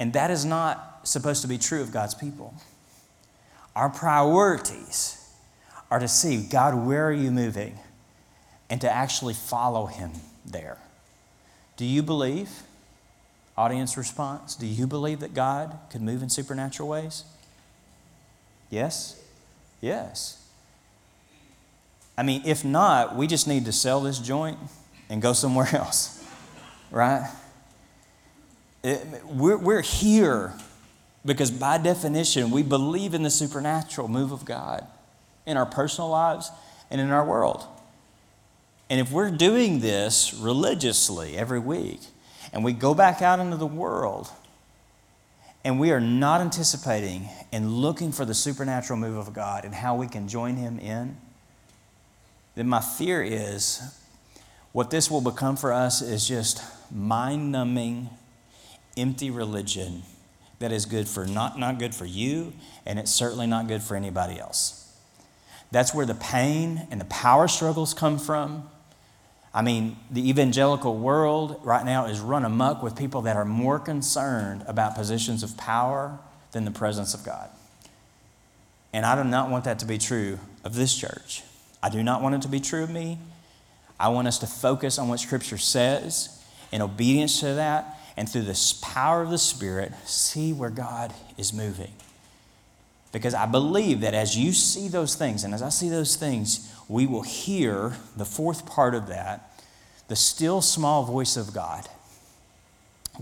And 0.00 0.12
that 0.12 0.32
is 0.32 0.44
not 0.44 1.02
supposed 1.04 1.42
to 1.42 1.48
be 1.48 1.56
true 1.56 1.82
of 1.82 1.92
God's 1.92 2.14
people. 2.14 2.54
Our 3.76 3.90
priorities 3.90 5.24
are 5.88 6.00
to 6.00 6.08
see 6.08 6.42
God, 6.42 6.74
where 6.74 7.06
are 7.06 7.12
you 7.12 7.30
moving? 7.30 7.78
And 8.68 8.80
to 8.80 8.90
actually 8.90 9.34
follow 9.34 9.86
Him 9.86 10.10
there. 10.44 10.78
Do 11.76 11.84
you 11.84 12.02
believe? 12.02 12.50
Audience 13.56 13.96
response 13.96 14.56
Do 14.56 14.66
you 14.66 14.86
believe 14.86 15.20
that 15.20 15.34
God 15.34 15.78
could 15.90 16.02
move 16.02 16.22
in 16.22 16.28
supernatural 16.28 16.88
ways? 16.88 17.24
Yes? 18.70 19.22
Yes. 19.80 20.40
I 22.16 22.22
mean, 22.22 22.42
if 22.44 22.64
not, 22.64 23.16
we 23.16 23.26
just 23.26 23.46
need 23.46 23.64
to 23.66 23.72
sell 23.72 24.00
this 24.00 24.18
joint 24.18 24.58
and 25.08 25.20
go 25.20 25.32
somewhere 25.32 25.68
else, 25.72 26.24
right? 26.90 27.30
It, 28.82 29.06
we're, 29.24 29.56
we're 29.56 29.82
here 29.82 30.52
because, 31.24 31.50
by 31.50 31.78
definition, 31.78 32.50
we 32.50 32.62
believe 32.62 33.14
in 33.14 33.22
the 33.22 33.30
supernatural 33.30 34.08
move 34.08 34.30
of 34.30 34.44
God 34.44 34.86
in 35.46 35.56
our 35.56 35.66
personal 35.66 36.10
lives 36.10 36.50
and 36.90 37.00
in 37.00 37.10
our 37.10 37.24
world. 37.24 37.64
And 38.90 39.00
if 39.00 39.10
we're 39.10 39.30
doing 39.30 39.80
this 39.80 40.34
religiously 40.34 41.36
every 41.36 41.58
week, 41.58 42.00
and 42.54 42.62
we 42.62 42.72
go 42.72 42.94
back 42.94 43.20
out 43.20 43.40
into 43.40 43.56
the 43.56 43.66
world, 43.66 44.30
and 45.64 45.80
we 45.80 45.90
are 45.90 46.00
not 46.00 46.40
anticipating 46.40 47.28
and 47.52 47.72
looking 47.72 48.12
for 48.12 48.24
the 48.24 48.32
supernatural 48.32 48.96
move 48.96 49.16
of 49.16 49.34
God 49.34 49.64
and 49.64 49.74
how 49.74 49.96
we 49.96 50.06
can 50.06 50.28
join 50.28 50.54
Him 50.54 50.78
in, 50.78 51.16
then 52.54 52.68
my 52.68 52.80
fear 52.80 53.22
is 53.22 53.82
what 54.70 54.90
this 54.90 55.10
will 55.10 55.20
become 55.20 55.56
for 55.56 55.72
us 55.72 56.00
is 56.00 56.28
just 56.28 56.62
mind 56.92 57.50
numbing, 57.50 58.08
empty 58.96 59.30
religion 59.30 60.04
that 60.60 60.70
is 60.70 60.86
good 60.86 61.08
for 61.08 61.26
not, 61.26 61.58
not 61.58 61.80
good 61.80 61.94
for 61.94 62.04
you, 62.04 62.52
and 62.86 63.00
it's 63.00 63.10
certainly 63.10 63.48
not 63.48 63.66
good 63.66 63.82
for 63.82 63.96
anybody 63.96 64.38
else. 64.38 64.96
That's 65.72 65.92
where 65.92 66.06
the 66.06 66.14
pain 66.14 66.86
and 66.92 67.00
the 67.00 67.06
power 67.06 67.48
struggles 67.48 67.94
come 67.94 68.16
from. 68.16 68.70
I 69.54 69.62
mean, 69.62 69.96
the 70.10 70.28
evangelical 70.28 70.98
world 70.98 71.60
right 71.62 71.84
now 71.84 72.06
is 72.06 72.18
run 72.18 72.44
amuck 72.44 72.82
with 72.82 72.96
people 72.96 73.22
that 73.22 73.36
are 73.36 73.44
more 73.44 73.78
concerned 73.78 74.64
about 74.66 74.96
positions 74.96 75.44
of 75.44 75.56
power 75.56 76.18
than 76.50 76.64
the 76.64 76.72
presence 76.72 77.14
of 77.14 77.24
God. 77.24 77.48
And 78.92 79.06
I 79.06 79.20
do 79.20 79.28
not 79.28 79.50
want 79.50 79.64
that 79.64 79.78
to 79.78 79.86
be 79.86 79.96
true 79.96 80.40
of 80.64 80.74
this 80.74 80.96
church. 80.96 81.42
I 81.82 81.88
do 81.88 82.02
not 82.02 82.20
want 82.20 82.34
it 82.34 82.42
to 82.42 82.48
be 82.48 82.58
true 82.58 82.82
of 82.82 82.90
me. 82.90 83.18
I 83.98 84.08
want 84.08 84.26
us 84.26 84.38
to 84.38 84.46
focus 84.46 84.98
on 84.98 85.08
what 85.08 85.20
Scripture 85.20 85.58
says 85.58 86.42
in 86.72 86.82
obedience 86.82 87.38
to 87.40 87.54
that, 87.54 88.00
and 88.16 88.28
through 88.28 88.42
the 88.42 88.74
power 88.82 89.22
of 89.22 89.30
the 89.30 89.38
Spirit, 89.38 89.92
see 90.04 90.52
where 90.52 90.70
God 90.70 91.14
is 91.36 91.52
moving. 91.52 91.92
Because 93.12 93.34
I 93.34 93.46
believe 93.46 94.00
that 94.00 94.14
as 94.14 94.36
you 94.36 94.52
see 94.52 94.88
those 94.88 95.14
things, 95.14 95.44
and 95.44 95.54
as 95.54 95.62
I 95.62 95.68
see 95.68 95.88
those 95.88 96.16
things, 96.16 96.73
we 96.88 97.06
will 97.06 97.22
hear 97.22 97.94
the 98.16 98.24
fourth 98.24 98.66
part 98.66 98.94
of 98.94 99.08
that 99.08 99.50
the 100.08 100.16
still 100.16 100.60
small 100.60 101.02
voice 101.04 101.36
of 101.36 101.54
God. 101.54 101.88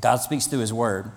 God 0.01 0.17
speaks 0.17 0.47
through 0.47 0.61
His 0.61 0.73
Word, 0.73 1.11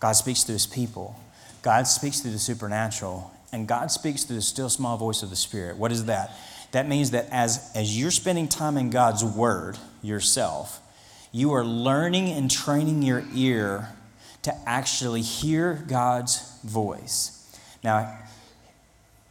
God 0.00 0.12
speaks 0.12 0.42
through 0.44 0.54
His 0.54 0.66
people, 0.66 1.20
God 1.62 1.86
speaks 1.86 2.20
through 2.20 2.30
the 2.30 2.38
supernatural, 2.38 3.30
and 3.52 3.68
God 3.68 3.90
speaks 3.90 4.24
through 4.24 4.36
the 4.36 4.42
still 4.42 4.70
small 4.70 4.96
voice 4.96 5.22
of 5.22 5.30
the 5.30 5.36
Spirit. 5.36 5.76
What 5.76 5.92
is 5.92 6.06
that? 6.06 6.34
That 6.70 6.88
means 6.88 7.10
that 7.10 7.28
as, 7.30 7.70
as 7.74 7.98
you're 7.98 8.10
spending 8.10 8.48
time 8.48 8.78
in 8.78 8.88
God's 8.90 9.22
Word 9.22 9.76
yourself, 10.02 10.80
you 11.30 11.52
are 11.52 11.64
learning 11.64 12.30
and 12.30 12.50
training 12.50 13.02
your 13.02 13.24
ear 13.34 13.90
to 14.42 14.54
actually 14.66 15.22
hear 15.22 15.84
God's 15.86 16.58
voice. 16.64 17.38
Now, 17.84 18.18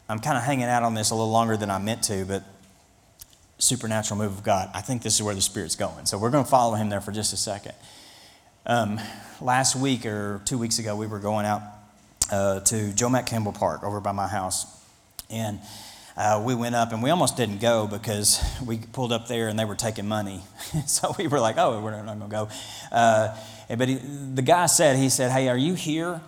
I'm 0.07 0.20
kind 0.20 0.38
of 0.38 0.43
hanging 0.43 0.66
out 0.66 0.84
on 0.84 0.93
this 0.93 1.12
a 1.12 1.16
little 1.16 1.32
longer 1.32 1.57
than 1.57 1.70
I 1.70 1.80
meant 1.80 2.03
to, 2.03 2.26
but 2.26 2.43
supernatural 3.62 4.18
move 4.18 4.38
of 4.38 4.43
God, 4.43 4.70
I 4.74 4.82
think 4.82 5.03
this 5.03 5.16
is 5.16 5.24
where 5.24 5.36
the 5.36 5.41
Spirit's 5.41 5.76
going. 5.76 6.05
So 6.05 6.18
we're 6.18 6.32
going 6.32 6.43
to 6.43 6.49
follow 6.49 6.76
him 6.76 6.89
there 6.89 7.01
for 7.01 7.12
just 7.12 7.32
a 7.34 7.38
second. 7.38 7.74
Um, 8.66 8.99
last 9.39 9.76
week 9.76 10.05
or 10.05 10.41
two 10.45 10.57
weeks 10.57 10.80
ago, 10.80 10.95
we 10.95 11.07
were 11.07 11.20
going 11.20 11.45
out 11.45 11.62
uh, 12.32 12.59
to 12.62 12.91
Joe 12.93 13.09
Mack 13.09 13.28
Campbell 13.28 13.53
Park 13.53 13.84
over 13.84 13.99
by 13.99 14.12
my 14.12 14.28
house. 14.28 14.66
And 15.30 15.59
uh, 16.18 16.41
we 16.45 16.55
went 16.55 16.76
up 16.76 16.91
and 16.91 17.01
we 17.01 17.09
almost 17.09 17.38
didn't 17.38 17.59
go 17.59 17.88
because 17.88 18.43
we 18.66 18.78
pulled 18.78 19.12
up 19.12 19.28
there 19.28 19.47
and 19.47 19.57
they 19.57 19.66
were 19.66 19.76
taking 19.76 20.07
money. 20.07 20.41
so 20.88 21.14
we 21.18 21.28
were 21.28 21.39
like, 21.39 21.57
oh, 21.57 21.82
we're 21.82 21.91
not 21.91 22.05
going 22.05 22.20
to 22.20 22.28
go. 22.28 22.49
Uh, 22.91 23.38
but 23.70 23.88
he, 23.88 23.95
the 23.95 24.41
guy 24.41 24.66
said, 24.66 24.97
he 24.97 25.09
said, 25.09 25.32
hey, 25.32 25.47
are 25.47 25.57
you 25.57 25.74
here 25.76 26.20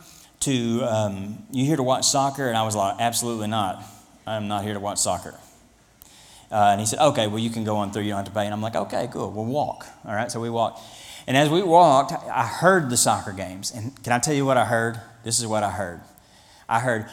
to, 0.42 0.84
um, 0.84 1.44
you 1.52 1.66
here 1.66 1.76
to 1.76 1.84
watch 1.84 2.06
soccer? 2.06 2.48
And 2.48 2.58
I 2.58 2.64
was 2.64 2.76
like, 2.76 2.98
absolutely 3.00 3.48
not. 3.48 3.84
I'm 4.26 4.48
not 4.48 4.64
here 4.64 4.74
to 4.74 4.80
watch 4.80 5.00
soccer. 5.00 5.36
Uh, 6.54 6.70
and 6.72 6.80
he 6.80 6.86
said, 6.86 7.00
okay, 7.00 7.26
well, 7.26 7.40
you 7.40 7.50
can 7.50 7.64
go 7.64 7.78
on 7.78 7.92
through. 7.92 8.04
You 8.04 8.10
don't 8.10 8.18
have 8.18 8.26
to 8.28 8.32
pay. 8.32 8.46
And 8.46 8.54
I'm 8.54 8.62
like, 8.62 8.76
okay, 8.76 9.10
cool. 9.12 9.32
We'll 9.32 9.46
walk. 9.46 9.88
All 10.06 10.14
right, 10.14 10.32
so 10.32 10.40
we 10.40 10.52
walked. 10.52 10.80
And 11.26 11.36
as 11.36 11.50
we 11.50 11.64
walked, 11.64 12.12
I 12.12 12.46
heard 12.46 12.92
the 12.92 12.98
soccer 12.98 13.32
games. 13.32 13.72
And 13.72 14.02
can 14.04 14.14
I 14.14 14.20
tell 14.20 14.36
you 14.36 14.46
what 14.46 14.58
I 14.58 14.66
heard? 14.66 15.02
This 15.24 15.40
is 15.40 15.48
what 15.48 15.64
I 15.64 15.72
heard. 15.72 16.02
I 16.70 16.80
heard 16.80 17.08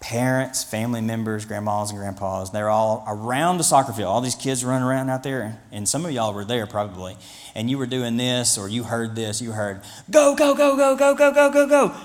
parents, 0.00 0.62
family 0.62 1.00
members, 1.00 1.46
grandmas 1.46 1.88
and 1.88 1.98
grandpas, 1.98 2.50
they're 2.50 2.68
all 2.68 3.02
around 3.08 3.56
the 3.56 3.64
soccer 3.64 3.94
field. 3.94 4.08
All 4.08 4.20
these 4.20 4.34
kids 4.34 4.62
running 4.62 4.86
around 4.86 5.08
out 5.08 5.22
there, 5.22 5.58
and 5.72 5.88
some 5.88 6.04
of 6.04 6.12
y'all 6.12 6.34
were 6.34 6.44
there 6.44 6.66
probably, 6.66 7.16
and 7.54 7.70
you 7.70 7.78
were 7.78 7.86
doing 7.86 8.18
this 8.18 8.58
or 8.58 8.68
you 8.68 8.82
heard 8.82 9.16
this, 9.16 9.40
you 9.40 9.52
heard, 9.52 9.80
go, 10.10 10.34
go, 10.36 10.54
go, 10.54 10.76
go, 10.76 10.94
go, 10.94 11.14
go, 11.14 11.32
go, 11.32 11.50
go, 11.50 11.66
go. 11.66 11.96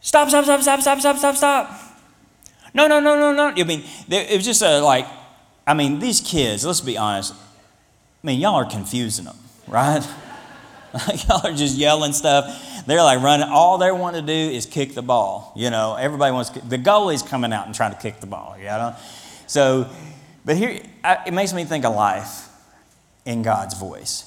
Stop, 0.00 0.28
stop, 0.28 0.44
stop, 0.44 0.62
stop, 0.62 0.80
stop, 0.80 1.00
stop, 1.00 1.16
stop, 1.16 1.36
stop. 1.36 1.80
No, 2.72 2.86
no, 2.86 3.00
no, 3.00 3.18
no, 3.18 3.32
no. 3.32 3.60
I 3.60 3.64
mean, 3.64 3.82
it 4.08 4.36
was 4.36 4.44
just 4.44 4.62
a 4.62 4.78
like, 4.78 5.06
I 5.70 5.74
mean, 5.74 6.00
these 6.00 6.20
kids, 6.20 6.66
let's 6.66 6.80
be 6.80 6.98
honest, 6.98 7.32
I 7.32 8.26
mean, 8.26 8.40
y'all 8.40 8.56
are 8.56 8.64
confusing 8.64 9.26
them, 9.26 9.36
right? 9.68 10.04
y'all 11.28 11.46
are 11.46 11.52
just 11.52 11.76
yelling 11.76 12.12
stuff. 12.12 12.84
They're 12.88 13.04
like 13.04 13.22
running. 13.22 13.48
All 13.48 13.78
they 13.78 13.92
want 13.92 14.16
to 14.16 14.22
do 14.22 14.32
is 14.32 14.66
kick 14.66 14.94
the 14.94 15.02
ball. 15.02 15.52
You 15.54 15.70
know, 15.70 15.94
everybody 15.94 16.32
wants 16.32 16.50
the 16.50 16.76
goalie's 16.76 17.22
coming 17.22 17.52
out 17.52 17.66
and 17.66 17.74
trying 17.74 17.92
to 17.92 17.98
kick 18.00 18.18
the 18.18 18.26
ball. 18.26 18.56
You 18.58 18.64
know, 18.64 18.96
so, 19.46 19.88
but 20.44 20.56
here 20.56 20.82
it 21.04 21.32
makes 21.32 21.52
me 21.52 21.62
think 21.62 21.84
of 21.84 21.94
life 21.94 22.48
in 23.24 23.42
God's 23.42 23.78
voice. 23.78 24.26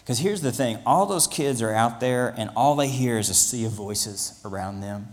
Because 0.00 0.18
here's 0.18 0.42
the 0.42 0.52
thing: 0.52 0.80
all 0.84 1.06
those 1.06 1.26
kids 1.26 1.62
are 1.62 1.72
out 1.72 1.98
there, 1.98 2.34
and 2.36 2.50
all 2.54 2.76
they 2.76 2.88
hear 2.88 3.16
is 3.16 3.30
a 3.30 3.34
sea 3.34 3.64
of 3.64 3.72
voices 3.72 4.38
around 4.44 4.82
them, 4.82 5.08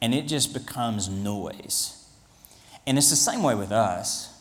and 0.00 0.14
it 0.14 0.28
just 0.28 0.54
becomes 0.54 1.08
noise. 1.08 1.98
And 2.86 2.96
it's 2.96 3.10
the 3.10 3.16
same 3.16 3.42
way 3.42 3.56
with 3.56 3.72
us. 3.72 4.31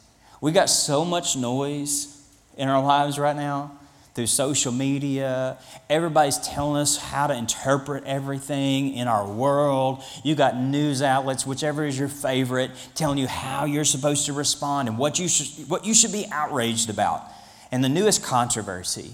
We 0.41 0.51
got 0.51 0.71
so 0.71 1.05
much 1.05 1.37
noise 1.37 2.19
in 2.57 2.67
our 2.67 2.81
lives 2.81 3.19
right 3.19 3.35
now 3.35 3.73
through 4.15 4.25
social 4.25 4.71
media. 4.71 5.59
Everybody's 5.87 6.39
telling 6.39 6.81
us 6.81 6.97
how 6.97 7.27
to 7.27 7.35
interpret 7.35 8.05
everything 8.05 8.95
in 8.95 9.07
our 9.07 9.27
world. 9.27 10.03
You 10.23 10.33
got 10.33 10.57
news 10.57 11.03
outlets, 11.03 11.45
whichever 11.45 11.85
is 11.85 11.97
your 11.97 12.07
favorite, 12.07 12.71
telling 12.95 13.19
you 13.19 13.27
how 13.27 13.65
you're 13.65 13.85
supposed 13.85 14.25
to 14.25 14.33
respond 14.33 14.89
and 14.89 14.97
what 14.97 15.19
you 15.19 15.27
should, 15.27 15.69
what 15.69 15.85
you 15.85 15.93
should 15.93 16.11
be 16.11 16.25
outraged 16.31 16.89
about, 16.89 17.23
and 17.71 17.83
the 17.83 17.89
newest 17.89 18.23
controversy. 18.23 19.13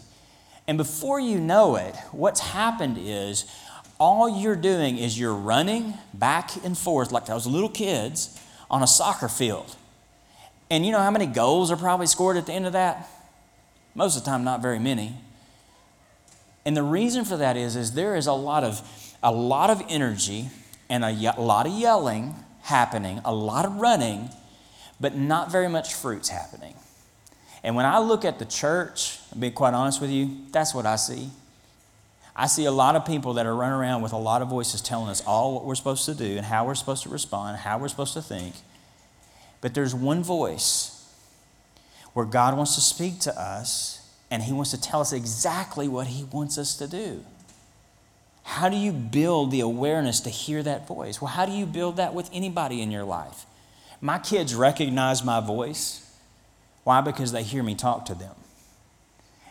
And 0.65 0.77
before 0.77 1.19
you 1.19 1.41
know 1.41 1.75
it, 1.75 1.95
what's 2.13 2.39
happened 2.39 2.97
is 2.97 3.53
all 3.99 4.41
you're 4.41 4.55
doing 4.55 4.97
is 4.97 5.19
you're 5.19 5.35
running 5.35 5.93
back 6.13 6.51
and 6.63 6.77
forth 6.77 7.11
like 7.11 7.25
those 7.25 7.45
little 7.45 7.69
kids 7.69 8.41
on 8.71 8.81
a 8.81 8.87
soccer 8.87 9.27
field. 9.27 9.75
And 10.69 10.85
you 10.85 10.91
know 10.91 10.99
how 10.99 11.11
many 11.11 11.25
goals 11.25 11.71
are 11.71 11.77
probably 11.77 12.07
scored 12.07 12.37
at 12.37 12.45
the 12.45 12.53
end 12.53 12.65
of 12.65 12.73
that? 12.73 13.07
Most 13.95 14.17
of 14.17 14.23
the 14.23 14.29
time, 14.29 14.43
not 14.43 14.61
very 14.61 14.79
many. 14.79 15.15
And 16.65 16.75
the 16.75 16.83
reason 16.83 17.23
for 17.23 17.37
that 17.37 17.55
is, 17.55 17.75
is 17.75 17.93
there 17.93 18.15
is 18.15 18.27
a 18.27 18.33
lot 18.33 18.63
of, 18.63 18.81
a 19.23 19.31
lot 19.31 19.69
of 19.69 19.81
energy 19.87 20.49
and 20.89 21.03
a, 21.03 21.33
a 21.37 21.41
lot 21.41 21.65
of 21.65 21.73
yelling 21.73 22.35
happening, 22.61 23.21
a 23.23 23.33
lot 23.33 23.65
of 23.65 23.77
running, 23.77 24.29
but 24.99 25.15
not 25.15 25.51
very 25.51 25.69
much 25.69 25.93
fruits 25.93 26.29
happening. 26.29 26.75
And 27.63 27.75
when 27.75 27.85
I 27.85 27.99
look 27.99 28.25
at 28.25 28.39
the 28.39 28.45
church, 28.45 29.19
I'll 29.33 29.39
be 29.39 29.51
quite 29.51 29.73
honest 29.73 30.01
with 30.01 30.09
you, 30.09 30.29
that's 30.51 30.73
what 30.73 30.85
I 30.85 30.97
see. 30.97 31.29
I 32.35 32.45
see 32.45 32.65
a 32.65 32.71
lot 32.71 32.95
of 32.95 33.05
people 33.05 33.33
that 33.33 33.45
are 33.45 33.55
running 33.55 33.79
around 33.79 34.03
with 34.03 34.13
a 34.13 34.17
lot 34.17 34.41
of 34.41 34.47
voices 34.47 34.81
telling 34.81 35.09
us 35.09 35.23
all 35.25 35.55
what 35.55 35.65
we're 35.65 35.75
supposed 35.75 36.05
to 36.05 36.13
do 36.13 36.37
and 36.37 36.45
how 36.45 36.67
we're 36.67 36.75
supposed 36.75 37.03
to 37.03 37.09
respond, 37.09 37.57
how 37.57 37.79
we're 37.79 37.87
supposed 37.87 38.13
to 38.13 38.21
think. 38.21 38.53
But 39.61 39.73
there's 39.73 39.95
one 39.95 40.23
voice 40.23 40.93
where 42.13 42.25
God 42.25 42.55
wants 42.55 42.75
to 42.75 42.81
speak 42.81 43.19
to 43.21 43.39
us 43.39 44.07
and 44.29 44.43
He 44.43 44.53
wants 44.53 44.71
to 44.71 44.81
tell 44.81 45.01
us 45.01 45.13
exactly 45.13 45.87
what 45.87 46.07
He 46.07 46.23
wants 46.25 46.57
us 46.57 46.75
to 46.77 46.87
do. 46.87 47.23
How 48.43 48.69
do 48.69 48.77
you 48.77 48.91
build 48.91 49.51
the 49.51 49.59
awareness 49.59 50.21
to 50.21 50.29
hear 50.29 50.63
that 50.63 50.87
voice? 50.87 51.21
Well, 51.21 51.29
how 51.29 51.45
do 51.45 51.51
you 51.51 51.65
build 51.65 51.97
that 51.97 52.13
with 52.13 52.29
anybody 52.31 52.81
in 52.81 52.91
your 52.91 53.03
life? 53.03 53.45
My 53.99 54.19
kids 54.19 54.55
recognize 54.55 55.23
my 55.23 55.41
voice. 55.41 56.03
Why? 56.83 57.01
Because 57.01 57.31
they 57.31 57.43
hear 57.43 57.61
me 57.61 57.75
talk 57.75 58.05
to 58.05 58.15
them. 58.15 58.35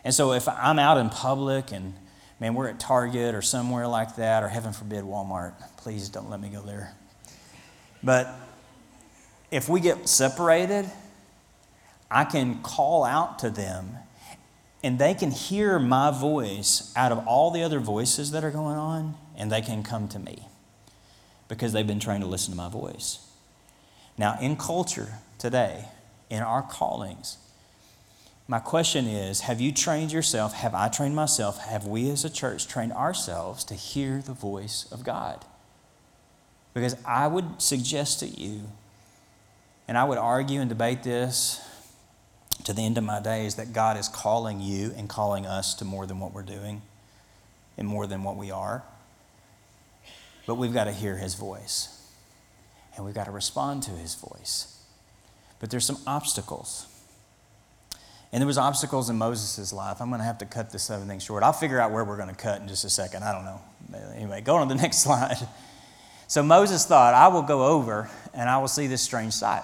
And 0.04 0.14
so 0.14 0.32
if 0.32 0.48
I'm 0.48 0.78
out 0.78 0.98
in 0.98 1.10
public 1.10 1.72
and, 1.72 1.94
man, 2.40 2.54
we're 2.54 2.68
at 2.68 2.80
Target 2.80 3.34
or 3.34 3.42
somewhere 3.42 3.86
like 3.86 4.16
that, 4.16 4.42
or 4.42 4.48
heaven 4.48 4.72
forbid, 4.72 5.04
Walmart, 5.04 5.52
please 5.76 6.08
don't 6.08 6.30
let 6.30 6.40
me 6.40 6.48
go 6.48 6.62
there. 6.62 6.94
But 8.02 8.32
if 9.50 9.68
we 9.68 9.80
get 9.80 10.08
separated, 10.08 10.90
I 12.10 12.24
can 12.24 12.62
call 12.62 13.04
out 13.04 13.38
to 13.40 13.50
them 13.50 13.96
and 14.82 14.98
they 14.98 15.14
can 15.14 15.30
hear 15.30 15.78
my 15.78 16.10
voice 16.10 16.92
out 16.94 17.10
of 17.10 17.26
all 17.26 17.50
the 17.50 17.62
other 17.62 17.80
voices 17.80 18.30
that 18.30 18.44
are 18.44 18.52
going 18.52 18.76
on, 18.76 19.16
and 19.36 19.50
they 19.50 19.60
can 19.60 19.82
come 19.82 20.06
to 20.06 20.18
me 20.18 20.46
because 21.48 21.72
they've 21.72 21.86
been 21.86 21.98
trained 21.98 22.22
to 22.22 22.28
listen 22.28 22.52
to 22.52 22.56
my 22.56 22.68
voice. 22.68 23.18
Now, 24.16 24.38
in 24.40 24.56
culture 24.56 25.14
today, 25.38 25.86
in 26.30 26.40
our 26.42 26.62
callings, 26.62 27.38
my 28.46 28.60
question 28.60 29.06
is 29.06 29.40
Have 29.40 29.60
you 29.60 29.72
trained 29.72 30.12
yourself? 30.12 30.52
Have 30.52 30.74
I 30.74 30.88
trained 30.88 31.16
myself? 31.16 31.58
Have 31.58 31.84
we 31.84 32.08
as 32.10 32.24
a 32.24 32.30
church 32.30 32.68
trained 32.68 32.92
ourselves 32.92 33.64
to 33.64 33.74
hear 33.74 34.22
the 34.24 34.34
voice 34.34 34.86
of 34.92 35.02
God? 35.02 35.44
Because 36.74 36.96
I 37.04 37.26
would 37.26 37.60
suggest 37.60 38.20
to 38.20 38.26
you, 38.26 38.70
and 39.88 39.96
I 39.96 40.04
would 40.04 40.18
argue 40.18 40.60
and 40.60 40.68
debate 40.68 41.02
this 41.02 41.60
to 42.64 42.72
the 42.72 42.82
end 42.82 42.98
of 42.98 43.04
my 43.04 43.20
days 43.20 43.56
that 43.56 43.72
God 43.72 43.96
is 43.96 44.08
calling 44.08 44.60
you 44.60 44.92
and 44.96 45.08
calling 45.08 45.46
us 45.46 45.74
to 45.74 45.84
more 45.84 46.06
than 46.06 46.18
what 46.18 46.32
we're 46.32 46.42
doing 46.42 46.82
and 47.78 47.86
more 47.86 48.06
than 48.06 48.24
what 48.24 48.36
we 48.36 48.50
are. 48.50 48.82
But 50.46 50.56
we've 50.56 50.72
got 50.72 50.84
to 50.84 50.92
hear 50.92 51.16
his 51.16 51.34
voice 51.34 51.92
and 52.96 53.04
we've 53.04 53.14
got 53.14 53.24
to 53.24 53.30
respond 53.30 53.82
to 53.84 53.92
his 53.92 54.14
voice. 54.14 54.82
But 55.60 55.70
there's 55.70 55.84
some 55.84 55.98
obstacles. 56.06 56.86
And 58.32 58.40
there 58.40 58.46
was 58.46 58.58
obstacles 58.58 59.08
in 59.08 59.16
Moses' 59.16 59.72
life. 59.72 60.00
I'm 60.00 60.08
going 60.08 60.20
to 60.20 60.24
have 60.24 60.38
to 60.38 60.46
cut 60.46 60.70
this 60.70 60.90
other 60.90 61.04
thing 61.04 61.20
short. 61.20 61.42
I'll 61.42 61.52
figure 61.52 61.78
out 61.78 61.92
where 61.92 62.04
we're 62.04 62.16
going 62.16 62.28
to 62.28 62.34
cut 62.34 62.60
in 62.60 62.68
just 62.68 62.84
a 62.84 62.90
second. 62.90 63.22
I 63.22 63.32
don't 63.32 63.44
know. 63.44 63.60
Anyway, 64.14 64.40
go 64.40 64.56
on 64.56 64.68
to 64.68 64.74
the 64.74 64.80
next 64.82 64.98
slide. 64.98 65.36
So 66.26 66.42
Moses 66.42 66.84
thought, 66.84 67.14
I 67.14 67.28
will 67.28 67.42
go 67.42 67.64
over 67.64 68.10
and 68.34 68.48
I 68.48 68.58
will 68.58 68.68
see 68.68 68.88
this 68.88 69.00
strange 69.00 69.32
sight. 69.32 69.62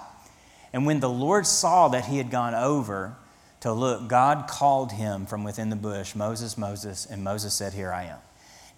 And 0.73 0.87
when 0.87 1.01
the 1.01 1.11
Lord 1.11 1.47
saw 1.47 1.89
that 1.89 2.07
he 2.07 2.19
had 2.19 2.31
gone 2.31 2.55
over 2.55 3.17
to 3.61 3.73
look, 3.73 4.09
God 4.09 4.49
called 4.49 4.93
him 4.93 5.27
from 5.27 5.45
within 5.45 5.71
the 5.71 5.77
bush, 5.77 6.15
Moses, 6.15 6.57
Moses, 6.57 7.07
and 7.07 7.23
Moses 7.23 7.55
said, 7.55 7.73
Here 7.73 7.93
I 7.93 8.05
am. 8.05 8.19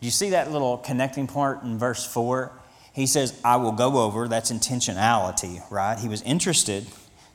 Do 0.01 0.07
you 0.07 0.11
see 0.11 0.31
that 0.31 0.51
little 0.51 0.77
connecting 0.79 1.27
part 1.27 1.63
in 1.63 1.79
verse 1.79 2.05
4? 2.05 2.53
He 2.93 3.07
says, 3.07 3.41
I 3.45 3.57
will 3.57 3.73
go 3.73 3.99
over. 4.03 4.29
That's 4.29 4.53
intentionality, 4.53 5.63
right? 5.71 5.99
He 5.99 6.09
was 6.09 6.23
interested. 6.23 6.87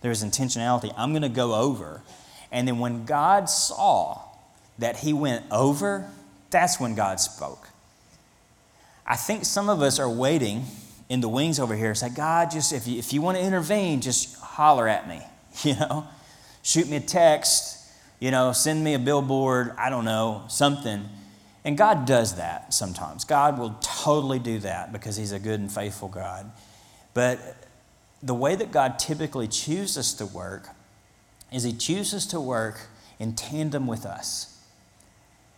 There 0.02 0.10
was 0.10 0.24
intentionality. 0.24 0.94
I'm 0.96 1.12
going 1.12 1.24
to 1.24 1.30
go 1.30 1.56
over. 1.56 2.02
And 2.52 2.68
then 2.68 2.80
when 2.80 3.06
God 3.06 3.50
saw 3.50 4.22
that 4.78 4.98
he 4.98 5.14
went 5.14 5.46
over, 5.52 6.10
that's 6.50 6.80
when 6.80 6.96
God 6.96 7.20
spoke. 7.20 7.70
I 9.06 9.16
think 9.16 9.44
some 9.44 9.70
of 9.70 9.82
us 9.82 10.00
are 10.00 10.10
waiting 10.10 10.66
in 11.10 11.22
the 11.22 11.28
wings 11.28 11.60
over 11.60 11.76
here. 11.76 11.94
Say, 11.96 12.10
God, 12.10 12.52
just 12.52 12.72
if 12.72 12.88
you, 12.88 12.98
if 12.98 13.12
you 13.12 13.22
want 13.22 13.38
to 13.38 13.44
intervene, 13.44 14.00
just 14.00 14.40
holler 14.40 14.88
at 14.88 15.08
me, 15.08 15.22
you 15.64 15.76
know? 15.76 16.08
Shoot 16.62 16.88
me 16.88 16.98
a 16.98 17.02
text, 17.02 17.78
you 18.20 18.32
know, 18.32 18.52
send 18.52 18.84
me 18.84 18.94
a 18.94 19.00
billboard, 19.00 19.74
I 19.78 19.90
don't 19.90 20.06
know, 20.06 20.44
something. 20.50 21.08
And 21.66 21.78
God 21.78 22.06
does 22.06 22.36
that 22.36 22.74
sometimes. 22.74 23.26
God 23.26 23.58
will 23.58 23.76
totally 23.82 24.40
do 24.40 24.60
that 24.60 24.92
because 24.92 25.18
He's 25.18 25.32
a 25.32 25.40
good 25.40 25.60
and 25.60 25.72
faithful 25.72 26.10
God. 26.10 26.52
But 27.14 27.40
the 28.22 28.34
way 28.34 28.56
that 28.56 28.72
God 28.72 29.00
typically 29.00 29.48
chooses 29.48 30.14
to 30.16 30.26
work 30.26 30.70
is 31.52 31.64
He 31.64 31.74
chooses 31.74 32.28
to 32.28 32.40
work 32.40 32.82
in 33.20 33.34
tandem 33.34 33.88
with 33.88 34.06
us. 34.06 34.58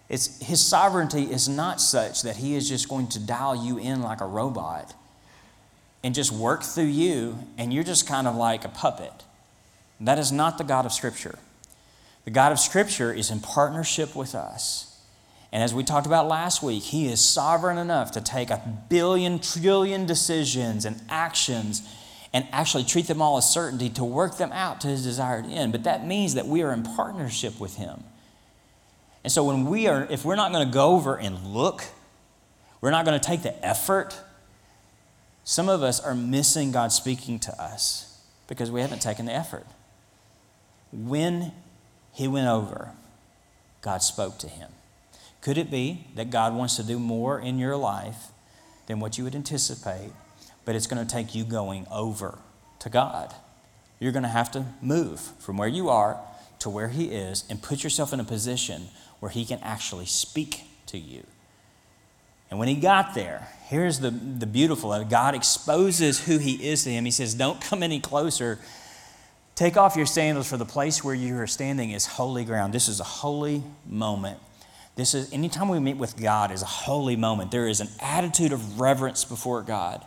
It's, 0.10 0.46
his 0.46 0.60
sovereignty 0.60 1.24
is 1.24 1.48
not 1.48 1.80
such 1.80 2.24
that 2.24 2.36
he 2.36 2.56
is 2.56 2.68
just 2.68 2.90
going 2.90 3.08
to 3.10 3.20
dial 3.20 3.56
you 3.56 3.78
in 3.78 4.02
like 4.02 4.20
a 4.20 4.26
robot 4.26 4.94
and 6.04 6.16
just 6.16 6.32
work 6.32 6.64
through 6.64 6.86
you, 6.86 7.38
and 7.58 7.74
you're 7.74 7.84
just 7.84 8.08
kind 8.08 8.28
of 8.28 8.36
like 8.36 8.66
a 8.66 8.70
puppet. 8.70 9.24
That 10.00 10.18
is 10.18 10.32
not 10.32 10.58
the 10.58 10.64
God 10.64 10.86
of 10.86 10.94
Scripture. 10.94 11.38
The 12.26 12.32
God 12.32 12.52
of 12.52 12.60
Scripture 12.60 13.14
is 13.14 13.30
in 13.30 13.40
partnership 13.40 14.16
with 14.16 14.34
us. 14.34 14.88
And 15.52 15.62
as 15.62 15.74
we 15.74 15.84
talked 15.84 16.08
about 16.08 16.28
last 16.28 16.64
week, 16.64 16.84
He 16.84 17.08
is 17.08 17.22
sovereign 17.22 17.78
enough 17.78 18.12
to 18.14 18.22
take 18.22 18.50
a 18.50 18.62
billion, 18.90 19.40
trillion 19.40 20.06
decisions 20.06 20.86
and 20.86 21.02
actions 21.10 21.88
and 22.34 22.48
actually 22.52 22.86
treat 22.86 23.08
them 23.08 23.22
all 23.22 23.38
as 23.38 23.52
certainty 23.52 23.90
to 23.90 24.04
work 24.04 24.38
them 24.38 24.52
out 24.54 24.82
to 24.82 24.88
His 24.88 25.04
desired 25.04 25.46
end. 25.46 25.72
But 25.72 25.84
that 25.84 26.08
means 26.08 26.34
that 26.36 26.48
we 26.48 26.64
are 26.64 26.72
in 26.72 26.84
partnership 26.84 27.60
with 27.60 27.76
Him. 27.76 28.04
And 29.24 29.32
so 29.32 29.44
when 29.44 29.66
we 29.66 29.88
are, 29.88 30.08
if 30.10 30.26
we're 30.26 30.36
not 30.36 30.52
going 30.52 30.66
to 30.66 30.74
go 30.74 30.96
over 30.96 31.16
and 31.16 31.46
look, 31.46 31.84
we're 32.80 32.92
not 32.92 33.06
going 33.06 33.20
to 33.20 33.26
take 33.26 33.44
the 33.44 33.64
effort 33.64 34.18
some 35.44 35.70
of 35.70 35.82
us 35.82 36.00
are 36.00 36.16
missing 36.16 36.72
God 36.72 36.92
speaking 36.92 37.40
to 37.40 37.62
us 37.62 38.20
because 38.48 38.70
we 38.70 38.82
haven't 38.82 39.02
taken 39.02 39.26
the 39.26 39.34
effort. 39.34 39.66
When 40.92 41.52
he 42.14 42.28
went 42.28 42.48
over, 42.48 42.92
God 43.82 44.04
spoke 44.04 44.38
to 44.40 44.48
him. 44.48 44.70
Could 45.42 45.58
it 45.58 45.72
be 45.72 46.06
that 46.16 46.30
God 46.30 46.54
wants 46.54 46.76
to 46.76 46.84
do 46.84 47.00
more 47.00 47.40
in 47.40 47.58
your 47.58 47.76
life 47.76 48.28
than 48.88 49.00
what 49.00 49.18
you 49.18 49.24
would 49.24 49.36
anticipate, 49.36 50.12
but 50.66 50.76
it's 50.76 50.88
going 50.88 51.06
to 51.06 51.12
take 51.12 51.34
you 51.34 51.44
going 51.44 51.88
over 51.90 52.38
to 52.80 52.90
God? 52.90 53.34
You're 54.00 54.12
going 54.12 54.24
to 54.24 54.30
have 54.30 54.52
to 54.52 54.66
move 54.82 55.20
from 55.40 55.58
where 55.58 55.68
you 55.68 55.90
are 55.90 56.20
to 56.60 56.70
where 56.70 56.90
He 56.90 57.06
is 57.06 57.44
and 57.50 57.62
put 57.62 57.84
yourself 57.84 58.14
in 58.14 58.20
a 58.20 58.24
position 58.24 58.90
where 59.20 59.32
He 59.32 59.46
can 59.46 59.60
actually 59.64 60.06
speak 60.06 60.64
to 60.88 60.98
you. 60.98 61.26
And 62.52 62.60
when 62.60 62.68
he 62.68 62.76
got 62.76 63.16
there, 63.16 63.48
here's 63.68 64.00
the, 64.00 64.12
the 64.12 64.46
beautiful 64.46 64.94
of 64.94 65.10
God 65.10 65.34
exposes 65.34 66.26
who 66.26 66.38
he 66.38 66.70
is 66.70 66.84
to 66.84 66.92
him. 66.92 67.06
He 67.06 67.12
says, 67.12 67.34
Don't 67.34 67.60
come 67.60 67.82
any 67.82 68.00
closer. 68.00 68.60
Take 69.56 69.78
off 69.78 69.96
your 69.96 70.06
sandals, 70.06 70.50
for 70.50 70.58
the 70.58 70.66
place 70.66 71.04
where 71.04 71.16
you 71.16 71.38
are 71.38 71.48
standing 71.48 71.92
is 71.92 72.06
holy 72.06 72.46
ground. 72.46 72.74
This 72.74 72.88
is 72.88 73.00
a 73.00 73.06
holy 73.06 73.64
moment. 73.86 74.40
This 74.96 75.14
is 75.14 75.32
anytime 75.32 75.70
we 75.70 75.80
meet 75.80 75.98
with 75.98 76.22
God 76.22 76.52
is 76.52 76.62
a 76.62 76.68
holy 76.68 77.16
moment. 77.16 77.52
There 77.52 77.68
is 77.68 77.80
an 77.80 77.88
attitude 78.00 78.52
of 78.52 78.80
reverence 78.80 79.24
before 79.24 79.62
God. 79.62 80.06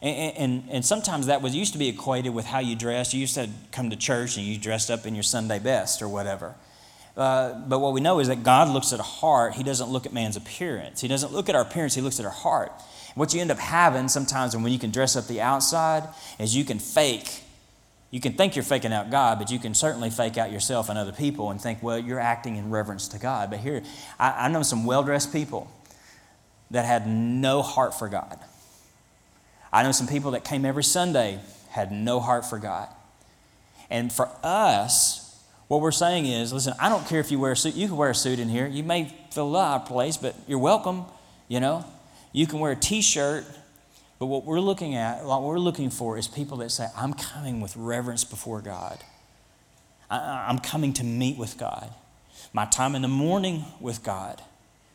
And, 0.00 0.36
and, 0.36 0.64
and, 0.70 0.84
sometimes 0.84 1.26
that 1.26 1.42
was 1.42 1.56
used 1.56 1.72
to 1.72 1.78
be 1.78 1.88
equated 1.88 2.32
with 2.32 2.46
how 2.46 2.60
you 2.60 2.76
dressed. 2.76 3.14
You 3.14 3.20
used 3.20 3.34
to 3.34 3.48
come 3.72 3.90
to 3.90 3.96
church 3.96 4.36
and 4.36 4.46
you 4.46 4.56
dressed 4.56 4.92
up 4.92 5.06
in 5.06 5.14
your 5.14 5.24
Sunday 5.24 5.58
best 5.58 6.02
or 6.02 6.08
whatever. 6.08 6.54
Uh, 7.18 7.52
but 7.66 7.80
what 7.80 7.92
we 7.92 8.00
know 8.00 8.20
is 8.20 8.28
that 8.28 8.44
God 8.44 8.68
looks 8.68 8.92
at 8.92 9.00
a 9.00 9.04
heart. 9.04 9.54
He 9.54 9.64
doesn't 9.64 9.90
look 9.90 10.06
at 10.06 10.12
man's 10.12 10.36
appearance. 10.36 11.00
He 11.00 11.08
doesn't 11.08 11.32
look 11.32 11.48
at 11.48 11.56
our 11.56 11.62
appearance, 11.62 11.96
He 11.96 12.00
looks 12.00 12.20
at 12.20 12.24
our 12.24 12.32
heart. 12.32 12.72
What 13.16 13.34
you 13.34 13.40
end 13.40 13.50
up 13.50 13.58
having 13.58 14.06
sometimes 14.06 14.56
when 14.56 14.72
you 14.72 14.78
can 14.78 14.92
dress 14.92 15.16
up 15.16 15.26
the 15.26 15.40
outside 15.40 16.04
is 16.38 16.54
you 16.54 16.64
can 16.64 16.78
fake. 16.78 17.42
You 18.12 18.20
can 18.20 18.34
think 18.34 18.54
you're 18.54 18.62
faking 18.62 18.92
out 18.92 19.10
God, 19.10 19.40
but 19.40 19.50
you 19.50 19.58
can 19.58 19.74
certainly 19.74 20.10
fake 20.10 20.38
out 20.38 20.52
yourself 20.52 20.88
and 20.88 20.96
other 20.96 21.10
people 21.10 21.50
and 21.50 21.60
think, 21.60 21.82
well, 21.82 21.98
you're 21.98 22.20
acting 22.20 22.54
in 22.54 22.70
reverence 22.70 23.08
to 23.08 23.18
God. 23.18 23.50
But 23.50 23.58
here, 23.58 23.82
I, 24.20 24.46
I 24.46 24.48
know 24.48 24.62
some 24.62 24.86
well 24.86 25.02
dressed 25.02 25.32
people 25.32 25.68
that 26.70 26.84
had 26.84 27.08
no 27.08 27.62
heart 27.62 27.98
for 27.98 28.08
God. 28.08 28.38
I 29.72 29.82
know 29.82 29.90
some 29.90 30.06
people 30.06 30.30
that 30.30 30.44
came 30.44 30.64
every 30.64 30.84
Sunday, 30.84 31.40
had 31.70 31.90
no 31.90 32.20
heart 32.20 32.46
for 32.46 32.58
God. 32.58 32.88
And 33.90 34.12
for 34.12 34.30
us, 34.44 35.27
what 35.68 35.80
we're 35.80 35.92
saying 35.92 36.26
is, 36.26 36.52
listen, 36.52 36.74
I 36.80 36.88
don't 36.88 37.06
care 37.06 37.20
if 37.20 37.30
you 37.30 37.38
wear 37.38 37.52
a 37.52 37.56
suit. 37.56 37.74
You 37.74 37.86
can 37.88 37.96
wear 37.96 38.10
a 38.10 38.14
suit 38.14 38.38
in 38.38 38.48
here. 38.48 38.66
You 38.66 38.82
may 38.82 39.14
fill 39.30 39.56
out 39.56 39.82
of 39.82 39.88
place, 39.88 40.16
but 40.16 40.34
you're 40.46 40.58
welcome, 40.58 41.04
you 41.46 41.60
know. 41.60 41.84
You 42.32 42.46
can 42.46 42.58
wear 42.58 42.72
a 42.72 42.76
t-shirt. 42.76 43.44
But 44.18 44.26
what 44.26 44.44
we're 44.44 44.60
looking 44.60 44.96
at, 44.96 45.24
what 45.24 45.42
we're 45.42 45.58
looking 45.58 45.90
for 45.90 46.18
is 46.18 46.26
people 46.26 46.56
that 46.58 46.70
say, 46.70 46.86
I'm 46.96 47.12
coming 47.12 47.60
with 47.60 47.76
reverence 47.76 48.24
before 48.24 48.60
God. 48.60 48.98
I'm 50.10 50.58
coming 50.58 50.94
to 50.94 51.04
meet 51.04 51.36
with 51.36 51.58
God. 51.58 51.92
My 52.52 52.64
time 52.64 52.94
in 52.94 53.02
the 53.02 53.08
morning 53.08 53.64
with 53.78 54.02
God 54.02 54.42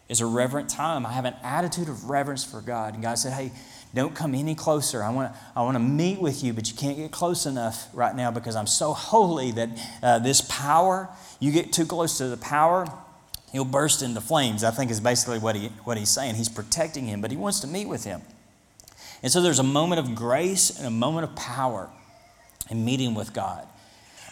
is 0.09 0.21
a 0.21 0.25
reverent 0.25 0.69
time. 0.69 1.05
I 1.05 1.13
have 1.13 1.25
an 1.25 1.35
attitude 1.43 1.89
of 1.89 2.09
reverence 2.09 2.43
for 2.43 2.61
God. 2.61 2.93
And 2.93 3.03
God 3.03 3.17
said, 3.17 3.33
Hey, 3.33 3.51
don't 3.93 4.15
come 4.15 4.33
any 4.33 4.55
closer. 4.55 5.03
I 5.03 5.09
want 5.11 5.33
to 5.33 5.39
I 5.55 5.61
want 5.61 5.75
to 5.75 5.79
meet 5.79 6.19
with 6.19 6.43
you, 6.43 6.53
but 6.53 6.69
you 6.69 6.75
can't 6.75 6.97
get 6.97 7.11
close 7.11 7.45
enough 7.45 7.87
right 7.93 8.15
now 8.15 8.31
because 8.31 8.55
I'm 8.55 8.67
so 8.67 8.93
holy 8.93 9.51
that 9.51 9.69
uh, 10.01 10.19
this 10.19 10.41
power, 10.41 11.09
you 11.39 11.51
get 11.51 11.71
too 11.71 11.85
close 11.85 12.17
to 12.17 12.27
the 12.27 12.37
power, 12.37 12.87
he'll 13.51 13.65
burst 13.65 14.01
into 14.01 14.19
flames. 14.19 14.63
I 14.63 14.71
think 14.71 14.89
is 14.89 14.99
basically 14.99 15.39
what, 15.39 15.55
he, 15.55 15.67
what 15.83 15.97
he's 15.97 16.09
saying. 16.09 16.35
He's 16.35 16.49
protecting 16.49 17.05
him, 17.05 17.21
but 17.21 17.31
he 17.31 17.37
wants 17.37 17.59
to 17.61 17.67
meet 17.67 17.87
with 17.87 18.03
him. 18.03 18.21
And 19.21 19.31
so 19.31 19.41
there's 19.41 19.59
a 19.59 19.63
moment 19.63 19.99
of 19.99 20.15
grace 20.15 20.77
and 20.77 20.85
a 20.85 20.91
moment 20.91 21.29
of 21.29 21.35
power 21.35 21.89
in 22.69 22.83
meeting 22.83 23.13
with 23.13 23.31
God. 23.33 23.67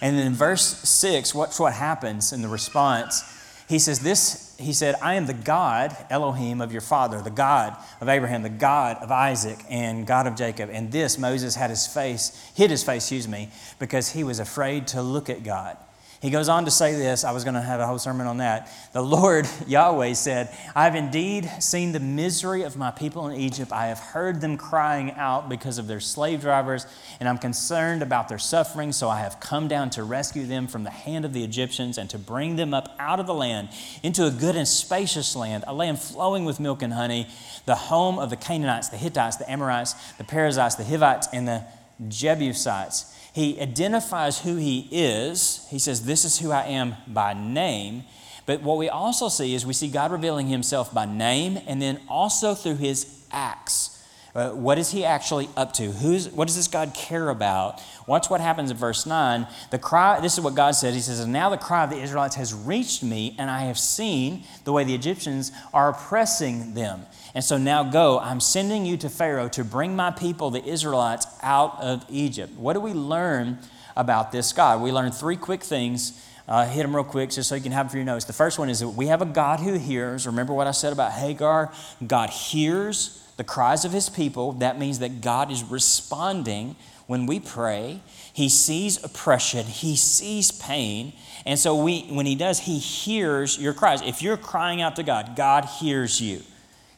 And 0.01 0.17
then 0.17 0.28
in 0.28 0.34
verse 0.34 0.63
6, 0.89 1.36
what's 1.36 1.59
what 1.59 1.74
happens 1.74 2.34
in 2.34 2.41
the 2.41 2.47
response? 2.47 3.24
He 3.72 3.80
says, 3.80 4.01
This, 4.01 4.53
he 4.59 4.74
said, 4.74 4.95
I 5.01 5.13
am 5.13 5.28
the 5.28 5.34
God, 5.34 5.95
Elohim, 6.09 6.59
of 6.59 6.74
your 6.74 6.82
father, 6.82 7.22
the 7.22 7.30
God 7.30 7.78
of 8.01 8.09
Abraham, 8.09 8.43
the 8.43 8.49
God 8.49 8.97
of 8.97 9.13
Isaac, 9.13 9.59
and 9.69 10.05
God 10.05 10.28
of 10.28 10.36
Jacob. 10.36 10.69
And 10.74 10.91
this, 10.91 11.17
Moses 11.17 11.55
had 11.55 11.69
his 11.69 11.88
face, 11.88 12.51
hid 12.53 12.69
his 12.69 12.84
face, 12.84 13.03
excuse 13.03 13.30
me, 13.30 13.49
because 13.80 14.09
he 14.09 14.26
was 14.26 14.39
afraid 14.39 14.88
to 14.88 15.01
look 15.01 15.30
at 15.30 15.45
God. 15.45 15.78
He 16.22 16.30
goes 16.30 16.49
on 16.49 16.65
to 16.65 16.72
say 16.72 16.93
this. 16.93 17.24
I 17.24 17.32
was 17.32 17.43
going 17.43 17.55
to 17.55 17.61
have 17.61 17.80
a 17.80 17.88
whole 17.88 17.97
sermon 17.97 18.28
on 18.28 18.38
that. 18.38 18.72
The 18.93 19.01
Lord, 19.01 19.47
Yahweh, 19.67 20.13
said, 20.13 20.55
I 20.76 20.84
have 20.84 20.93
indeed 20.93 21.49
seen 21.59 21.93
the 21.93 21.99
misery 21.99 22.61
of 22.61 22.78
my 22.78 22.91
people 22.91 23.28
in 23.28 23.39
Egypt. 23.39 23.72
I 23.72 23.88
have 23.88 23.97
heard 23.97 24.39
them 24.39 24.55
crying 24.55 25.13
out 25.13 25.49
because 25.49 25.80
of 25.80 25.88
their 25.88 25.99
slave 25.99 26.41
drivers, 26.41 26.86
and 27.19 27.28
I'm 27.28 27.39
concerned 27.39 28.03
about 28.03 28.30
their 28.30 28.38
suffering. 28.38 28.91
So 28.91 29.09
I 29.09 29.19
have 29.22 29.39
come 29.39 29.67
down 29.67 29.89
to 29.91 30.03
rescue 30.03 30.45
them 30.45 30.67
from 30.67 30.84
the 30.84 30.91
hand 30.91 31.26
of 31.26 31.34
the 31.34 31.43
Egyptians 31.43 31.97
and 31.97 32.07
to 32.11 32.19
bring 32.19 32.55
them 32.55 32.72
up 32.72 32.95
out 32.99 33.19
of 33.19 33.26
the 33.26 33.34
land 33.34 33.69
into 34.03 34.28
a 34.28 34.32
good 34.32 34.55
and 34.55 34.67
spacious 34.67 35.36
land, 35.36 35.63
a 35.65 35.74
land 35.74 35.97
flowing 35.97 36.45
with 36.45 36.59
milk 36.59 36.84
and 36.84 36.93
honey, 36.93 37.30
the 37.65 37.74
home 37.74 38.19
of 38.19 38.30
the 38.30 38.38
Canaanites, 38.38 38.89
the 38.89 38.97
Hittites, 38.97 39.38
the 39.38 39.51
Amorites, 39.51 39.95
the 40.19 40.24
Perizzites, 40.24 40.76
the 40.76 40.84
Hivites, 40.84 41.30
and 41.34 41.47
the 41.47 41.63
Jebusites. 42.07 43.11
He 43.34 43.59
identifies 43.59 44.39
who 44.39 44.57
he 44.57 44.88
is. 44.91 45.65
He 45.69 45.79
says, 45.79 46.05
This 46.05 46.25
is 46.25 46.39
who 46.39 46.51
I 46.51 46.63
am 46.63 46.95
by 47.07 47.34
name. 47.34 48.03
But 48.45 48.61
what 48.61 48.77
we 48.77 48.89
also 48.89 49.29
see 49.29 49.53
is 49.53 49.65
we 49.65 49.73
see 49.73 49.88
God 49.88 50.11
revealing 50.11 50.47
himself 50.47 50.93
by 50.93 51.05
name 51.05 51.59
and 51.67 51.82
then 51.82 52.01
also 52.09 52.53
through 52.55 52.77
his 52.77 53.23
acts. 53.32 53.91
Uh, 54.34 54.51
what 54.51 54.77
is 54.77 54.91
he 54.91 55.03
actually 55.03 55.49
up 55.57 55.73
to? 55.73 55.91
Who's, 55.91 56.29
what 56.29 56.47
does 56.47 56.55
this 56.55 56.69
God 56.69 56.93
care 56.93 57.29
about? 57.29 57.82
Watch 58.07 58.29
what 58.29 58.39
happens 58.39 58.71
in 58.71 58.77
verse 58.77 59.05
9. 59.05 59.45
The 59.71 59.79
cry, 59.79 60.21
this 60.21 60.34
is 60.34 60.41
what 60.41 60.55
God 60.55 60.71
says. 60.71 60.95
He 60.95 61.01
says, 61.01 61.19
And 61.19 61.34
now 61.34 61.49
the 61.49 61.57
cry 61.57 61.84
of 61.84 61.89
the 61.89 62.01
Israelites 62.01 62.36
has 62.36 62.53
reached 62.53 63.03
me, 63.03 63.36
and 63.38 63.49
I 63.49 63.63
have 63.63 63.77
seen 63.77 64.45
the 64.63 64.71
way 64.71 64.86
the 64.86 64.95
Egyptians 64.95 65.51
are 65.73 65.89
oppressing 65.89 66.73
them. 66.73 67.05
And 67.34 67.43
so 67.43 67.57
now 67.57 67.84
go, 67.84 68.19
I'm 68.19 68.39
sending 68.39 68.86
you 68.86 68.97
to 68.97 69.09
Pharaoh 69.09 69.47
to 69.49 69.63
bring 69.63 69.95
my 69.95 70.11
people, 70.11 70.49
the 70.49 70.63
Israelites, 70.63 71.25
out 71.41 71.82
of 71.82 72.05
Egypt. 72.09 72.53
What 72.57 72.73
do 72.73 72.79
we 72.79 72.93
learn 72.93 73.59
about 73.95 74.32
this 74.32 74.51
God? 74.51 74.82
We 74.82 74.91
learn 74.91 75.11
three 75.11 75.38
quick 75.38 75.63
things. 75.63 76.25
Uh, 76.47 76.65
hit 76.65 76.82
them 76.82 76.93
real 76.93 77.05
quick 77.05 77.29
just 77.29 77.47
so 77.47 77.55
you 77.55 77.61
can 77.61 77.71
have 77.71 77.86
them 77.86 77.91
for 77.91 77.97
your 77.97 78.05
notes. 78.05 78.25
The 78.25 78.34
first 78.34 78.59
one 78.59 78.69
is 78.69 78.82
that 78.82 78.89
we 78.89 79.07
have 79.07 79.21
a 79.21 79.25
God 79.25 79.61
who 79.61 79.77
hears. 79.77 80.27
Remember 80.27 80.53
what 80.53 80.67
I 80.67 80.71
said 80.71 80.91
about 80.91 81.13
Hagar? 81.13 81.71
God 82.05 82.29
hears 82.29 83.25
the 83.38 83.43
cries 83.43 83.86
of 83.86 83.93
his 83.93 84.09
people. 84.09 84.51
That 84.53 84.77
means 84.77 84.99
that 84.99 85.21
God 85.21 85.51
is 85.51 85.63
responding 85.63 86.75
when 87.07 87.25
we 87.25 87.39
pray. 87.39 88.01
He 88.34 88.49
sees 88.49 89.03
oppression, 89.03 89.65
he 89.65 89.95
sees 89.95 90.51
pain. 90.51 91.13
And 91.45 91.57
so 91.57 91.75
we, 91.75 92.01
when 92.03 92.25
he 92.25 92.36
does, 92.36 92.59
he 92.59 92.79
hears 92.79 93.57
your 93.57 93.73
cries. 93.73 94.01
If 94.01 94.21
you're 94.21 94.38
crying 94.38 94.82
out 94.82 94.95
to 94.97 95.03
God, 95.03 95.36
God 95.36 95.65
hears 95.65 96.21
you. 96.21 96.41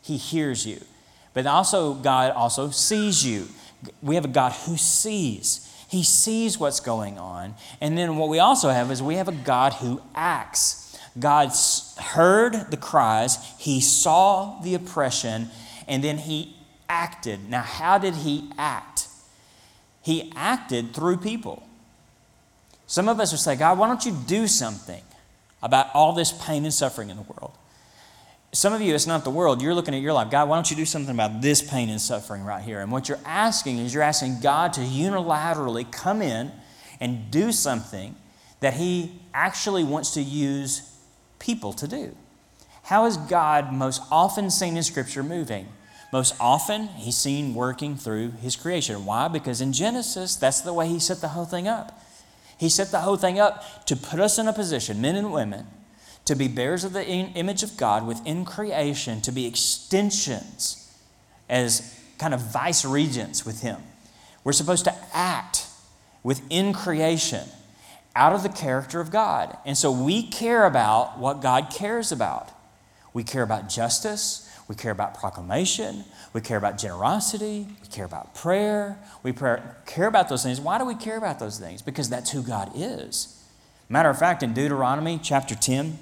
He 0.03 0.17
hears 0.17 0.67
you. 0.67 0.81
But 1.33 1.47
also, 1.47 1.95
God 1.95 2.31
also 2.31 2.69
sees 2.69 3.25
you. 3.25 3.47
We 4.01 4.15
have 4.15 4.25
a 4.25 4.29
God 4.29 4.51
who 4.51 4.77
sees. 4.77 5.69
He 5.89 6.03
sees 6.03 6.59
what's 6.59 6.79
going 6.79 7.17
on. 7.17 7.55
And 7.81 7.97
then 7.97 8.17
what 8.17 8.29
we 8.29 8.39
also 8.39 8.69
have 8.69 8.91
is 8.91 9.01
we 9.01 9.15
have 9.15 9.27
a 9.27 9.33
God 9.33 9.73
who 9.73 10.01
acts. 10.13 10.99
God 11.17 11.51
heard 11.99 12.71
the 12.71 12.77
cries, 12.77 13.37
He 13.59 13.79
saw 13.79 14.59
the 14.61 14.73
oppression, 14.73 15.49
and 15.87 16.03
then 16.03 16.17
He 16.17 16.55
acted. 16.89 17.49
Now, 17.49 17.61
how 17.61 17.97
did 17.97 18.15
He 18.15 18.49
act? 18.57 19.07
He 20.01 20.31
acted 20.35 20.93
through 20.93 21.17
people. 21.17 21.63
Some 22.87 23.07
of 23.07 23.19
us 23.19 23.33
are 23.33 23.37
saying, 23.37 23.59
God, 23.59 23.77
why 23.77 23.87
don't 23.87 24.03
you 24.05 24.17
do 24.27 24.47
something 24.47 25.01
about 25.61 25.87
all 25.93 26.13
this 26.13 26.31
pain 26.31 26.65
and 26.65 26.73
suffering 26.73 27.09
in 27.09 27.17
the 27.17 27.23
world? 27.23 27.53
Some 28.53 28.71
of 28.71 28.81
you, 28.81 28.93
it's 28.93 29.07
not 29.07 29.23
the 29.23 29.31
world. 29.31 29.63
You're 29.63 29.73
looking 29.73 29.95
at 29.95 30.01
your 30.01 30.13
life. 30.13 30.29
God, 30.29 30.47
why 30.47 30.55
don't 30.55 30.69
you 30.69 30.77
do 30.77 30.85
something 30.85 31.13
about 31.13 31.41
this 31.41 31.59
pain 31.59 31.89
and 31.89 31.99
suffering 31.99 32.43
right 32.43 32.63
here? 32.63 32.81
And 32.81 32.91
what 32.91 33.09
you're 33.09 33.19
asking 33.25 33.79
is 33.79 33.95
you're 33.95 34.03
asking 34.03 34.41
God 34.41 34.73
to 34.73 34.81
unilaterally 34.81 35.91
come 35.91 36.21
in 36.21 36.51
and 36.99 37.31
do 37.31 37.51
something 37.51 38.15
that 38.59 38.75
He 38.75 39.19
actually 39.33 39.83
wants 39.83 40.11
to 40.11 40.21
use 40.21 40.95
people 41.39 41.73
to 41.73 41.87
do. 41.87 42.15
How 42.83 43.05
is 43.07 43.17
God 43.17 43.73
most 43.73 44.03
often 44.11 44.51
seen 44.51 44.77
in 44.77 44.83
Scripture 44.83 45.23
moving? 45.23 45.67
Most 46.11 46.35
often, 46.39 46.89
He's 46.89 47.17
seen 47.17 47.55
working 47.55 47.95
through 47.97 48.33
His 48.33 48.55
creation. 48.55 49.03
Why? 49.03 49.29
Because 49.29 49.61
in 49.61 49.73
Genesis, 49.73 50.35
that's 50.35 50.61
the 50.61 50.73
way 50.73 50.87
He 50.87 50.99
set 50.99 51.21
the 51.21 51.29
whole 51.29 51.45
thing 51.45 51.67
up. 51.67 52.03
He 52.55 52.69
set 52.69 52.91
the 52.91 52.99
whole 52.99 53.17
thing 53.17 53.39
up 53.39 53.85
to 53.87 53.95
put 53.95 54.19
us 54.19 54.37
in 54.37 54.47
a 54.47 54.53
position, 54.53 55.01
men 55.01 55.15
and 55.15 55.33
women, 55.33 55.65
to 56.25 56.35
be 56.35 56.47
bearers 56.47 56.83
of 56.83 56.93
the 56.93 57.05
image 57.05 57.63
of 57.63 57.75
God 57.77 58.07
within 58.07 58.45
creation, 58.45 59.21
to 59.21 59.31
be 59.31 59.45
extensions 59.45 60.79
as 61.49 61.99
kind 62.17 62.33
of 62.33 62.39
vice 62.39 62.85
regents 62.85 63.45
with 63.45 63.61
Him. 63.61 63.81
We're 64.43 64.53
supposed 64.53 64.85
to 64.85 64.95
act 65.13 65.67
within 66.23 66.73
creation 66.73 67.47
out 68.15 68.33
of 68.33 68.43
the 68.43 68.49
character 68.49 68.99
of 68.99 69.11
God. 69.11 69.57
And 69.65 69.77
so 69.77 69.91
we 69.91 70.23
care 70.23 70.65
about 70.65 71.17
what 71.17 71.41
God 71.41 71.69
cares 71.73 72.11
about. 72.11 72.49
We 73.13 73.23
care 73.23 73.43
about 73.43 73.69
justice, 73.69 74.49
we 74.67 74.75
care 74.75 74.91
about 74.91 75.13
proclamation, 75.13 76.03
we 76.33 76.41
care 76.41 76.57
about 76.57 76.79
generosity, 76.79 77.67
we 77.81 77.87
care 77.89 78.05
about 78.05 78.33
prayer, 78.33 78.97
we 79.21 79.33
care 79.33 80.07
about 80.07 80.29
those 80.29 80.41
things. 80.41 80.59
Why 80.59 80.79
do 80.79 80.85
we 80.85 80.95
care 80.95 81.17
about 81.17 81.37
those 81.37 81.59
things? 81.59 81.81
Because 81.83 82.09
that's 82.09 82.31
who 82.31 82.41
God 82.41 82.71
is. 82.73 83.39
Matter 83.87 84.09
of 84.09 84.17
fact, 84.17 84.41
in 84.41 84.53
Deuteronomy 84.53 85.19
chapter 85.21 85.53
10, 85.53 85.99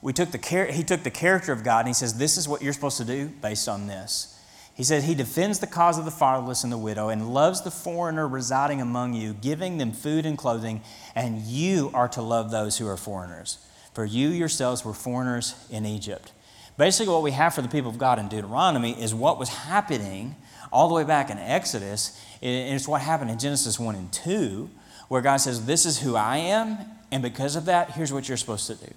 we 0.00 0.12
took 0.12 0.30
the 0.30 0.38
char- 0.38 0.66
he 0.66 0.82
took 0.82 1.02
the 1.02 1.10
character 1.10 1.52
of 1.52 1.64
God 1.64 1.80
and 1.80 1.88
he 1.88 1.94
says, 1.94 2.18
This 2.18 2.36
is 2.36 2.48
what 2.48 2.62
you're 2.62 2.72
supposed 2.72 2.98
to 2.98 3.04
do 3.04 3.28
based 3.28 3.68
on 3.68 3.86
this. 3.86 4.34
He 4.74 4.84
said, 4.84 5.02
He 5.02 5.14
defends 5.14 5.58
the 5.58 5.66
cause 5.66 5.98
of 5.98 6.04
the 6.04 6.10
fatherless 6.12 6.62
and 6.62 6.72
the 6.72 6.78
widow 6.78 7.08
and 7.08 7.34
loves 7.34 7.62
the 7.62 7.70
foreigner 7.70 8.28
residing 8.28 8.80
among 8.80 9.14
you, 9.14 9.34
giving 9.34 9.78
them 9.78 9.92
food 9.92 10.24
and 10.24 10.38
clothing, 10.38 10.82
and 11.16 11.42
you 11.42 11.90
are 11.94 12.08
to 12.08 12.22
love 12.22 12.50
those 12.50 12.78
who 12.78 12.86
are 12.86 12.96
foreigners. 12.96 13.58
For 13.92 14.04
you 14.04 14.28
yourselves 14.28 14.84
were 14.84 14.94
foreigners 14.94 15.56
in 15.68 15.84
Egypt. 15.84 16.32
Basically, 16.76 17.12
what 17.12 17.24
we 17.24 17.32
have 17.32 17.54
for 17.54 17.62
the 17.62 17.68
people 17.68 17.90
of 17.90 17.98
God 17.98 18.20
in 18.20 18.28
Deuteronomy 18.28 18.92
is 18.92 19.12
what 19.12 19.36
was 19.36 19.48
happening 19.48 20.36
all 20.70 20.86
the 20.86 20.94
way 20.94 21.02
back 21.02 21.28
in 21.28 21.38
Exodus. 21.38 22.16
and 22.40 22.72
It's 22.76 22.86
what 22.86 23.00
happened 23.00 23.32
in 23.32 23.38
Genesis 23.40 23.80
1 23.80 23.96
and 23.96 24.12
2, 24.12 24.70
where 25.08 25.22
God 25.22 25.38
says, 25.38 25.66
This 25.66 25.84
is 25.84 25.98
who 25.98 26.14
I 26.14 26.36
am, 26.36 26.78
and 27.10 27.20
because 27.20 27.56
of 27.56 27.64
that, 27.64 27.92
here's 27.92 28.12
what 28.12 28.28
you're 28.28 28.36
supposed 28.36 28.68
to 28.68 28.76
do. 28.76 28.94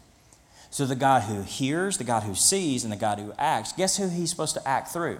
So 0.72 0.86
the 0.86 0.96
God 0.96 1.24
who 1.24 1.42
hears, 1.42 1.98
the 1.98 2.06
God 2.06 2.24
who 2.24 2.34
sees, 2.34 2.84
and 2.84 2.92
the 2.92 2.98
God 2.98 3.20
who 3.20 3.34
acts, 3.38 3.74
guess 3.74 3.98
who 3.98 4.08
he's 4.08 4.30
supposed 4.30 4.56
to 4.56 4.68
act 4.68 4.88
through? 4.88 5.20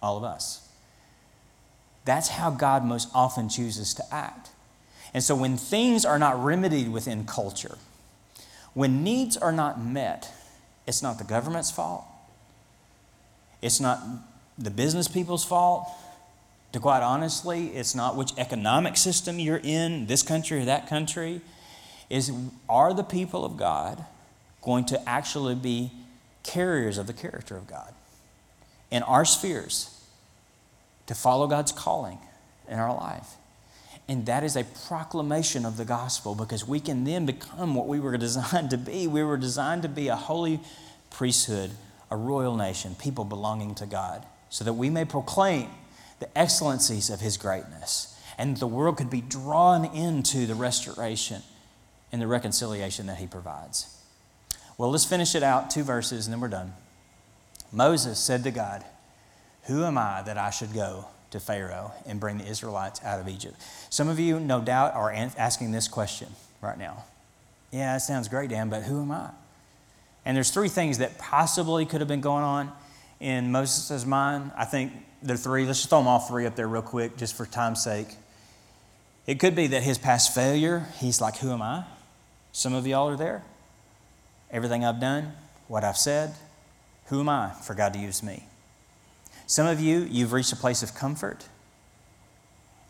All 0.00 0.16
of 0.16 0.22
us. 0.22 0.68
That's 2.04 2.28
how 2.28 2.50
God 2.50 2.84
most 2.84 3.08
often 3.12 3.48
chooses 3.48 3.94
to 3.94 4.14
act. 4.14 4.50
And 5.12 5.24
so 5.24 5.34
when 5.34 5.56
things 5.56 6.04
are 6.04 6.20
not 6.20 6.42
remedied 6.42 6.88
within 6.90 7.26
culture, 7.26 7.78
when 8.74 9.02
needs 9.02 9.36
are 9.36 9.52
not 9.52 9.80
met, 9.80 10.32
it's 10.86 11.02
not 11.02 11.18
the 11.18 11.24
government's 11.24 11.70
fault. 11.70 12.04
It's 13.60 13.80
not 13.80 14.00
the 14.56 14.70
business 14.70 15.08
people's 15.08 15.44
fault. 15.44 15.88
To 16.72 16.80
quite 16.80 17.02
honestly, 17.02 17.68
it's 17.68 17.94
not 17.94 18.16
which 18.16 18.32
economic 18.38 18.96
system 18.96 19.38
you're 19.40 19.60
in, 19.62 20.06
this 20.06 20.22
country 20.22 20.60
or 20.60 20.64
that 20.64 20.88
country 20.88 21.40
is 22.12 22.30
are 22.68 22.92
the 22.92 23.02
people 23.02 23.42
of 23.42 23.56
God 23.56 24.04
going 24.60 24.84
to 24.84 25.08
actually 25.08 25.54
be 25.54 25.90
carriers 26.42 26.98
of 26.98 27.06
the 27.06 27.14
character 27.14 27.56
of 27.56 27.66
God 27.66 27.94
in 28.90 29.02
our 29.02 29.24
spheres 29.24 29.98
to 31.06 31.14
follow 31.14 31.46
God's 31.46 31.72
calling 31.72 32.18
in 32.68 32.78
our 32.78 32.94
life? 32.94 33.28
And 34.08 34.26
that 34.26 34.44
is 34.44 34.56
a 34.56 34.64
proclamation 34.86 35.64
of 35.64 35.78
the 35.78 35.86
gospel 35.86 36.34
because 36.34 36.68
we 36.68 36.80
can 36.80 37.04
then 37.04 37.24
become 37.24 37.74
what 37.74 37.88
we 37.88 37.98
were 37.98 38.16
designed 38.18 38.68
to 38.70 38.76
be. 38.76 39.06
We 39.06 39.22
were 39.22 39.38
designed 39.38 39.80
to 39.82 39.88
be 39.88 40.08
a 40.08 40.16
holy 40.16 40.60
priesthood, 41.08 41.70
a 42.10 42.16
royal 42.16 42.56
nation, 42.56 42.94
people 42.94 43.24
belonging 43.24 43.74
to 43.76 43.86
God, 43.86 44.26
so 44.50 44.64
that 44.64 44.74
we 44.74 44.90
may 44.90 45.06
proclaim 45.06 45.70
the 46.20 46.38
excellencies 46.38 47.08
of 47.08 47.20
His 47.20 47.38
greatness 47.38 48.12
and 48.38 48.56
the 48.56 48.66
world 48.66 48.96
could 48.96 49.10
be 49.10 49.20
drawn 49.20 49.84
into 49.84 50.46
the 50.46 50.54
restoration 50.54 51.42
and 52.12 52.20
the 52.20 52.26
reconciliation 52.26 53.06
that 53.06 53.16
he 53.16 53.26
provides. 53.26 53.98
Well, 54.78 54.90
let's 54.90 55.04
finish 55.04 55.34
it 55.34 55.42
out, 55.42 55.70
two 55.70 55.82
verses, 55.82 56.26
and 56.26 56.32
then 56.32 56.40
we're 56.40 56.48
done. 56.48 56.74
Moses 57.72 58.18
said 58.18 58.44
to 58.44 58.50
God, 58.50 58.84
Who 59.64 59.84
am 59.84 59.96
I 59.96 60.22
that 60.22 60.36
I 60.36 60.50
should 60.50 60.74
go 60.74 61.06
to 61.30 61.40
Pharaoh 61.40 61.92
and 62.06 62.20
bring 62.20 62.38
the 62.38 62.46
Israelites 62.46 63.02
out 63.02 63.18
of 63.18 63.28
Egypt? 63.28 63.56
Some 63.88 64.08
of 64.08 64.20
you, 64.20 64.38
no 64.38 64.60
doubt, 64.60 64.94
are 64.94 65.10
asking 65.12 65.72
this 65.72 65.88
question 65.88 66.28
right 66.60 66.78
now 66.78 67.04
Yeah, 67.70 67.94
that 67.94 68.02
sounds 68.02 68.28
great, 68.28 68.50
Dan, 68.50 68.68
but 68.68 68.82
who 68.82 69.02
am 69.02 69.10
I? 69.10 69.30
And 70.24 70.36
there's 70.36 70.50
three 70.50 70.68
things 70.68 70.98
that 70.98 71.18
possibly 71.18 71.86
could 71.86 72.00
have 72.00 72.08
been 72.08 72.20
going 72.20 72.44
on 72.44 72.72
in 73.18 73.50
Moses' 73.50 74.04
mind. 74.06 74.52
I 74.56 74.64
think 74.64 74.92
there 75.22 75.34
are 75.34 75.38
three. 75.38 75.64
Let's 75.64 75.78
just 75.78 75.88
throw 75.90 75.98
them 75.98 76.08
all 76.08 76.20
three 76.20 76.46
up 76.46 76.56
there 76.56 76.68
real 76.68 76.82
quick, 76.82 77.16
just 77.16 77.34
for 77.34 77.46
time's 77.46 77.82
sake. 77.82 78.08
It 79.26 79.38
could 79.38 79.54
be 79.54 79.68
that 79.68 79.82
his 79.82 79.98
past 79.98 80.34
failure, 80.34 80.86
he's 80.98 81.20
like, 81.20 81.38
Who 81.38 81.50
am 81.52 81.62
I? 81.62 81.84
Some 82.52 82.74
of 82.74 82.86
y'all 82.86 83.08
are 83.08 83.16
there. 83.16 83.42
Everything 84.50 84.84
I've 84.84 85.00
done, 85.00 85.32
what 85.68 85.82
I've 85.82 85.96
said, 85.96 86.34
who 87.06 87.20
am 87.20 87.28
I 87.28 87.50
for 87.50 87.74
God 87.74 87.94
to 87.94 87.98
use 87.98 88.22
me? 88.22 88.44
Some 89.46 89.66
of 89.66 89.80
you, 89.80 90.06
you've 90.10 90.32
reached 90.32 90.52
a 90.52 90.56
place 90.56 90.82
of 90.82 90.94
comfort. 90.94 91.46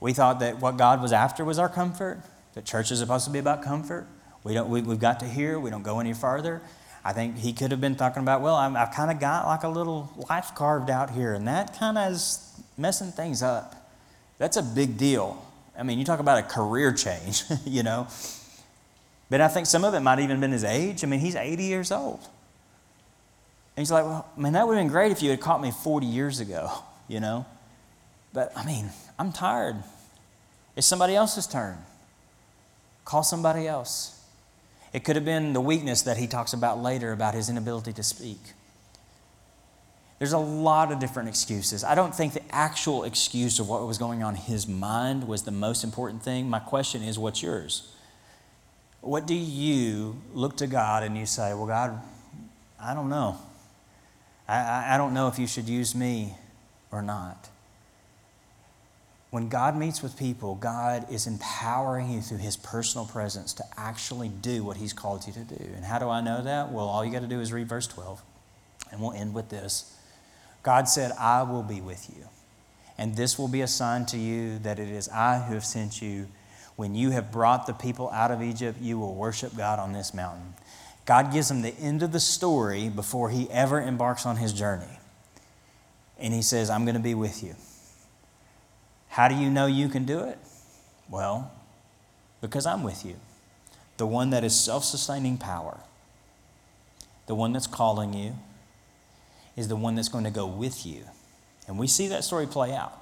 We 0.00 0.12
thought 0.12 0.40
that 0.40 0.60
what 0.60 0.76
God 0.76 1.00
was 1.00 1.12
after 1.12 1.44
was 1.44 1.58
our 1.58 1.68
comfort, 1.68 2.20
that 2.54 2.64
church 2.64 2.90
is 2.90 2.98
supposed 2.98 3.24
to 3.24 3.30
be 3.30 3.38
about 3.38 3.62
comfort. 3.62 4.06
We 4.44 4.54
don't, 4.54 4.68
we, 4.68 4.80
have 4.80 4.98
got 4.98 5.20
to 5.20 5.26
here, 5.26 5.58
we 5.58 5.70
don't 5.70 5.84
go 5.84 6.00
any 6.00 6.12
farther. 6.12 6.60
I 7.04 7.12
think 7.12 7.38
he 7.38 7.52
could 7.52 7.70
have 7.70 7.80
been 7.80 7.96
talking 7.96 8.22
about, 8.22 8.42
well, 8.42 8.54
i 8.54 8.68
have 8.68 8.92
kind 8.92 9.10
of 9.10 9.20
got 9.20 9.46
like 9.46 9.62
a 9.62 9.68
little 9.68 10.12
life 10.28 10.54
carved 10.54 10.90
out 10.90 11.10
here, 11.10 11.34
and 11.34 11.46
that 11.46 11.78
kind 11.78 11.96
of 11.98 12.12
is 12.12 12.60
messing 12.76 13.12
things 13.12 13.42
up. 13.42 13.90
That's 14.38 14.56
a 14.56 14.62
big 14.62 14.98
deal. 14.98 15.44
I 15.78 15.84
mean, 15.84 15.98
you 15.98 16.04
talk 16.04 16.20
about 16.20 16.38
a 16.38 16.42
career 16.42 16.92
change, 16.92 17.44
you 17.64 17.82
know. 17.82 18.08
But 19.33 19.41
I 19.41 19.49
think 19.49 19.64
some 19.64 19.83
of 19.83 19.95
it 19.95 20.01
might 20.01 20.18
even 20.18 20.41
been 20.41 20.53
his 20.53 20.62
age. 20.62 21.03
I 21.03 21.07
mean, 21.07 21.18
he's 21.18 21.37
80 21.37 21.64
years 21.64 21.91
old. 21.91 22.18
And 22.20 23.80
he's 23.80 23.91
like, 23.91 24.05
well, 24.05 24.28
man, 24.37 24.53
that 24.53 24.68
would 24.68 24.76
have 24.76 24.85
been 24.85 24.93
great 24.93 25.11
if 25.11 25.22
you 25.22 25.30
had 25.30 25.41
caught 25.41 25.62
me 25.62 25.70
40 25.70 26.07
years 26.07 26.39
ago, 26.39 26.70
you 27.09 27.18
know. 27.18 27.47
But 28.35 28.53
I 28.55 28.66
mean, 28.66 28.91
I'm 29.18 29.33
tired. 29.33 29.76
It's 30.76 30.87
somebody 30.87 31.16
else's 31.16 31.47
turn. 31.47 31.78
Call 33.07 33.22
somebody 33.22 33.66
else. 33.66 34.22
It 34.93 35.03
could 35.03 35.16
have 35.16 35.24
been 35.24 35.55
the 35.55 35.62
weakness 35.62 36.03
that 36.03 36.18
he 36.18 36.26
talks 36.26 36.53
about 36.53 36.83
later 36.83 37.11
about 37.11 37.33
his 37.33 37.49
inability 37.49 37.95
to 37.95 38.03
speak. 38.03 38.37
There's 40.18 40.35
a 40.35 40.39
lot 40.39 40.93
of 40.93 40.99
different 40.99 41.30
excuses. 41.30 41.85
I 41.85 41.95
don't 41.95 42.14
think 42.14 42.35
the 42.35 42.55
actual 42.55 43.05
excuse 43.05 43.59
of 43.61 43.66
what 43.66 43.87
was 43.87 43.97
going 43.97 44.22
on 44.22 44.35
in 44.35 44.43
his 44.43 44.68
mind 44.68 45.26
was 45.26 45.45
the 45.45 45.51
most 45.51 45.85
important 45.85 46.22
thing. 46.22 46.51
My 46.51 46.59
question 46.59 47.03
is, 47.03 47.18
what's 47.18 47.43
yours? 47.43 47.91
What 49.03 49.26
do 49.26 49.34
you 49.34 50.16
look 50.32 50.57
to 50.59 50.66
God 50.66 51.03
and 51.03 51.18
you 51.18 51.26
say, 51.26 51.53
Well, 51.55 51.66
God, 51.66 52.00
I 52.80 52.94
don't 52.94 53.09
know. 53.11 53.36
I, 54.48 54.94
I 54.94 54.96
don't 54.96 55.12
know 55.12 55.28
if 55.28 55.38
you 55.38 55.46
should 55.46 55.68
use 55.68 55.94
me 55.94 56.34
or 56.90 57.03
not. 57.03 57.48
When 59.30 59.48
God 59.48 59.76
meets 59.76 60.03
with 60.03 60.18
people, 60.18 60.55
God 60.55 61.11
is 61.11 61.26
empowering 61.26 62.11
you 62.11 62.20
through 62.20 62.38
His 62.38 62.57
personal 62.57 63.07
presence 63.07 63.55
to 63.55 63.64
actually 63.76 64.28
do 64.28 64.62
what 64.62 64.76
He's 64.76 64.92
called 64.92 65.26
you 65.26 65.32
to 65.32 65.40
do. 65.40 65.64
And 65.74 65.84
how 65.84 65.98
do 65.98 66.09
I 66.09 66.20
know 66.20 66.42
that? 66.42 66.70
Well, 66.70 66.86
all 66.86 67.05
you 67.05 67.11
got 67.11 67.22
to 67.22 67.28
do 67.28 67.40
is 67.40 67.53
read 67.53 67.68
verse 67.68 67.86
12. 67.86 68.22
And 68.90 69.00
we'll 69.00 69.12
end 69.12 69.34
with 69.34 69.48
this 69.48 69.96
God 70.62 70.88
said, 70.88 71.12
I 71.18 71.42
will 71.42 71.62
be 71.62 71.80
with 71.80 72.09
you. 72.14 72.26
And 72.98 73.16
this 73.16 73.38
will 73.38 73.48
be 73.48 73.62
a 73.62 73.66
sign 73.66 74.07
to 74.07 74.18
you 74.18 74.59
that 74.61 74.78
it 74.78 74.88
is 74.88 75.09
I 75.09 75.40
who 75.40 75.55
have 75.55 75.64
sent 75.64 76.00
you. 76.00 76.28
When 76.77 76.95
you 76.95 77.11
have 77.11 77.31
brought 77.31 77.66
the 77.66 77.75
people 77.75 78.11
out 78.11 78.31
of 78.31 78.43
Egypt, 78.43 78.81
you 78.81 78.99
will 78.99 79.14
worship 79.14 79.57
God 79.57 79.79
on 79.79 79.93
this 79.93 80.14
mountain. 80.14 80.55
God 81.05 81.33
gives 81.33 81.51
him 81.51 81.62
the 81.62 81.75
end 81.75 82.03
of 82.03 82.12
the 82.12 82.20
story 82.20 82.89
before 82.89 83.31
he 83.31 83.51
ever 83.51 83.81
embarks 83.81 84.25
on 84.25 84.37
his 84.37 84.53
journey. 84.53 84.99
And 86.18 86.33
he 86.33 86.43
says, 86.43 86.70
I'm 86.70 86.85
going 86.85 86.95
to 86.95 87.01
be 87.01 87.14
with 87.14 87.43
you. 87.43 87.57
How 89.09 89.29
do 89.29 89.35
you 89.35 89.51
know 89.51 89.66
you 89.66 89.89
can 89.89 90.05
do 90.05 90.20
it? 90.20 90.39
Well, 91.11 91.51
because 92.41 92.64
I'm 92.64 92.83
with 92.83 93.05
you. 93.05 93.16
The 93.99 94.07
one 94.07 94.31
that 94.31 94.45
is 94.45 94.59
self 94.59 94.85
sustaining 94.85 95.37
power, 95.37 95.79
the 97.27 97.35
one 97.35 97.53
that's 97.53 97.66
calling 97.66 98.14
you, 98.14 98.35
is 99.57 99.68
the 99.68 99.77
one 99.77 99.97
that's 99.97 100.09
going 100.09 100.25
to 100.25 100.31
go 100.31 100.47
with 100.47 100.87
you. 100.87 101.05
And 101.68 101.79
we 101.79 101.87
see 101.87 102.09
that 102.09 102.25
story 102.25 102.47
play 102.47 102.73
out. 102.73 102.99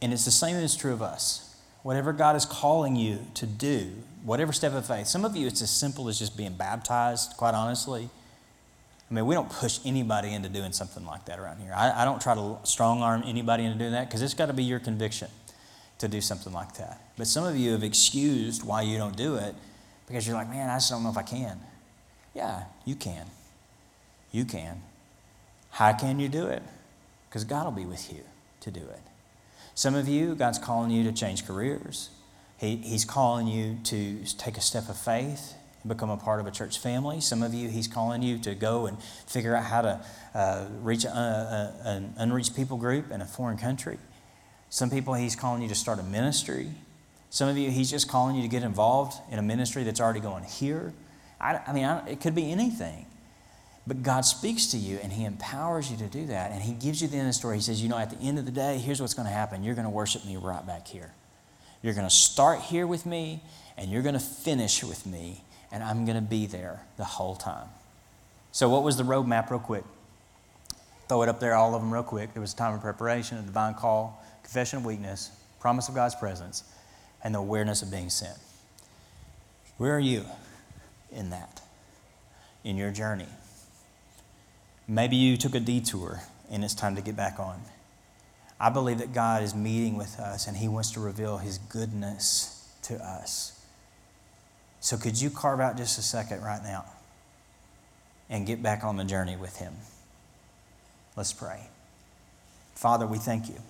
And 0.00 0.12
it's 0.12 0.24
the 0.24 0.30
same 0.30 0.56
as 0.56 0.76
true 0.76 0.92
of 0.92 1.02
us. 1.02 1.49
Whatever 1.82 2.12
God 2.12 2.36
is 2.36 2.44
calling 2.44 2.96
you 2.96 3.18
to 3.34 3.46
do, 3.46 3.90
whatever 4.24 4.52
step 4.52 4.72
of 4.72 4.86
faith, 4.86 5.06
some 5.06 5.24
of 5.24 5.34
you 5.36 5.46
it's 5.46 5.62
as 5.62 5.70
simple 5.70 6.08
as 6.08 6.18
just 6.18 6.36
being 6.36 6.54
baptized, 6.54 7.36
quite 7.36 7.54
honestly. 7.54 8.10
I 9.10 9.14
mean, 9.14 9.26
we 9.26 9.34
don't 9.34 9.50
push 9.50 9.80
anybody 9.84 10.32
into 10.32 10.48
doing 10.48 10.72
something 10.72 11.04
like 11.04 11.24
that 11.24 11.38
around 11.40 11.60
here. 11.60 11.72
I, 11.74 12.02
I 12.02 12.04
don't 12.04 12.20
try 12.20 12.34
to 12.34 12.58
strong 12.62 13.02
arm 13.02 13.24
anybody 13.26 13.64
into 13.64 13.78
doing 13.78 13.92
that 13.92 14.08
because 14.08 14.22
it's 14.22 14.34
got 14.34 14.46
to 14.46 14.52
be 14.52 14.62
your 14.62 14.78
conviction 14.78 15.28
to 15.98 16.06
do 16.06 16.20
something 16.20 16.52
like 16.52 16.74
that. 16.74 17.00
But 17.16 17.26
some 17.26 17.44
of 17.44 17.56
you 17.56 17.72
have 17.72 17.82
excused 17.82 18.62
why 18.62 18.82
you 18.82 18.98
don't 18.98 19.16
do 19.16 19.34
it 19.36 19.54
because 20.06 20.26
you're 20.26 20.36
like, 20.36 20.48
man, 20.48 20.70
I 20.70 20.76
just 20.76 20.90
don't 20.90 21.02
know 21.02 21.10
if 21.10 21.16
I 21.16 21.22
can. 21.22 21.58
Yeah, 22.34 22.64
you 22.84 22.94
can. 22.94 23.26
You 24.30 24.44
can. 24.44 24.80
How 25.70 25.92
can 25.92 26.20
you 26.20 26.28
do 26.28 26.46
it? 26.46 26.62
Because 27.28 27.44
God 27.44 27.64
will 27.64 27.72
be 27.72 27.86
with 27.86 28.12
you 28.12 28.22
to 28.60 28.70
do 28.70 28.80
it. 28.80 29.00
Some 29.80 29.94
of 29.94 30.08
you, 30.08 30.34
God's 30.34 30.58
calling 30.58 30.90
you 30.90 31.04
to 31.04 31.12
change 31.12 31.46
careers. 31.46 32.10
He, 32.58 32.76
he's 32.76 33.06
calling 33.06 33.46
you 33.46 33.78
to 33.84 34.22
take 34.36 34.58
a 34.58 34.60
step 34.60 34.90
of 34.90 34.98
faith 34.98 35.54
and 35.82 35.88
become 35.88 36.10
a 36.10 36.18
part 36.18 36.38
of 36.38 36.46
a 36.46 36.50
church 36.50 36.78
family. 36.78 37.22
Some 37.22 37.42
of 37.42 37.54
you, 37.54 37.70
He's 37.70 37.88
calling 37.88 38.20
you 38.20 38.36
to 38.40 38.54
go 38.54 38.84
and 38.84 39.02
figure 39.26 39.56
out 39.56 39.64
how 39.64 39.80
to 39.80 40.04
uh, 40.34 40.66
reach 40.82 41.06
a, 41.06 41.08
a, 41.08 41.74
an 41.88 42.12
unreached 42.18 42.54
people 42.54 42.76
group 42.76 43.10
in 43.10 43.22
a 43.22 43.24
foreign 43.24 43.56
country. 43.56 43.96
Some 44.68 44.90
people, 44.90 45.14
He's 45.14 45.34
calling 45.34 45.62
you 45.62 45.68
to 45.68 45.74
start 45.74 45.98
a 45.98 46.02
ministry. 46.02 46.72
Some 47.30 47.48
of 47.48 47.56
you, 47.56 47.70
He's 47.70 47.90
just 47.90 48.06
calling 48.06 48.36
you 48.36 48.42
to 48.42 48.48
get 48.48 48.62
involved 48.62 49.16
in 49.32 49.38
a 49.38 49.42
ministry 49.42 49.82
that's 49.82 49.98
already 49.98 50.20
going 50.20 50.44
here. 50.44 50.92
I, 51.40 51.58
I 51.66 51.72
mean, 51.72 51.86
I, 51.86 52.06
it 52.06 52.20
could 52.20 52.34
be 52.34 52.52
anything. 52.52 53.06
But 53.90 54.04
God 54.04 54.20
speaks 54.20 54.68
to 54.68 54.76
you 54.76 55.00
and 55.02 55.12
He 55.12 55.24
empowers 55.24 55.90
you 55.90 55.96
to 55.96 56.06
do 56.06 56.26
that. 56.26 56.52
And 56.52 56.62
He 56.62 56.74
gives 56.74 57.02
you 57.02 57.08
the 57.08 57.16
end 57.16 57.26
of 57.26 57.30
the 57.30 57.32
story. 57.32 57.56
He 57.56 57.60
says, 57.60 57.82
You 57.82 57.88
know, 57.88 57.98
at 57.98 58.08
the 58.08 58.24
end 58.24 58.38
of 58.38 58.44
the 58.44 58.52
day, 58.52 58.78
here's 58.78 59.00
what's 59.00 59.14
going 59.14 59.26
to 59.26 59.34
happen. 59.34 59.64
You're 59.64 59.74
going 59.74 59.84
to 59.84 59.90
worship 59.90 60.24
me 60.24 60.36
right 60.36 60.64
back 60.64 60.86
here. 60.86 61.10
You're 61.82 61.94
going 61.94 62.06
to 62.06 62.14
start 62.14 62.60
here 62.60 62.86
with 62.86 63.04
me 63.04 63.42
and 63.76 63.90
you're 63.90 64.02
going 64.02 64.14
to 64.14 64.20
finish 64.20 64.84
with 64.84 65.06
me 65.06 65.42
and 65.72 65.82
I'm 65.82 66.04
going 66.04 66.14
to 66.14 66.22
be 66.22 66.46
there 66.46 66.82
the 66.98 67.04
whole 67.04 67.34
time. 67.34 67.66
So, 68.52 68.68
what 68.68 68.84
was 68.84 68.96
the 68.96 69.02
roadmap, 69.02 69.50
real 69.50 69.58
quick? 69.58 69.82
Throw 71.08 71.22
it 71.22 71.28
up 71.28 71.40
there, 71.40 71.56
all 71.56 71.74
of 71.74 71.82
them, 71.82 71.92
real 71.92 72.04
quick. 72.04 72.32
There 72.32 72.40
was 72.40 72.52
a 72.52 72.56
time 72.56 72.74
of 72.74 72.82
preparation, 72.82 73.38
a 73.38 73.42
divine 73.42 73.74
call, 73.74 74.24
confession 74.44 74.78
of 74.78 74.84
weakness, 74.84 75.32
promise 75.58 75.88
of 75.88 75.96
God's 75.96 76.14
presence, 76.14 76.62
and 77.24 77.34
the 77.34 77.40
awareness 77.40 77.82
of 77.82 77.90
being 77.90 78.08
sent. 78.08 78.38
Where 79.78 79.96
are 79.96 79.98
you 79.98 80.26
in 81.10 81.30
that, 81.30 81.60
in 82.62 82.76
your 82.76 82.92
journey? 82.92 83.26
Maybe 84.90 85.14
you 85.14 85.36
took 85.36 85.54
a 85.54 85.60
detour 85.60 86.20
and 86.50 86.64
it's 86.64 86.74
time 86.74 86.96
to 86.96 87.00
get 87.00 87.14
back 87.14 87.38
on. 87.38 87.60
I 88.58 88.70
believe 88.70 88.98
that 88.98 89.12
God 89.12 89.44
is 89.44 89.54
meeting 89.54 89.96
with 89.96 90.18
us 90.18 90.48
and 90.48 90.56
He 90.56 90.66
wants 90.66 90.90
to 90.92 91.00
reveal 91.00 91.38
His 91.38 91.58
goodness 91.58 92.68
to 92.82 92.96
us. 92.96 93.64
So, 94.80 94.96
could 94.96 95.20
you 95.20 95.30
carve 95.30 95.60
out 95.60 95.76
just 95.76 95.96
a 96.00 96.02
second 96.02 96.42
right 96.42 96.60
now 96.64 96.86
and 98.28 98.44
get 98.44 98.64
back 98.64 98.82
on 98.82 98.96
the 98.96 99.04
journey 99.04 99.36
with 99.36 99.58
Him? 99.58 99.74
Let's 101.16 101.32
pray. 101.32 101.68
Father, 102.74 103.06
we 103.06 103.18
thank 103.18 103.48
you 103.48 103.60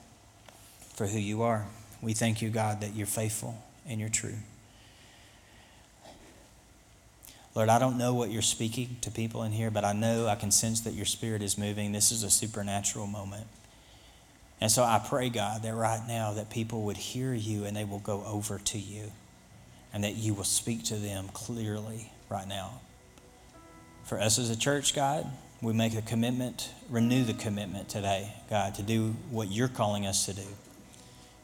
for 0.94 1.06
who 1.06 1.18
you 1.18 1.42
are. 1.42 1.66
We 2.00 2.14
thank 2.14 2.40
you, 2.40 2.48
God, 2.48 2.80
that 2.80 2.94
you're 2.94 3.06
faithful 3.06 3.62
and 3.86 4.00
you're 4.00 4.08
true. 4.08 4.36
Lord, 7.54 7.68
I 7.68 7.78
don't 7.78 7.98
know 7.98 8.14
what 8.14 8.30
you're 8.30 8.42
speaking 8.42 8.96
to 9.00 9.10
people 9.10 9.42
in 9.42 9.52
here, 9.52 9.70
but 9.70 9.84
I 9.84 9.92
know 9.92 10.28
I 10.28 10.36
can 10.36 10.52
sense 10.52 10.82
that 10.82 10.94
your 10.94 11.06
spirit 11.06 11.42
is 11.42 11.58
moving. 11.58 11.90
This 11.92 12.12
is 12.12 12.22
a 12.22 12.30
supernatural 12.30 13.08
moment. 13.08 13.46
And 14.60 14.70
so 14.70 14.84
I 14.84 15.00
pray, 15.04 15.30
God, 15.30 15.62
that 15.62 15.74
right 15.74 16.02
now 16.06 16.32
that 16.34 16.50
people 16.50 16.82
would 16.82 16.96
hear 16.96 17.32
you 17.32 17.64
and 17.64 17.76
they 17.76 17.84
will 17.84 17.98
go 17.98 18.22
over 18.24 18.58
to 18.58 18.78
you 18.78 19.10
and 19.92 20.04
that 20.04 20.14
you 20.14 20.34
will 20.34 20.44
speak 20.44 20.84
to 20.84 20.96
them 20.96 21.28
clearly 21.32 22.12
right 22.28 22.46
now. 22.46 22.80
For 24.04 24.20
us 24.20 24.38
as 24.38 24.50
a 24.50 24.56
church, 24.56 24.94
God, 24.94 25.26
we 25.60 25.72
make 25.72 25.94
a 25.94 26.02
commitment, 26.02 26.70
renew 26.88 27.24
the 27.24 27.34
commitment 27.34 27.88
today, 27.88 28.32
God, 28.48 28.74
to 28.76 28.82
do 28.82 29.16
what 29.30 29.50
you're 29.50 29.68
calling 29.68 30.06
us 30.06 30.26
to 30.26 30.34
do, 30.34 30.46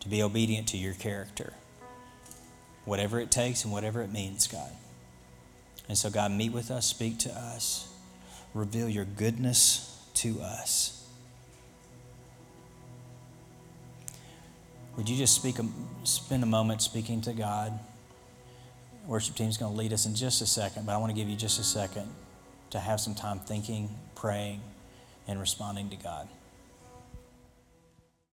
to 0.01 0.09
be 0.09 0.23
obedient 0.23 0.69
to 0.69 0.77
your 0.77 0.95
character, 0.95 1.53
whatever 2.85 3.19
it 3.19 3.31
takes 3.31 3.65
and 3.65 3.73
whatever 3.73 4.03
it 4.03 4.13
means, 4.13 4.47
God. 4.47 4.71
And 5.89 5.97
so, 5.97 6.11
God, 6.11 6.33
meet 6.33 6.53
with 6.53 6.71
us, 6.71 6.87
speak 6.87 7.19
to 7.21 7.31
us, 7.31 7.89
reveal 8.55 8.89
your 8.89 9.05
goodness 9.05 10.03
to 10.15 10.41
us. 10.41 10.93
Would 14.97 15.09
you 15.09 15.17
just 15.17 15.35
speak, 15.35 15.57
spend 16.05 16.43
a 16.43 16.47
moment 16.47 16.83
speaking 16.83 17.21
to 17.23 17.33
God? 17.33 17.79
worship 19.07 19.37
team 19.37 19.49
is 19.49 19.57
going 19.57 19.73
to 19.73 19.79
lead 19.79 19.93
us 19.93 20.07
in 20.07 20.15
just 20.15 20.43
a 20.43 20.47
second, 20.47 20.87
but 20.87 20.93
I 20.93 20.99
want 20.99 21.11
to 21.11 21.17
give 21.17 21.29
you 21.29 21.37
just 21.37 21.61
a 21.61 21.65
second 21.65 22.09
to 22.71 22.79
have 22.79 23.01
some 23.01 23.15
time 23.15 23.39
thinking, 23.39 23.89
praying, 24.15 24.61
and 25.29 25.39
responding 25.39 25.91
to 25.91 25.97
God. 25.97 26.29